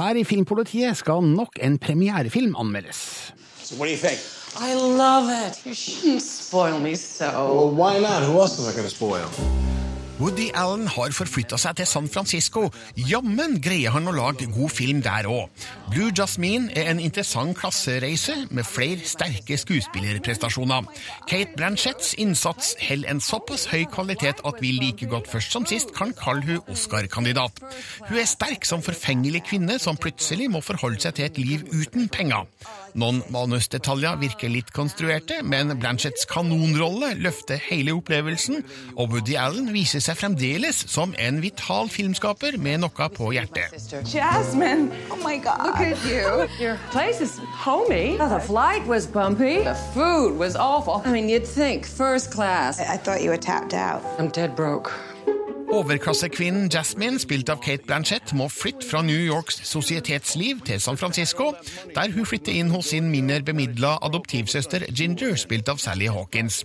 Her 0.00 0.16
i 0.16 0.22
Filmpolitiet 0.24 0.96
skal 0.96 1.20
nok 1.20 1.58
en 1.60 1.74
premierefilm 1.78 2.54
anmeldes. 2.56 3.32
So 3.62 3.76
what 3.76 3.84
do 3.84 3.92
you 3.92 4.00
think? 4.00 4.16
I 4.56 4.72
love 4.74 5.28
it. 5.28 5.60
You 5.66 5.74
shouldn't 5.74 6.22
spoil 6.22 6.80
me 6.80 6.94
so. 6.94 7.26
Well, 7.26 7.70
why 7.76 8.00
not? 8.00 8.22
Who 8.22 8.40
else 8.40 8.58
am 8.58 8.66
I 8.68 8.72
going 8.72 8.88
to 8.88 8.94
spoil? 8.96 9.28
Woody 10.20 10.50
Allen 10.52 10.84
har 10.84 11.14
forflytta 11.16 11.56
seg 11.56 11.78
til 11.78 11.86
San 11.88 12.08
Francisco. 12.12 12.66
Jammen 13.08 13.54
greier 13.64 13.94
han 13.94 14.08
å 14.10 14.12
lage 14.12 14.50
god 14.52 14.68
film 14.68 14.98
der 15.00 15.24
òg. 15.32 15.48
Blue 15.88 16.10
Jasmine 16.12 16.68
er 16.76 16.90
en 16.90 17.00
interessant 17.00 17.56
klassereise 17.56 18.34
med 18.52 18.68
flere 18.68 19.08
sterke 19.08 19.56
skuespillerprestasjoner. 19.62 20.90
Kate 21.30 21.56
Blanchetts 21.56 22.12
innsats 22.20 22.74
holder 22.84 23.14
en 23.14 23.24
såpass 23.24 23.64
høy 23.72 23.86
kvalitet 23.88 24.44
at 24.44 24.60
vi 24.60 24.74
like 24.76 25.08
godt 25.08 25.30
først 25.30 25.56
som 25.56 25.64
sist 25.70 25.94
kan 25.96 26.12
kalle 26.18 26.44
hun 26.44 26.68
Oscar-kandidat. 26.68 27.64
Hun 28.10 28.20
er 28.20 28.28
sterk 28.28 28.68
som 28.68 28.84
forfengelig 28.84 29.46
kvinne 29.48 29.78
som 29.80 29.96
plutselig 29.96 30.50
må 30.52 30.60
forholde 30.60 31.00
seg 31.00 31.16
til 31.16 31.30
et 31.30 31.40
liv 31.40 31.64
uten 31.72 32.12
penger. 32.12 32.44
Noen 32.98 33.20
manusdetaljer 33.30 34.18
virker 34.20 34.50
litt 34.50 34.72
konstruerte, 34.74 35.40
men 35.46 35.72
Blanchetts 35.78 36.26
kanonrolle 36.28 37.14
løfter 37.22 37.60
hele 37.70 37.94
opplevelsen, 37.96 38.64
og 38.96 39.14
Woody 39.14 39.36
Allen 39.38 39.70
viser 39.74 40.02
seg 40.02 40.09
fremdeles 40.14 40.84
som 40.90 41.14
en 41.18 41.40
vital 41.42 41.90
filmskaper 41.90 42.56
med 42.58 42.80
noe 42.84 43.08
på 43.14 43.32
hjertet. 43.34 43.74
Jasmine, 44.08 44.90
oh 45.10 45.18
my 45.24 45.36
God, 45.38 45.66
look 45.66 45.80
at 45.80 45.98
you. 46.06 46.48
Your 46.60 46.78
place 46.90 47.20
is 47.20 47.38
homey. 47.54 48.16
The 48.16 48.40
flight 48.40 48.86
was 48.86 49.06
bumpy. 49.06 49.64
The 49.64 49.76
food 49.94 50.38
was 50.38 50.56
awful. 50.56 51.02
I 51.04 51.12
mean, 51.12 51.28
you'd 51.28 51.46
think 51.46 51.86
first 51.86 52.30
class. 52.32 52.80
I 52.80 52.96
thought 52.96 53.22
you 53.22 53.30
were 53.30 53.40
tapped 53.40 53.74
out. 53.74 54.02
I'm 54.18 54.28
dead 54.28 54.56
broke. 54.56 54.92
Overklassekvinnen 55.70 56.66
Jasmine, 56.68 57.20
spilt 57.22 57.48
av 57.52 57.60
Kate 57.62 57.86
Blanchett, 57.86 58.32
må 58.34 58.48
flytte 58.50 58.84
fra 58.88 59.04
New 59.06 59.16
Yorks 59.16 59.60
sosietetsliv 59.68 60.64
til 60.66 60.80
San 60.82 60.98
Francisco, 60.98 61.52
der 61.94 62.10
hun 62.10 62.26
flytter 62.26 62.56
inn 62.58 62.72
hos 62.74 62.90
sin 62.90 63.06
mindre 63.12 63.38
bemidla 63.46 63.94
adoptivsøster 64.02 64.88
Ginger, 64.90 65.38
spilt 65.38 65.70
av 65.70 65.78
Sally 65.78 66.10
Hawkins. 66.10 66.64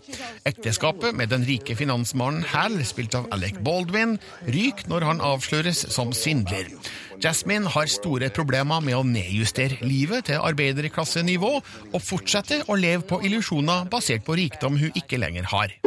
Ekteskapet 0.49 1.13
med 1.15 1.29
den 1.31 1.45
rike 1.45 1.77
finansmannen 1.77 2.43
Hal, 2.49 2.81
spilt 2.87 3.15
av 3.15 3.29
Alec 3.35 3.61
Baldwin, 3.63 4.17
ryker 4.49 4.89
når 4.89 5.09
han 5.11 5.23
avsløres 5.23 5.85
som 5.93 6.11
svindler. 6.11 6.73
Jasmine 7.21 7.71
har 7.71 7.87
store 7.91 8.33
problemer 8.33 8.81
med 8.83 8.97
å 8.97 9.07
nedjustere 9.07 9.85
livet 9.85 10.31
til 10.31 10.41
arbeiderklassenivå, 10.41 11.57
og 11.93 12.01
fortsetter 12.03 12.65
å 12.67 12.79
leve 12.79 13.05
på 13.05 13.21
illusjoner 13.21 13.85
basert 13.91 14.25
på 14.25 14.41
rikdom 14.41 14.81
hun 14.81 14.97
ikke 14.97 15.21
lenger 15.21 15.53
har. 15.53 15.77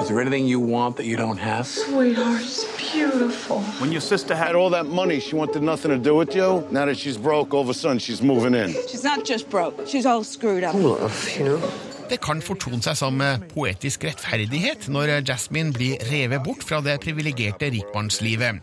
Is 0.00 0.08
there 0.08 0.20
anything 0.20 0.46
you 0.46 0.60
want 0.60 0.96
that 0.96 1.06
you 1.06 1.16
don't 1.16 1.38
have? 1.38 1.66
Sweetheart, 1.66 2.40
it's 2.40 2.64
beautiful. 2.92 3.60
When 3.80 3.90
your 3.90 4.00
sister 4.00 4.34
had 4.34 4.54
all 4.54 4.70
that 4.70 4.86
money, 4.86 5.18
she 5.20 5.34
wanted 5.34 5.62
nothing 5.62 5.90
to 5.90 5.98
do 5.98 6.14
with 6.14 6.34
you. 6.36 6.66
Now 6.70 6.86
that 6.86 6.96
she's 6.96 7.16
broke, 7.16 7.52
all 7.52 7.62
of 7.62 7.68
a 7.68 7.74
sudden 7.74 7.98
she's 7.98 8.22
moving 8.22 8.54
in. 8.54 8.72
She's 8.88 9.04
not 9.04 9.24
just 9.24 9.50
broke, 9.50 9.74
she's 9.86 10.06
all 10.06 10.24
screwed 10.24 10.62
up. 10.64 10.74
Det 12.08 12.16
kan 12.24 12.38
fortone 12.40 12.80
seg 12.80 12.96
som 12.96 13.18
eh, 13.20 13.42
poetisk 13.50 14.06
rettferdighet 14.08 14.86
når 14.88 15.10
eh, 15.12 15.24
Jasmine 15.28 15.74
blir 15.76 16.00
revet 16.08 16.40
bort 16.40 16.64
fra 16.64 16.78
det 16.80 16.94
privilegerte 17.04 17.68
rikmannslivet. 17.74 18.62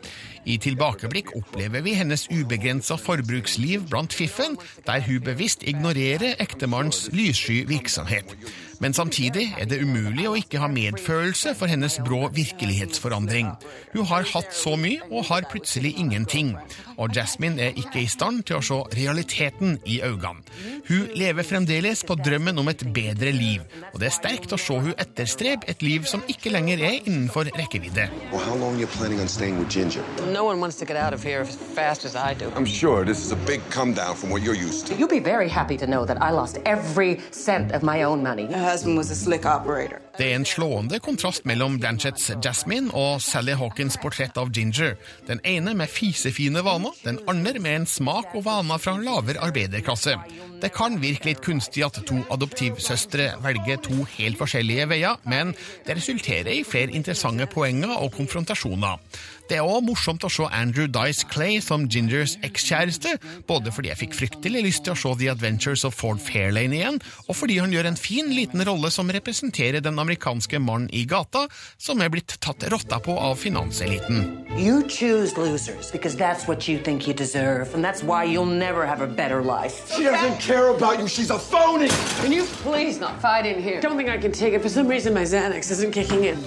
I 0.50 0.58
tilbakeblikk 0.62 1.30
opplever 1.38 1.86
vi 1.86 1.94
hennes 1.98 2.26
ubegrensa 2.34 2.98
forbruksliv 2.98 3.86
blant 3.92 4.14
fiffen, 4.18 4.58
der 4.88 5.06
hun 5.06 5.22
bevisst 5.26 5.62
ignorerer 5.62 6.40
ektemannens 6.42 7.06
lyssky 7.14 7.62
virksomhet. 7.70 8.34
Men 8.80 8.94
samtidig 8.94 9.48
er 9.60 9.68
det 9.70 9.82
umulig 9.84 10.28
å 10.30 10.36
ikke 10.40 10.60
ha 10.62 10.70
medfølelse 10.72 11.56
for 11.58 11.72
hennes 11.72 11.98
brå 12.06 12.28
virkelighetsforandring. 12.36 13.52
Hun 13.94 14.10
har 14.10 14.28
hatt 14.34 14.52
så 14.56 14.76
mye 14.80 15.06
og 15.12 15.28
har 15.30 15.48
plutselig 15.52 15.96
ingenting. 16.00 16.56
Og 16.98 17.16
Jasmine 17.16 17.62
er 17.62 17.80
ikke 17.80 18.02
i 18.04 18.10
stand 18.12 18.44
til 18.48 18.60
å 18.60 18.64
se 18.64 18.78
realiteten 18.96 19.78
i 19.86 20.00
øynene. 20.04 20.44
Hun 20.88 21.10
lever 21.16 21.44
fremdeles 21.44 22.04
på 22.08 22.16
drømmen 22.20 22.60
om 22.62 22.70
et 22.72 22.84
bedre 22.96 23.32
liv, 23.36 23.64
og 23.92 24.00
det 24.00 24.08
er 24.10 24.16
sterkt 24.16 24.54
å 24.56 24.60
se 24.62 24.78
hun 24.80 24.94
etterstrebe 25.02 25.68
et 25.72 25.84
liv 25.84 26.06
som 26.08 26.24
ikke 26.32 26.54
lenger 26.54 26.84
er 26.86 27.00
innenfor 27.04 27.50
rekkevidde. 27.58 28.08
Well, 28.32 28.44
how 28.44 28.56
long 28.56 28.76
are 28.76 28.80
you 28.80 28.88
planning 28.88 29.20
on 29.20 29.28
staying 29.28 29.60
with 29.60 29.70
Ginger? 29.70 30.04
No 30.32 30.46
one 30.46 30.60
wants 30.62 30.78
to 30.80 30.86
get 30.86 30.98
out 30.98 31.14
of 31.14 31.24
here 31.24 31.42
as 31.42 31.56
fast 31.76 32.06
as 32.06 32.16
I 32.16 32.34
do. 32.34 32.52
I'm 32.56 32.66
sure 32.66 33.06
this 33.06 33.24
is 33.26 33.32
a 33.32 33.40
big 33.48 33.62
come 33.70 33.94
down 33.94 34.16
from 34.16 34.30
what 34.30 34.42
you're 34.42 34.56
used 34.56 34.88
to. 34.88 34.96
You'll 34.96 35.08
be 35.08 35.20
very 35.20 35.50
happy 35.50 35.78
to 35.78 35.88
know 35.88 36.06
that 36.06 36.22
I 36.22 36.32
lost 36.32 36.60
every 36.66 37.20
cent 37.32 37.72
of 37.74 37.84
my 37.84 38.04
own 38.04 38.24
money. 38.24 38.48
Husband 38.66 38.98
was 38.98 39.10
a 39.12 39.16
slick 39.16 39.46
operator. 39.46 40.02
Det 40.16 40.30
er 40.32 40.38
en 40.38 40.46
slående 40.48 41.02
kontrast 41.04 41.44
mellom 41.44 41.74
Blanchetts 41.76 42.30
Jasmine 42.40 42.94
og 42.96 43.20
Sally 43.20 43.52
Hawkins 43.60 43.98
portrett 44.00 44.38
av 44.40 44.54
Ginger. 44.56 44.94
Den 45.28 45.42
ene 45.44 45.74
med 45.76 45.92
fisefine 45.92 46.64
vaner, 46.64 46.96
den 47.04 47.20
andre 47.28 47.60
med 47.60 47.82
en 47.82 47.90
smak 47.90 48.32
og 48.32 48.46
vaner 48.48 48.80
fra 48.80 48.96
lavere 48.96 49.44
arbeiderklasse. 49.44 50.16
Det 50.64 50.72
kan 50.72 50.96
virke 51.02 51.28
litt 51.28 51.44
kunstig 51.44 51.84
at 51.84 52.00
to 52.08 52.22
adoptivsøstre 52.32 53.34
velger 53.44 53.82
to 53.84 54.06
helt 54.16 54.40
forskjellige 54.40 54.88
veier, 54.94 55.20
men 55.28 55.52
det 55.86 55.98
resulterer 56.00 56.54
i 56.54 56.64
flere 56.64 56.96
interessante 56.96 57.50
poenger 57.52 57.92
og 57.98 58.14
konfrontasjoner. 58.16 59.02
Det 59.46 59.60
er 59.60 59.68
òg 59.68 59.84
morsomt 59.86 60.24
å 60.26 60.32
se 60.32 60.48
Andrew 60.58 60.88
Dice 60.90 61.28
Clay 61.30 61.60
som 61.62 61.84
Gingers 61.92 62.34
ekskjæreste, 62.46 63.12
både 63.46 63.70
fordi 63.76 63.92
jeg 63.92 64.00
fikk 64.00 64.16
fryktelig 64.18 64.64
lyst 64.66 64.86
til 64.88 64.96
å 64.96 64.98
se 64.98 65.12
The 65.20 65.30
Adventures 65.36 65.84
of 65.86 65.94
Ford 65.94 66.24
Fairlane 66.24 66.80
igjen, 66.80 66.98
og 67.28 67.38
fordi 67.38 67.60
han 67.60 67.76
gjør 67.76 67.92
en 67.92 68.00
fin 68.00 68.32
liten 68.34 68.64
rolle 68.66 68.90
som 68.94 69.12
representerer 69.14 69.86
den 69.86 70.00
amerikanske 70.06 70.62
mannen 70.62 70.90
i 70.94 71.04
gata, 71.10 71.48
som 71.78 72.02
er 72.02 72.12
blitt 72.14 72.38
tatt 72.40 72.64
rotta 72.72 73.00
på 73.04 73.18
av 73.18 73.36
finanseliten. 73.42 74.46
You 74.56 74.84
choose 74.88 75.36
losers 75.38 75.92
because 75.92 76.16
that's 76.16 76.48
what 76.48 76.68
you 76.70 76.80
think 76.80 77.08
you 77.08 77.14
deserve, 77.14 77.74
and 77.74 77.84
that's 77.84 78.04
why 78.04 78.24
you'll 78.24 78.46
never 78.46 78.86
have 78.86 79.02
a 79.02 79.08
better 79.08 79.42
life. 79.44 79.92
She 79.96 80.04
doesn't 80.04 80.40
care 80.40 80.70
about 80.70 81.00
you. 81.00 81.08
She's 81.08 81.32
a 81.32 81.40
phony. 81.40 81.90
Can 82.22 82.32
you 82.32 82.46
please 82.64 83.00
not 83.00 83.20
fight 83.22 83.46
in 83.46 83.62
here? 83.62 83.82
Don't 83.82 83.98
think 83.98 84.10
I 84.10 84.18
can 84.18 84.32
take 84.32 84.54
it. 84.54 84.62
For 84.62 84.70
some 84.70 84.88
reason, 84.88 85.14
my 85.14 85.26
Xanax 85.26 85.72
isn't 85.72 85.92
kicking 85.92 86.24
in. 86.26 86.40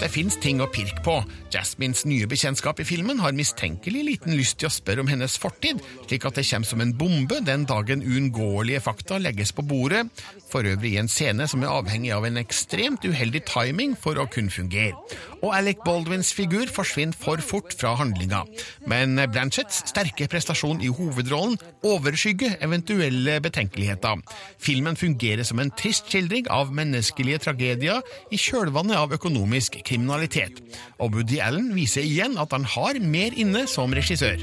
Det 0.00 0.08
fins 0.08 0.38
ting 0.40 0.62
å 0.64 0.66
pirke 0.72 1.02
på. 1.04 1.18
Jasmines 1.50 2.04
nye 2.06 2.28
bekjentskap 2.30 2.78
i 2.80 2.86
filmen 2.86 3.18
har 3.22 3.34
mistenkelig 3.34 4.02
liten 4.06 4.36
lyst 4.38 4.60
til 4.60 4.68
å 4.68 4.72
spørre 4.72 5.02
om 5.02 5.10
hennes 5.10 5.34
fortid, 5.40 5.80
slik 6.06 6.26
at 6.28 6.38
det 6.38 6.46
kommer 6.46 6.68
som 6.68 6.82
en 6.84 6.92
bombe 6.96 7.40
den 7.46 7.66
dagen 7.68 8.04
uunngåelige 8.06 8.82
fakta 8.84 9.18
legges 9.18 9.52
på 9.56 9.64
bordet, 9.66 10.06
for 10.50 10.66
øvrig 10.66 10.94
i 10.94 11.00
en 11.02 11.10
scene 11.10 11.46
som 11.50 11.64
er 11.64 11.72
avhengig 11.72 12.12
av 12.14 12.26
en 12.26 12.38
ekstremt 12.40 13.04
uheldig 13.06 13.42
timing 13.50 13.96
for 13.98 14.18
å 14.20 14.28
kunne 14.30 14.52
fungere. 14.54 14.94
Og 15.40 15.54
Alec 15.56 15.80
Baldwins 15.86 16.32
figur 16.36 16.70
forsvinner 16.70 17.16
for 17.16 17.40
fort 17.42 17.74
fra 17.74 17.94
handlinga. 17.98 18.42
Men 18.90 19.16
Blanchetts 19.32 19.82
sterke 19.90 20.28
prestasjon 20.30 20.82
i 20.84 20.90
hovedrollen 20.92 21.56
overskygger 21.86 22.58
eventuelle 22.62 23.38
betenkeligheter. 23.42 24.20
Filmen 24.60 24.98
fungerer 25.00 25.46
som 25.48 25.62
en 25.62 25.72
trist 25.74 26.10
skildring 26.12 26.50
av 26.52 26.74
menneskelige 26.76 27.40
tragedier 27.46 28.04
i 28.30 28.38
kjølvannet 28.40 28.98
av 29.00 29.16
økonomisk 29.16 29.80
kriminalitet. 29.86 30.60
Og 31.00 31.16
Woody 31.16 31.39
Allen 31.40 31.74
viser 31.74 32.04
igjen 32.06 32.38
at 32.38 32.52
han 32.52 32.64
har 32.64 32.98
mer 33.00 33.36
inne 33.36 33.66
som 33.70 33.92
regissør. 33.96 34.40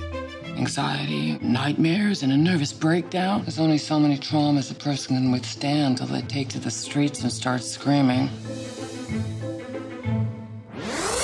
Anxiety, 0.57 1.37
nightmares, 1.41 2.23
and 2.23 2.31
a 2.31 2.37
nervous 2.37 2.73
breakdown. 2.73 3.43
There's 3.43 3.59
only 3.59 3.77
so 3.77 3.99
many 3.99 4.17
traumas 4.17 4.71
a 4.71 4.75
person 4.75 5.15
can 5.15 5.31
withstand 5.31 5.97
till 5.97 6.07
they 6.07 6.21
take 6.21 6.49
to 6.49 6.59
the 6.59 6.71
streets 6.71 7.21
and 7.21 7.31
start 7.31 7.63
screaming. 7.63 8.29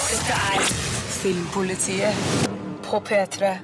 Dette 0.10 0.34
er 0.34 0.62
Filmpolitiet 1.24 2.14
på 2.84 3.02
P3. 3.10 3.58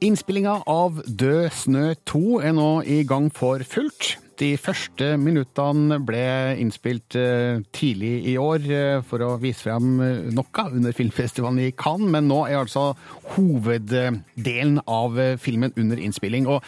Innspillinga 0.00 0.62
av 0.66 1.02
Død 1.08 1.50
snø 1.56 1.94
2 2.04 2.40
er 2.44 2.52
nå 2.56 2.70
i 2.84 3.02
gang 3.08 3.30
for 3.32 3.64
fullt. 3.64 4.16
De 4.36 4.50
første 4.60 5.14
minuttene 5.16 5.96
ble 6.04 6.24
innspilt 6.60 7.16
eh, 7.16 7.62
tidlig 7.72 8.12
i 8.28 8.34
år 8.36 8.66
eh, 8.68 8.98
for 9.06 9.24
å 9.24 9.30
vise 9.40 9.64
frem 9.64 9.94
eh, 10.04 10.26
noe 10.36 10.64
under 10.66 10.92
filmfestivalen 10.96 11.62
i 11.64 11.70
Cannes, 11.72 12.10
men 12.12 12.28
nå 12.28 12.42
er 12.44 12.58
altså 12.60 12.90
hoveddelen 13.32 14.82
av 14.84 15.16
filmen 15.40 15.72
under 15.80 16.02
innspilling. 16.04 16.50
Og 16.52 16.60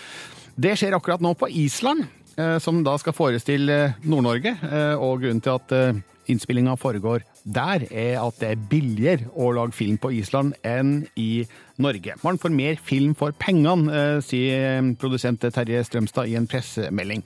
det 0.57 0.79
skjer 0.81 0.97
akkurat 0.97 1.23
nå 1.25 1.35
på 1.39 1.51
Island, 1.53 2.07
som 2.63 2.85
da 2.87 2.93
skal 3.03 3.17
forestille 3.17 3.77
Nord-Norge. 4.07 4.53
Og 5.03 5.25
grunnen 5.25 5.41
til 5.43 5.57
at 5.57 5.73
innspillinga 6.31 6.77
foregår 6.79 7.25
der, 7.49 7.87
er 7.91 8.19
at 8.21 8.41
det 8.43 8.51
er 8.53 8.67
billigere 8.71 9.31
å 9.35 9.51
lage 9.57 9.77
film 9.77 9.97
på 10.01 10.13
Island 10.19 10.57
enn 10.67 11.07
i 11.17 11.47
Norge. 11.81 12.17
Man 12.25 12.41
får 12.41 12.55
mer 12.55 12.81
film 12.83 13.15
for 13.19 13.33
pengene, 13.39 14.21
sier 14.25 14.93
produsent 15.01 15.47
Terje 15.47 15.85
Strømstad 15.87 16.29
i 16.29 16.37
en 16.39 16.49
pressemelding. 16.51 17.25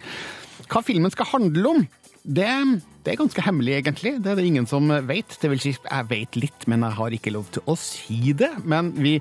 Hva 0.70 0.82
filmen 0.86 1.12
skal 1.12 1.30
handle 1.32 1.74
om, 1.74 1.82
det, 2.22 2.46
det, 3.02 3.12
er 3.12 3.18
ganske 3.18 3.42
hemmelig, 3.42 3.72
egentlig. 3.80 4.12
Det 4.22 4.30
er 4.30 4.38
det 4.38 4.44
ingen 4.46 4.66
som 4.70 4.86
vet. 5.08 5.34
Det 5.42 5.48
vil 5.50 5.62
si, 5.62 5.72
jeg 5.74 6.06
vet 6.06 6.38
litt, 6.38 6.66
men 6.70 6.84
jeg 6.86 6.96
har 7.00 7.16
ikke 7.16 7.32
lov 7.34 7.48
til 7.50 7.66
å 7.66 7.74
si 7.78 8.30
det. 8.38 8.52
Men 8.62 8.92
vi 8.94 9.16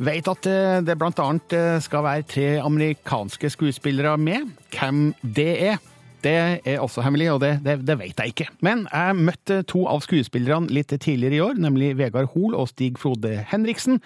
vet 0.00 0.30
at 0.32 0.48
det 0.86 0.96
blant 0.96 1.20
annet 1.20 1.58
skal 1.84 2.06
være 2.06 2.28
tre 2.30 2.48
amerikanske 2.64 3.52
skuespillere 3.52 4.16
med. 4.16 4.48
Hvem 4.72 5.10
det 5.20 5.50
er, 5.74 5.76
Det 6.22 6.34
er 6.66 6.80
også 6.82 7.04
hemmelig, 7.04 7.28
og 7.30 7.40
det, 7.44 7.52
det, 7.62 7.76
det 7.86 7.94
vet 8.00 8.18
jeg 8.18 8.32
ikke. 8.32 8.48
Men 8.64 8.86
jeg 8.90 9.18
møtte 9.18 9.60
to 9.70 9.84
av 9.86 10.02
skuespillerne 10.02 10.70
litt 10.74 10.90
tidligere 10.90 11.36
i 11.36 11.42
år, 11.44 11.60
nemlig 11.62 11.92
Vegard 11.98 12.32
Hoel 12.34 12.56
og 12.58 12.70
Stig 12.72 12.98
Frode 12.98 13.36
Henriksen, 13.52 14.00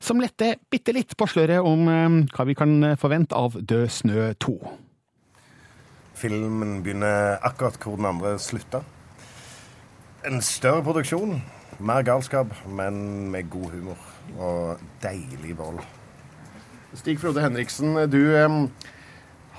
som 0.00 0.22
lette 0.22 0.54
bitte 0.70 0.94
litt 0.94 1.16
på 1.18 1.26
sløret 1.28 1.66
om 1.66 1.90
eh, 1.90 2.20
hva 2.36 2.46
vi 2.48 2.56
kan 2.58 2.94
forvente 3.00 3.36
av 3.36 3.58
Død 3.58 3.90
snø 3.90 4.30
2. 4.40 4.54
Filmen 6.20 6.80
begynner 6.84 7.40
akkurat 7.46 7.78
hvor 7.80 7.98
den 7.98 8.08
andre 8.08 8.34
slutta. 8.40 8.82
En 10.28 10.42
større 10.44 10.84
produksjon, 10.84 11.38
mer 11.80 12.04
galskap, 12.04 12.52
men 12.68 13.30
med 13.32 13.48
god 13.50 13.70
humor 13.72 14.06
og 14.36 14.82
deilig 15.02 15.56
vold. 15.58 15.80
Stig 16.94 17.20
Frode 17.22 17.42
Henriksen, 17.42 17.96
du 18.12 18.20
eh, 18.36 18.58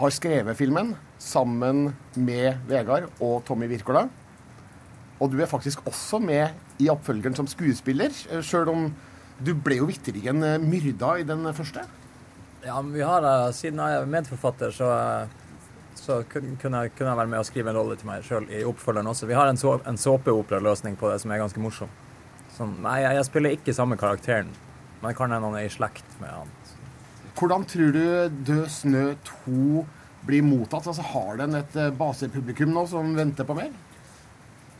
har 0.01 0.13
skrevet 0.13 0.57
filmen 0.57 0.95
sammen 1.21 1.91
med 2.17 2.65
Vegard 2.69 3.09
og 3.21 3.43
Tommy 3.47 3.69
Wirkola. 3.69 4.07
Og 5.21 5.29
du 5.29 5.37
er 5.41 5.49
faktisk 5.49 5.83
også 5.85 6.17
med 6.21 6.81
i 6.81 6.89
oppfølgeren 6.89 7.37
som 7.37 7.49
skuespiller, 7.49 8.09
eh, 8.29 8.41
sjøl 8.41 8.71
om 8.71 8.87
du 9.41 9.53
ble 9.53 9.77
jo 9.79 9.89
vitterlig 9.89 10.33
myrda 10.61 11.17
i 11.19 11.25
den 11.25 11.45
første. 11.53 11.85
Ja, 12.65 12.81
men 12.81 12.93
vi 12.93 13.01
har, 13.01 13.23
eh, 13.23 13.51
Siden 13.51 13.79
jeg 13.79 14.01
er 14.01 14.05
medforfatter, 14.05 14.71
så, 14.71 15.27
så 15.95 16.23
kunne, 16.29 16.47
jeg, 16.53 16.57
kunne, 16.61 17.09
jeg, 17.09 17.17
være 17.17 17.27
med 17.27 17.39
og 17.39 17.45
skrive 17.45 17.69
en 17.69 17.77
rolle 17.77 17.97
til 17.97 18.07
meg 18.07 18.23
sjøl 18.23 18.49
i 18.49 18.63
oppfølgeren 18.63 19.07
også. 19.07 19.27
Vi 19.27 19.37
har 19.37 19.49
en, 19.49 19.57
så, 19.57 19.79
en 19.85 19.97
såpeoperaløsning 19.97 20.97
på 20.97 21.09
det 21.09 21.21
som 21.21 21.31
er 21.31 21.41
ganske 21.41 21.61
morsom. 21.61 21.89
Sånn, 22.57 22.77
nei, 22.83 23.01
jeg, 23.01 23.15
jeg, 23.17 23.25
spiller 23.25 23.57
ikke 23.57 23.73
samme 23.73 23.97
karakteren, 23.97 24.49
men 25.01 25.17
kan 25.17 25.31
hende 25.31 25.49
han 25.49 25.57
er 25.57 25.65
i 25.65 25.73
slekt 25.73 26.05
med 26.21 26.29
han. 26.29 26.49
Hvordan 27.37 27.65
tror 27.65 27.93
du 27.95 28.03
Død 28.47 28.65
snø 28.69 29.05
2 29.45 29.85
blir 30.27 30.43
mottatt? 30.45 30.87
Altså, 30.87 31.05
har 31.13 31.39
den 31.41 31.57
et 31.61 31.77
eh, 31.79 31.93
basepublikum 31.95 32.73
nå 32.75 32.85
som 32.91 33.15
venter 33.17 33.47
på 33.47 33.57
mer? 33.57 33.71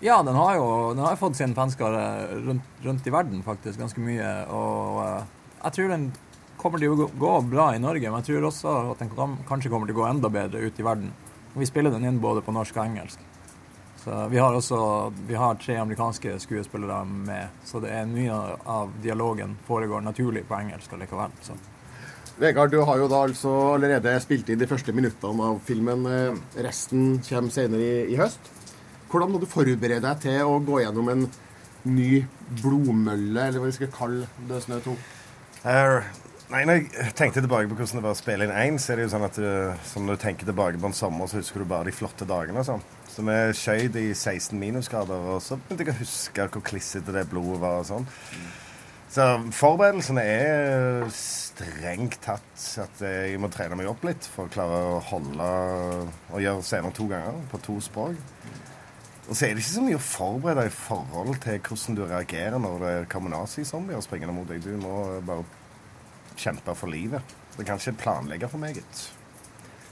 Ja, 0.02 0.24
den 0.26 0.36
har 0.36 0.56
jo 0.58 0.68
den 0.95 1.04
har 1.06 1.16
fått 1.16 1.38
sin 1.38 1.54
fanskare 1.54 2.28
rundt, 2.47 2.66
rundt, 2.82 3.08
i 3.08 3.14
verden, 3.14 3.43
faktisk, 3.45 3.80
ganske 3.80 4.02
mye. 4.02 4.30
Og 4.49 4.97
uh, 4.97 5.52
jeg 5.62 5.76
tror 5.76 5.91
den 5.93 6.08
kommer 6.58 6.82
til 6.82 6.93
å 6.93 7.06
gå, 7.06 7.34
bra 7.49 7.68
i 7.76 7.82
Norge, 7.82 8.10
men 8.10 8.24
jeg 8.24 8.32
tror 8.32 8.47
også 8.49 8.74
at 8.95 9.04
den 9.04 9.12
kan, 9.14 9.36
kanskje 9.49 9.70
kommer 9.70 9.89
til 9.89 9.97
å 9.97 10.02
gå 10.02 10.08
enda 10.10 10.32
bedre 10.34 10.64
ut 10.66 10.82
i 10.82 10.86
verden. 10.86 11.12
Vi 11.54 11.70
spiller 11.70 11.93
den 11.93 12.08
inn 12.10 12.22
både 12.24 12.41
på 12.41 12.54
norsk 12.56 12.80
og 12.80 12.84
engelsk. 12.88 13.22
Så 14.02 14.24
vi 14.32 14.39
har 14.41 14.56
også 14.58 14.80
vi 15.28 15.38
har 15.38 15.60
tre 15.62 15.76
amerikanske 15.78 16.34
skuespillere 16.41 17.04
med, 17.06 17.62
så 17.70 17.82
det 17.84 17.93
er 17.93 18.10
mye 18.10 18.39
av 18.66 18.95
dialogen 19.04 19.54
foregår 19.68 20.02
naturlig 20.02 20.47
på 20.49 20.58
engelsk 20.58 20.97
allikevel. 20.97 21.38
Så. 21.45 21.58
Vegard, 22.42 22.72
du 22.74 22.80
har 22.82 22.98
jo 22.98 23.06
da 23.06 23.20
altså 23.28 23.52
allerede 23.76 24.16
spilt 24.24 24.48
inn 24.50 24.58
de 24.58 24.66
første 24.66 24.94
minuttene 24.98 25.46
av 25.46 25.60
filmen. 25.68 26.08
Eh, 26.10 26.39
resten 26.66 27.20
kommer 27.28 27.54
senere 27.54 27.86
i, 27.86 28.00
i 28.16 28.18
høst. 28.18 28.50
Hvordan 29.12 29.30
må 29.30 29.42
du 29.42 29.46
forberede 29.46 30.02
deg 30.02 30.24
til 30.24 30.50
å 30.50 30.56
gå 30.66 30.80
gjennom 30.82 31.12
en 31.14 31.28
ny 31.86 32.24
blodmølle, 32.64 33.44
eller 33.46 33.62
hva 33.62 33.70
vi 33.70 33.76
skal 33.76 33.92
kalle 33.94 34.30
Død 34.50 34.66
snø 34.66 34.80
2? 34.88 34.96
Uh, 35.68 36.08
nei, 36.50 36.64
når 36.66 36.80
jeg 36.80 37.14
tenkte 37.20 37.44
tilbake 37.46 37.70
på 37.70 37.78
hvordan 37.78 38.00
det 38.00 38.06
var 38.08 38.16
å 38.16 38.22
spille 38.24 38.48
inn 38.48 38.56
én, 38.64 38.82
så 38.82 38.96
er 38.96 38.98
det 38.98 39.06
jo 39.06 39.14
sånn 39.14 39.28
at 39.28 39.38
du, 39.38 39.52
som 39.92 40.10
når 40.10 40.18
du 40.18 40.24
tenker 40.26 40.50
tilbake 40.50 40.82
på 40.82 40.89
en 40.89 40.98
sommer, 40.98 41.30
så 41.30 41.38
husker 41.44 41.62
du 41.62 41.70
bare 41.70 41.92
de 41.92 41.94
flotte 42.00 42.26
dagene. 42.26 42.64
og 42.64 42.70
sånn. 42.72 42.82
Så 43.12 43.28
vi 43.28 43.38
skjøt 43.60 44.02
i 44.02 44.08
16 44.16 44.58
minusgrader, 44.58 45.30
og 45.36 45.46
så 45.46 45.60
begynte 45.62 45.92
jeg 45.92 45.94
å 45.94 46.02
huske 46.02 46.50
hvor 46.56 46.66
klissete 46.72 47.14
det 47.14 47.28
blodet 47.30 47.62
var. 47.62 47.84
og 47.84 47.89
sånn. 47.92 48.10
Så 49.12 49.28
forberedelsene 49.54 50.24
er 50.24 51.12
strengt 51.62 52.18
tatt 52.24 52.64
at 52.82 53.01
jeg 53.05 53.39
må 53.41 53.49
trene 53.51 53.78
meg 53.78 53.89
opp 53.91 54.03
litt 54.07 54.28
for 54.34 54.47
å 54.47 54.51
klare 54.51 54.80
å 54.95 54.99
holde 55.12 55.47
og 56.32 56.41
gjøre 56.41 56.66
scener 56.66 56.93
to 56.95 57.07
ganger 57.09 57.39
på 57.51 57.59
to 57.66 57.78
språk. 57.84 58.20
Og 59.30 59.38
så 59.38 59.45
er 59.45 59.53
det 59.55 59.64
ikke 59.64 59.76
så 59.78 59.84
mye 59.86 59.99
å 59.99 60.03
forberede 60.03 60.68
i 60.68 60.74
forhold 60.74 61.38
til 61.43 61.59
hvordan 61.64 61.97
du 61.97 62.03
reagerer 62.03 62.59
når 62.59 62.86
det 62.86 62.93
kommer 63.12 63.32
nazizombier 63.32 64.01
springende 64.03 64.36
mot 64.36 64.49
deg. 64.49 64.64
Du 64.66 64.74
må 64.82 64.95
bare 65.28 65.45
kjempe 66.41 66.76
for 66.76 66.91
livet. 66.91 67.36
Du 67.55 67.64
kan 67.64 67.80
ikke 67.80 67.99
planlegge 68.01 68.49
for 68.51 68.62
meget. 68.62 69.03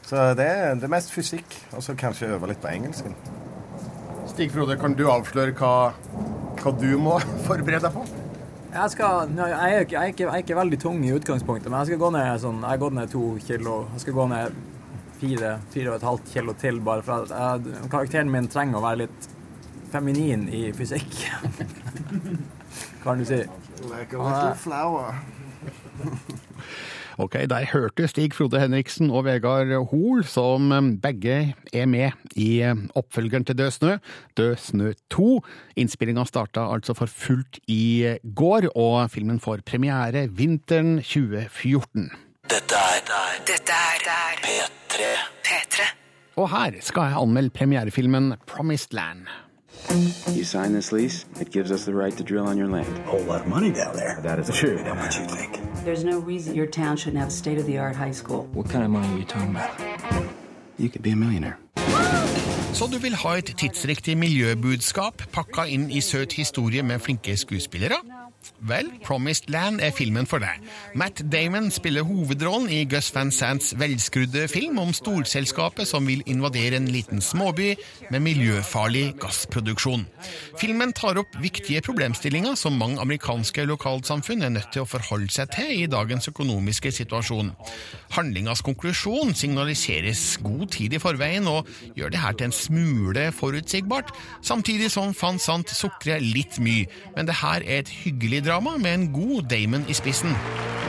Så 0.09 0.31
det 0.35 0.47
er, 0.49 0.73
det 0.81 0.89
mest 0.89 1.13
fysikk, 1.13 1.53
og 1.77 1.83
så 1.85 1.93
kanskje 1.93 2.31
øve 2.33 2.49
litt 2.49 2.63
på 2.63 2.71
engelsken. 2.71 3.13
Stig 4.31 4.49
Frode, 4.55 4.79
kan 4.81 4.95
du 4.97 5.05
avsløre 5.11 5.53
hva, 5.59 5.91
hva 6.59 6.73
du 6.81 6.89
må 6.97 7.19
forberede 7.47 7.85
deg 7.85 7.95
på? 7.95 8.18
Jeg, 8.69 8.91
skal, 8.93 9.31
jeg, 9.33 9.49
er 9.49 9.79
ikke, 9.81 9.95
jeg, 9.95 10.01
er 10.01 10.11
ikke, 10.13 10.23
jeg, 10.23 10.33
er 10.33 10.43
ikke, 10.43 10.57
veldig 10.59 10.79
tung 10.81 10.99
i 11.05 11.13
utgangspunktet, 11.15 11.71
men 11.71 11.79
jeg 11.79 11.91
skal 11.91 12.01
gå 12.03 12.09
ned 12.13 12.27
sånn, 12.43 12.59
jeg 12.61 12.69
har 12.69 12.81
gått 12.83 12.97
ned 12.99 13.09
to 13.09 13.23
kilo. 13.47 13.77
Jeg 13.95 14.03
skal 14.03 14.17
gå 14.19 14.27
ned 14.29 14.59
fire, 15.19 15.53
fire 15.73 15.91
og 15.91 15.97
et 15.97 16.05
halvt 16.09 16.29
kilo 16.35 16.55
til, 16.61 16.81
bare 16.85 17.05
for 17.07 17.33
at 17.33 17.69
karakteren 17.89 18.29
min 18.31 18.49
trenger 18.51 18.79
å 18.79 18.85
være 18.85 19.01
litt 19.07 19.29
feminin 19.89 20.45
i 20.53 20.67
fysikk. 20.77 21.17
kan 23.03 23.17
du 23.17 23.25
si. 23.25 23.41
Like 23.89 24.13
a 24.13 24.21
little 24.21 24.53
flower. 24.53 26.37
Ok, 27.19 27.33
Der 27.49 27.65
hørte 27.73 28.07
Stig 28.07 28.31
Frode 28.33 28.61
Henriksen 28.61 29.09
og 29.11 29.25
Vegard 29.25 29.67
Hoel, 29.91 30.21
som 30.23 30.71
um, 30.71 30.93
begge 31.03 31.53
er 31.75 31.85
med 31.85 32.15
i 32.39 32.61
um, 32.63 32.85
oppfølgeren 32.95 33.43
til 33.43 33.57
Død 33.59 33.71
snø, 33.75 33.97
Død 34.37 34.55
snø 34.55 34.93
2. 35.11 35.41
Innspillinga 35.75 36.23
starta 36.23 36.63
altså 36.71 36.95
for 36.95 37.11
fullt 37.11 37.59
i 37.67 38.07
uh, 38.07 38.31
går, 38.35 38.69
og 38.71 39.11
filmen 39.11 39.39
får 39.43 39.65
premiere 39.67 40.29
vinteren 40.31 41.01
2014. 41.03 42.07
Dette 42.47 42.79
er, 42.87 43.03
Dette 43.51 43.75
er 43.75 44.39
P3. 44.45 45.11
P3. 45.43 45.91
Og 46.39 46.47
her 46.55 46.79
skal 46.79 47.11
jeg 47.11 47.19
anmelde 47.19 47.49
premierefilmen 47.49 48.33
Promised 48.47 48.95
Land. 48.95 49.27
You 50.37 50.45
sign 50.45 50.71
this 50.71 50.93
lease, 50.93 51.25
it 51.41 51.51
gives 51.51 51.69
us 51.71 51.83
the 51.83 51.93
right 51.93 52.15
to 52.17 52.23
drill 52.23 52.47
on 52.47 52.57
your 52.57 52.71
land. 52.71 52.87
A 53.05 53.09
whole 53.11 53.25
lot 53.27 53.41
of 53.41 53.47
money 53.47 53.73
down 53.73 53.95
there. 53.95 54.21
That 54.23 54.39
is 54.39 54.55
true. 54.61 54.77
How 54.77 54.95
much 54.95 55.19
you 55.19 55.25
think? 55.27 55.68
There's 55.85 56.03
no 56.03 56.19
reason 56.19 56.55
your 56.55 56.67
town 56.67 56.97
shouldn't 56.97 57.19
have 57.19 57.29
a 57.29 57.31
state-of-the-art 57.31 57.95
high 57.95 58.11
school. 58.11 58.47
What 58.53 58.69
kind 58.69 58.83
of 58.83 58.91
money 58.91 59.07
are 59.07 59.17
you 59.17 59.25
talking 59.25 59.49
about? 59.49 59.69
You 60.77 60.89
could 60.89 61.01
be 61.01 61.11
a 61.11 61.15
millionaire. 61.15 61.57
Så 62.73 62.87
du 62.87 62.97
vil 62.97 63.15
ha 63.15 63.37
et 63.37 63.53
tidsriktig 63.57 64.17
miljøbudskap 64.17 65.23
pakka 65.33 65.65
inn 65.67 65.89
i 65.91 66.01
søt 66.01 66.33
historie 66.33 66.83
med 66.83 66.99
flinke 66.99 67.37
skuespillere? 67.37 67.97
Vel, 68.69 68.89
Promised 69.05 69.49
Land 69.51 69.79
er 69.83 69.93
filmen 69.95 70.27
for 70.27 70.43
deg. 70.43 70.63
Matt 70.99 71.21
Damon 71.31 71.69
spiller 71.71 72.03
hovedrollen 72.07 72.67
i 72.73 72.81
Gus 72.89 73.07
Van 73.15 73.31
Sants 73.31 73.71
velskrudde 73.79 74.47
film 74.51 74.79
om 74.81 74.91
storselskapet 74.95 75.87
som 75.87 76.07
vil 76.09 76.23
invadere 76.29 76.79
en 76.79 76.89
liten 76.91 77.23
småby 77.23 77.71
med 78.11 78.23
miljøfarlig 78.25 79.13
gassproduksjon. 79.21 80.05
Filmen 80.59 80.93
tar 80.97 81.21
opp 81.21 81.37
viktige 81.39 81.83
problemstillinger 81.85 82.57
som 82.59 82.77
mange 82.79 82.99
amerikanske 83.03 83.63
lokalsamfunn 83.69 84.43
er 84.43 84.53
nødt 84.57 84.71
til 84.73 84.83
å 84.83 84.89
forholde 84.89 85.31
seg 85.33 85.53
til 85.55 85.71
i 85.83 85.87
dagens 85.91 86.27
økonomiske 86.31 86.91
situasjon. 86.99 87.53
Handlingas 88.17 88.63
konklusjon 88.65 89.35
signaliseres 89.37 90.37
god 90.43 90.67
tid 90.75 90.97
i 90.97 91.01
forveien 91.01 91.47
og 91.49 91.69
gjør 91.95 92.13
det 92.13 92.23
her 92.23 92.35
til 92.35 92.49
en 92.49 92.55
smule 92.55 93.29
forutsigbart, 93.35 94.11
samtidig 94.45 94.91
som 94.91 95.13
Van 95.19 95.39
Sant 95.39 95.71
sukrer 95.73 96.21
litt 96.23 96.59
mye. 96.63 96.87
Men 97.15 97.29
det 97.29 97.39
her 97.39 97.63
er 97.63 97.83
et 97.83 97.93
hyggelig 98.03 98.38
drama 98.41 98.69
med 98.77 98.93
en 98.93 99.13
god 99.13 99.43
Damon 99.43 99.85
i 99.87 99.93
spissen. 99.93 100.29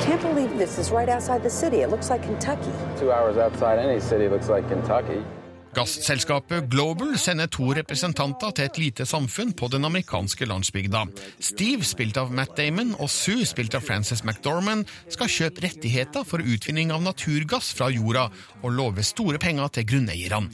Can't 0.00 0.22
believe 0.34 0.48
this 0.58 0.78
is 0.78 0.92
right 0.92 1.08
outside 1.08 1.40
the 1.40 1.50
city. 1.50 1.76
It 1.76 1.90
looks 1.90 2.10
like 2.10 2.22
Kentucky. 2.22 2.72
Two 3.00 3.10
hours 3.12 3.36
outside 3.36 3.78
any 3.78 4.00
city 4.00 4.28
looks 4.28 4.48
like 4.48 4.68
Kentucky. 4.68 5.39
Gasselskapet 5.70 6.66
Global 6.70 7.12
sender 7.18 7.46
to 7.46 7.68
representanter 7.78 8.50
til 8.56 8.66
et 8.66 8.78
lite 8.80 9.04
samfunn 9.06 9.52
på 9.54 9.68
den 9.70 9.86
amerikanske 9.86 10.48
landsbygda. 10.50 11.04
Steve, 11.38 11.86
spilt 11.86 12.18
av 12.18 12.32
Matt 12.34 12.56
Damon, 12.58 12.96
og 12.98 13.06
Sue, 13.12 13.46
spilt 13.46 13.76
av 13.78 13.84
Frances 13.86 14.24
McDormand, 14.26 14.90
skal 15.14 15.30
kjøpe 15.30 15.62
rettigheter 15.62 16.26
for 16.26 16.42
utvinning 16.42 16.90
av 16.90 17.04
naturgass 17.04 17.70
fra 17.78 17.86
jorda, 17.94 18.26
og 18.64 18.74
love 18.74 19.04
store 19.06 19.38
penger 19.38 19.70
til 19.76 19.86
grunneierne. 19.92 20.50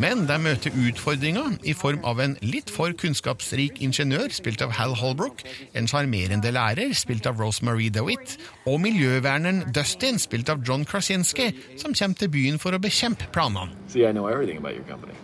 Men 0.00 0.22
de 0.30 0.38
møter 0.38 0.78
utfordringer 0.78 1.58
i 1.66 1.74
form 1.74 2.06
av 2.06 2.22
en 2.22 2.38
litt 2.46 2.70
for 2.70 2.94
kunnskapsrik 2.94 3.82
ingeniør, 3.82 4.30
spilt 4.30 4.62
av 4.62 4.76
Hal 4.78 4.94
Holbrook, 5.02 5.42
en 5.74 5.90
sjarmerende 5.90 6.54
lærer, 6.54 6.94
spilt 6.94 7.26
av 7.26 7.42
Rosemarie 7.42 7.90
DeWitt, 7.90 8.38
og 8.66 8.80
miljøverneren 8.80 9.64
Dustin, 9.74 10.18
spilt 10.18 10.50
av 10.52 10.60
John 10.66 10.84
Krasinski, 10.84 11.50
som 11.80 11.94
kommer 11.94 12.16
til 12.20 12.30
byen 12.32 12.58
for 12.60 12.76
å 12.76 12.80
bekjempe 12.82 13.30
planene. 13.32 13.72
See, 13.88 14.06
I 14.06 14.12
know 14.12 14.26
everything 14.28 14.58
about 14.58 14.74
your 14.74 14.84
company. 14.84 15.14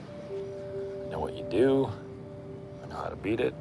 I 1.06 1.10
know 1.10 1.20
what 1.20 1.36
you 1.36 1.44
do. 1.50 1.88
I 2.84 2.88
know 2.88 2.96
how 2.96 3.10
to 3.10 3.16
beat 3.16 3.40
it. 3.40 3.54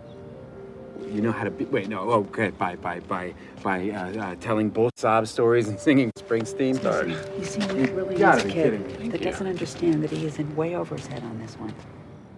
You 1.12 1.22
know 1.22 1.32
how 1.32 1.44
to 1.44 1.52
beat. 1.52 1.72
Wait, 1.72 1.90
no. 1.90 2.00
Oh, 2.00 2.26
okay. 2.32 2.52
By 2.52 2.76
by 2.76 3.00
by 3.02 3.34
by 3.64 3.90
uh, 3.90 4.24
uh, 4.24 4.36
telling 4.40 4.70
both 4.70 4.94
sob 4.98 5.28
stories 5.28 5.68
and 5.68 5.80
singing 5.88 6.12
Springsteen. 6.18 6.82
Sorry. 6.82 7.16
You 7.38 7.46
seem 7.46 7.70
he 7.76 7.92
really 7.92 8.18
You 8.18 8.30
is 8.30 8.46
a 8.46 8.50
kid 8.50 9.12
that 9.12 9.22
doesn't 9.22 9.48
understand 9.48 10.04
that 10.04 10.12
he 10.12 10.26
is 10.26 10.40
in 10.40 10.56
way 10.56 10.76
over 10.76 10.96
his 10.96 11.08
head 11.08 11.24
on 11.24 11.40
this 11.40 11.56
one. 11.56 11.74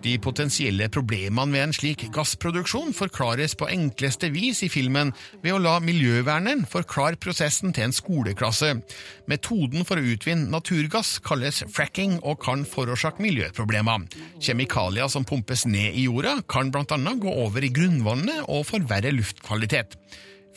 De 0.04 0.14
potensielle 0.22 0.88
problemene 0.93 1.54
ved 1.56 1.64
en 1.64 1.74
slik 1.76 2.04
gassproduksjon 2.14 2.93
forklares 2.95 3.56
på 3.58 3.70
enkleste 3.74 4.30
vis 4.34 4.62
i 4.66 4.70
filmen 4.72 5.14
ved 5.41 5.56
å 5.56 5.62
la 5.62 5.78
miljøverneren 5.84 6.66
forklare 6.70 7.20
prosessen 7.22 7.74
til 7.74 7.88
en 7.88 7.95
skoleklasse. 7.95 8.76
Metoden 9.32 9.88
for 9.88 9.98
å 9.98 10.14
utvinne 10.14 10.52
naturgass 10.54 11.18
kalles 11.26 11.64
fracking 11.74 12.20
og 12.22 12.39
kan 12.45 12.66
forårsake 12.68 13.24
miljøproblemer. 13.26 14.06
Kjemikalier 14.43 15.10
som 15.12 15.26
pumpes 15.28 15.66
ned 15.66 15.98
i 15.98 16.06
jorda, 16.06 16.38
kan 16.50 16.72
bl.a. 16.72 16.86
gå 17.18 17.34
over 17.45 17.66
i 17.66 17.74
grunnvannet 17.74 18.45
og 18.48 18.68
forverre 18.70 19.16
luftkvalitet. 19.18 19.98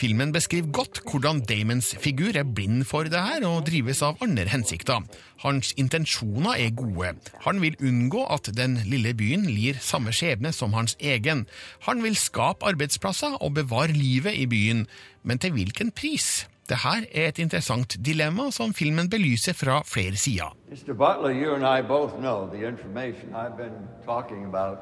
Filmen 0.01 0.30
beskriver 0.32 0.70
godt 0.72 1.03
hvordan 1.11 1.42
Damons 1.44 1.90
figur 2.01 2.32
er 2.34 2.46
blind 2.55 2.86
for 2.88 3.05
det 3.05 3.20
her 3.20 3.44
og 3.44 3.66
drives 3.66 4.01
av 4.03 4.16
andre 4.24 4.46
hensikter. 4.48 5.03
Hans 5.42 5.74
intensjoner 5.76 6.57
er 6.57 6.70
gode. 6.72 7.11
Han 7.44 7.61
vil 7.61 7.76
unngå 7.84 8.22
at 8.32 8.48
den 8.57 8.78
lille 8.88 9.12
byen 9.14 9.44
lir 9.44 9.76
samme 9.84 10.14
skjebne 10.16 10.55
som 10.57 10.72
hans 10.72 10.96
egen. 11.01 11.44
Han 11.84 12.01
vil 12.03 12.16
skape 12.16 12.64
arbeidsplasser 12.72 13.36
og 13.44 13.59
bevare 13.61 13.92
livet 13.92 14.40
i 14.40 14.46
byen, 14.48 14.86
men 15.22 15.38
til 15.38 15.53
hvilken 15.53 15.92
pris? 15.92 16.46
Dette 16.70 17.05
er 17.12 17.28
et 17.28 17.42
interessant 17.42 17.98
dilemma 18.01 18.48
som 18.57 18.72
filmen 18.72 19.11
belyser 19.11 19.53
fra 19.53 19.82
flere 19.84 20.16
sider. 20.16 20.57
Mr. 20.70 20.94
Butler, 20.94 21.34
you 21.34 21.53
and 21.55 21.66
I 21.66 21.82
both 21.82 22.16
know 22.20 22.48
the 22.48 22.64
information 22.64 23.34
I've 23.34 23.59
been 23.59 23.84
talking 24.07 24.46
about 24.46 24.78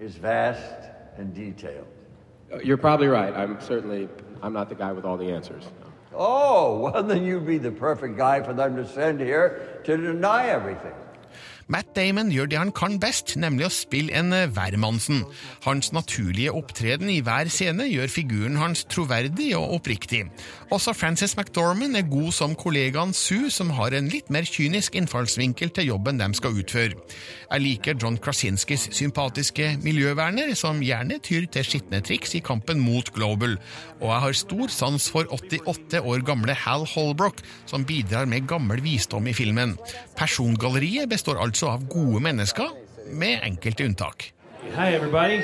vast 0.00 0.90
and 1.18 1.34
detailed. 1.34 1.95
Uh, 2.52 2.58
you're 2.58 2.76
probably 2.76 3.08
right. 3.08 3.34
I'm 3.34 3.60
certainly 3.60 4.08
I'm 4.42 4.52
not 4.52 4.68
the 4.68 4.74
guy 4.74 4.92
with 4.92 5.04
all 5.04 5.16
the 5.16 5.30
answers. 5.30 5.64
Oh, 6.14 6.78
well, 6.92 7.02
then 7.02 7.24
you'd 7.24 7.46
be 7.46 7.58
the 7.58 7.72
perfect 7.72 8.16
guy 8.16 8.42
for 8.42 8.52
them 8.52 8.76
to 8.76 8.86
send 8.86 9.20
here 9.20 9.80
to 9.84 9.96
deny 9.96 10.48
everything. 10.48 10.94
Matt 11.66 11.96
Damon 11.96 12.28
gjør 12.30 12.46
det 12.46 12.58
han 12.60 12.68
kan 12.70 12.94
best, 13.02 13.32
nemlig 13.42 13.64
å 13.66 13.72
spille 13.74 14.14
en 14.14 14.30
eh, 14.30 14.44
hvermannsen. 14.54 15.24
Hans 15.64 15.88
naturlige 15.90 16.52
opptreden 16.54 17.08
i 17.10 17.16
hver 17.26 17.50
scene 17.50 17.88
gjør 17.90 18.12
figuren 18.12 18.60
hans 18.60 18.84
troverdig 18.86 19.48
og 19.58 19.80
oppriktig. 19.80 20.20
Også 20.70 20.94
Frances 20.94 21.34
McDormand 21.34 21.98
er 21.98 22.06
god 22.06 22.30
som 22.36 22.54
kollegaen 22.54 23.10
Sue, 23.18 23.50
som 23.50 23.72
har 23.74 23.96
en 23.98 24.06
litt 24.12 24.30
mer 24.30 24.46
kynisk 24.46 24.94
innfallsvinkel 24.94 25.72
til 25.74 25.90
jobben 25.90 26.22
de 26.22 26.28
skal 26.38 26.54
utføre. 26.62 27.00
Jeg 27.50 27.64
liker 27.64 27.98
John 27.98 28.20
Krasinskis 28.22 28.86
sympatiske 28.94 29.72
miljøverner, 29.82 30.54
som 30.58 30.84
gjerne 30.86 31.18
tyr 31.18 31.48
til 31.50 31.66
skitne 31.66 31.98
triks 32.06 32.38
i 32.38 32.44
kampen 32.46 32.78
mot 32.82 33.10
Global. 33.14 33.58
Og 33.98 34.06
jeg 34.12 34.22
har 34.28 34.38
stor 34.38 34.70
sans 34.70 35.10
for 35.10 35.26
88 35.34 35.98
år 35.98 36.22
gamle 36.30 36.54
Hal 36.62 36.86
Holbrook, 36.94 37.42
som 37.66 37.86
bidrar 37.86 38.30
med 38.30 38.46
gammel 38.46 38.86
visdom 38.86 39.26
i 39.26 39.34
filmen. 39.34 39.74
Persongalleriet 40.14 41.10
består 41.10 41.42
altså 41.42 41.55
av 41.62 41.88
gode 41.88 42.20
mennesker, 42.20 42.68
med 43.06 43.40
enkelte 43.42 43.84
unntak. 43.84 44.32
Hi, 44.74 44.94
everybody. 44.94 45.42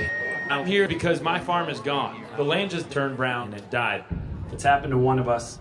I'm 0.51 0.67
here 0.67 0.89
because 0.89 1.23
my 1.23 1.39
farm 1.39 1.69
is 1.69 1.81
gone. 1.81 2.25
The 2.37 2.43
land 2.43 2.71
just 2.71 2.91
turned 2.91 3.17
brown 3.17 3.55
and 3.55 3.71
died. 3.71 4.05
It's 4.53 4.65
happened 4.65 4.93
to 4.93 4.99
one 4.99 5.19
of 5.19 5.29
us, 5.29 5.59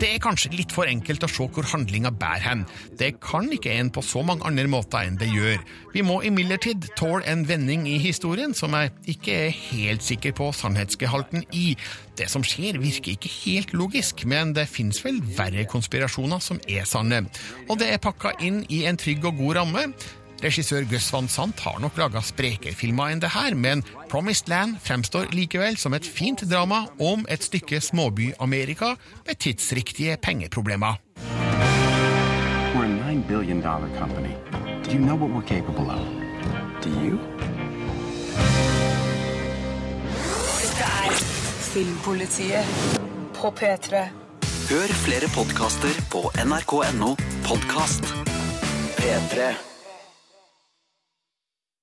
Det 0.00 0.08
er 0.08 0.22
kanskje 0.22 0.54
litt 0.56 0.72
for 0.72 0.88
enkelt 0.88 1.24
å 1.26 1.28
se 1.30 1.46
hvor 1.52 1.66
handlinga 1.70 2.10
bærer 2.16 2.44
hen. 2.46 2.62
Det 2.98 3.12
kan 3.22 3.50
ikke 3.52 3.72
en 3.76 3.90
på 3.92 4.02
så 4.04 4.22
mange 4.26 4.46
andre 4.48 4.66
måter 4.70 5.04
enn 5.04 5.18
det 5.20 5.28
gjør. 5.28 5.60
Vi 5.92 6.02
må 6.06 6.20
imidlertid 6.26 6.88
tåle 6.98 7.22
en 7.30 7.44
vending 7.48 7.86
i 7.90 7.98
historien 8.02 8.54
som 8.56 8.74
jeg 8.78 8.94
ikke 9.14 9.36
er 9.46 9.58
helt 9.70 10.06
sikker 10.06 10.34
på 10.38 10.50
sannhetsgehalten 10.56 11.44
i. 11.52 11.74
Det 12.18 12.30
som 12.32 12.44
skjer 12.44 12.80
virker 12.80 13.14
ikke 13.14 13.32
helt 13.44 13.74
logisk, 13.76 14.24
men 14.28 14.54
det 14.56 14.68
fins 14.72 15.02
vel 15.04 15.20
verre 15.36 15.66
konspirasjoner 15.70 16.42
som 16.44 16.60
er 16.68 16.88
sanne. 16.88 17.26
Og 17.68 17.78
det 17.80 17.92
er 17.92 18.02
pakka 18.02 18.34
inn 18.40 18.64
i 18.72 18.86
en 18.90 18.98
trygg 19.00 19.28
og 19.28 19.38
god 19.40 19.60
ramme. 19.60 19.86
Regissør 20.40 20.86
Gus 20.88 21.10
Van 21.12 21.28
Sant 21.28 21.60
har 21.66 21.76
nok 21.82 21.98
laga 22.00 22.22
sprekere 22.24 22.72
filmer 22.76 23.12
enn 23.12 23.20
det 23.20 23.32
her, 23.34 23.52
men 23.52 23.82
Promised 24.08 24.48
Land 24.48 24.78
fremstår 24.80 25.28
likevel 25.36 25.76
som 25.76 25.92
et 25.92 26.06
fint 26.06 26.40
drama 26.48 26.86
om 26.96 27.26
et 27.28 27.44
stykke 27.44 27.80
småby-Amerika 27.84 28.94
med 29.26 29.36
tidsriktige 29.36 30.16
pengeproblemer. 30.16 30.96
We're 32.74 32.84
a 32.84 32.88
nine 32.88 33.22
billion 33.28 33.60
dollar 33.60 33.90
company. 33.98 34.34
Do 34.84 34.92
you 34.92 35.00
know 35.04 35.14
what 35.14 35.30
we're 35.30 35.46
capable 35.46 35.90
of? 35.90 36.00
Do 36.80 36.88
you? 37.04 37.20
Dette 40.64 40.88
er 41.04 41.16
Filmpolitiet 41.70 42.64
på 43.36 43.52
P3. 43.60 44.06
Hør 44.70 44.92
flere 45.04 45.28
podkaster 45.34 46.04
på 46.12 46.30
nrk.no 46.46 47.16
podkast. 47.44 48.06
P3. 48.96 49.69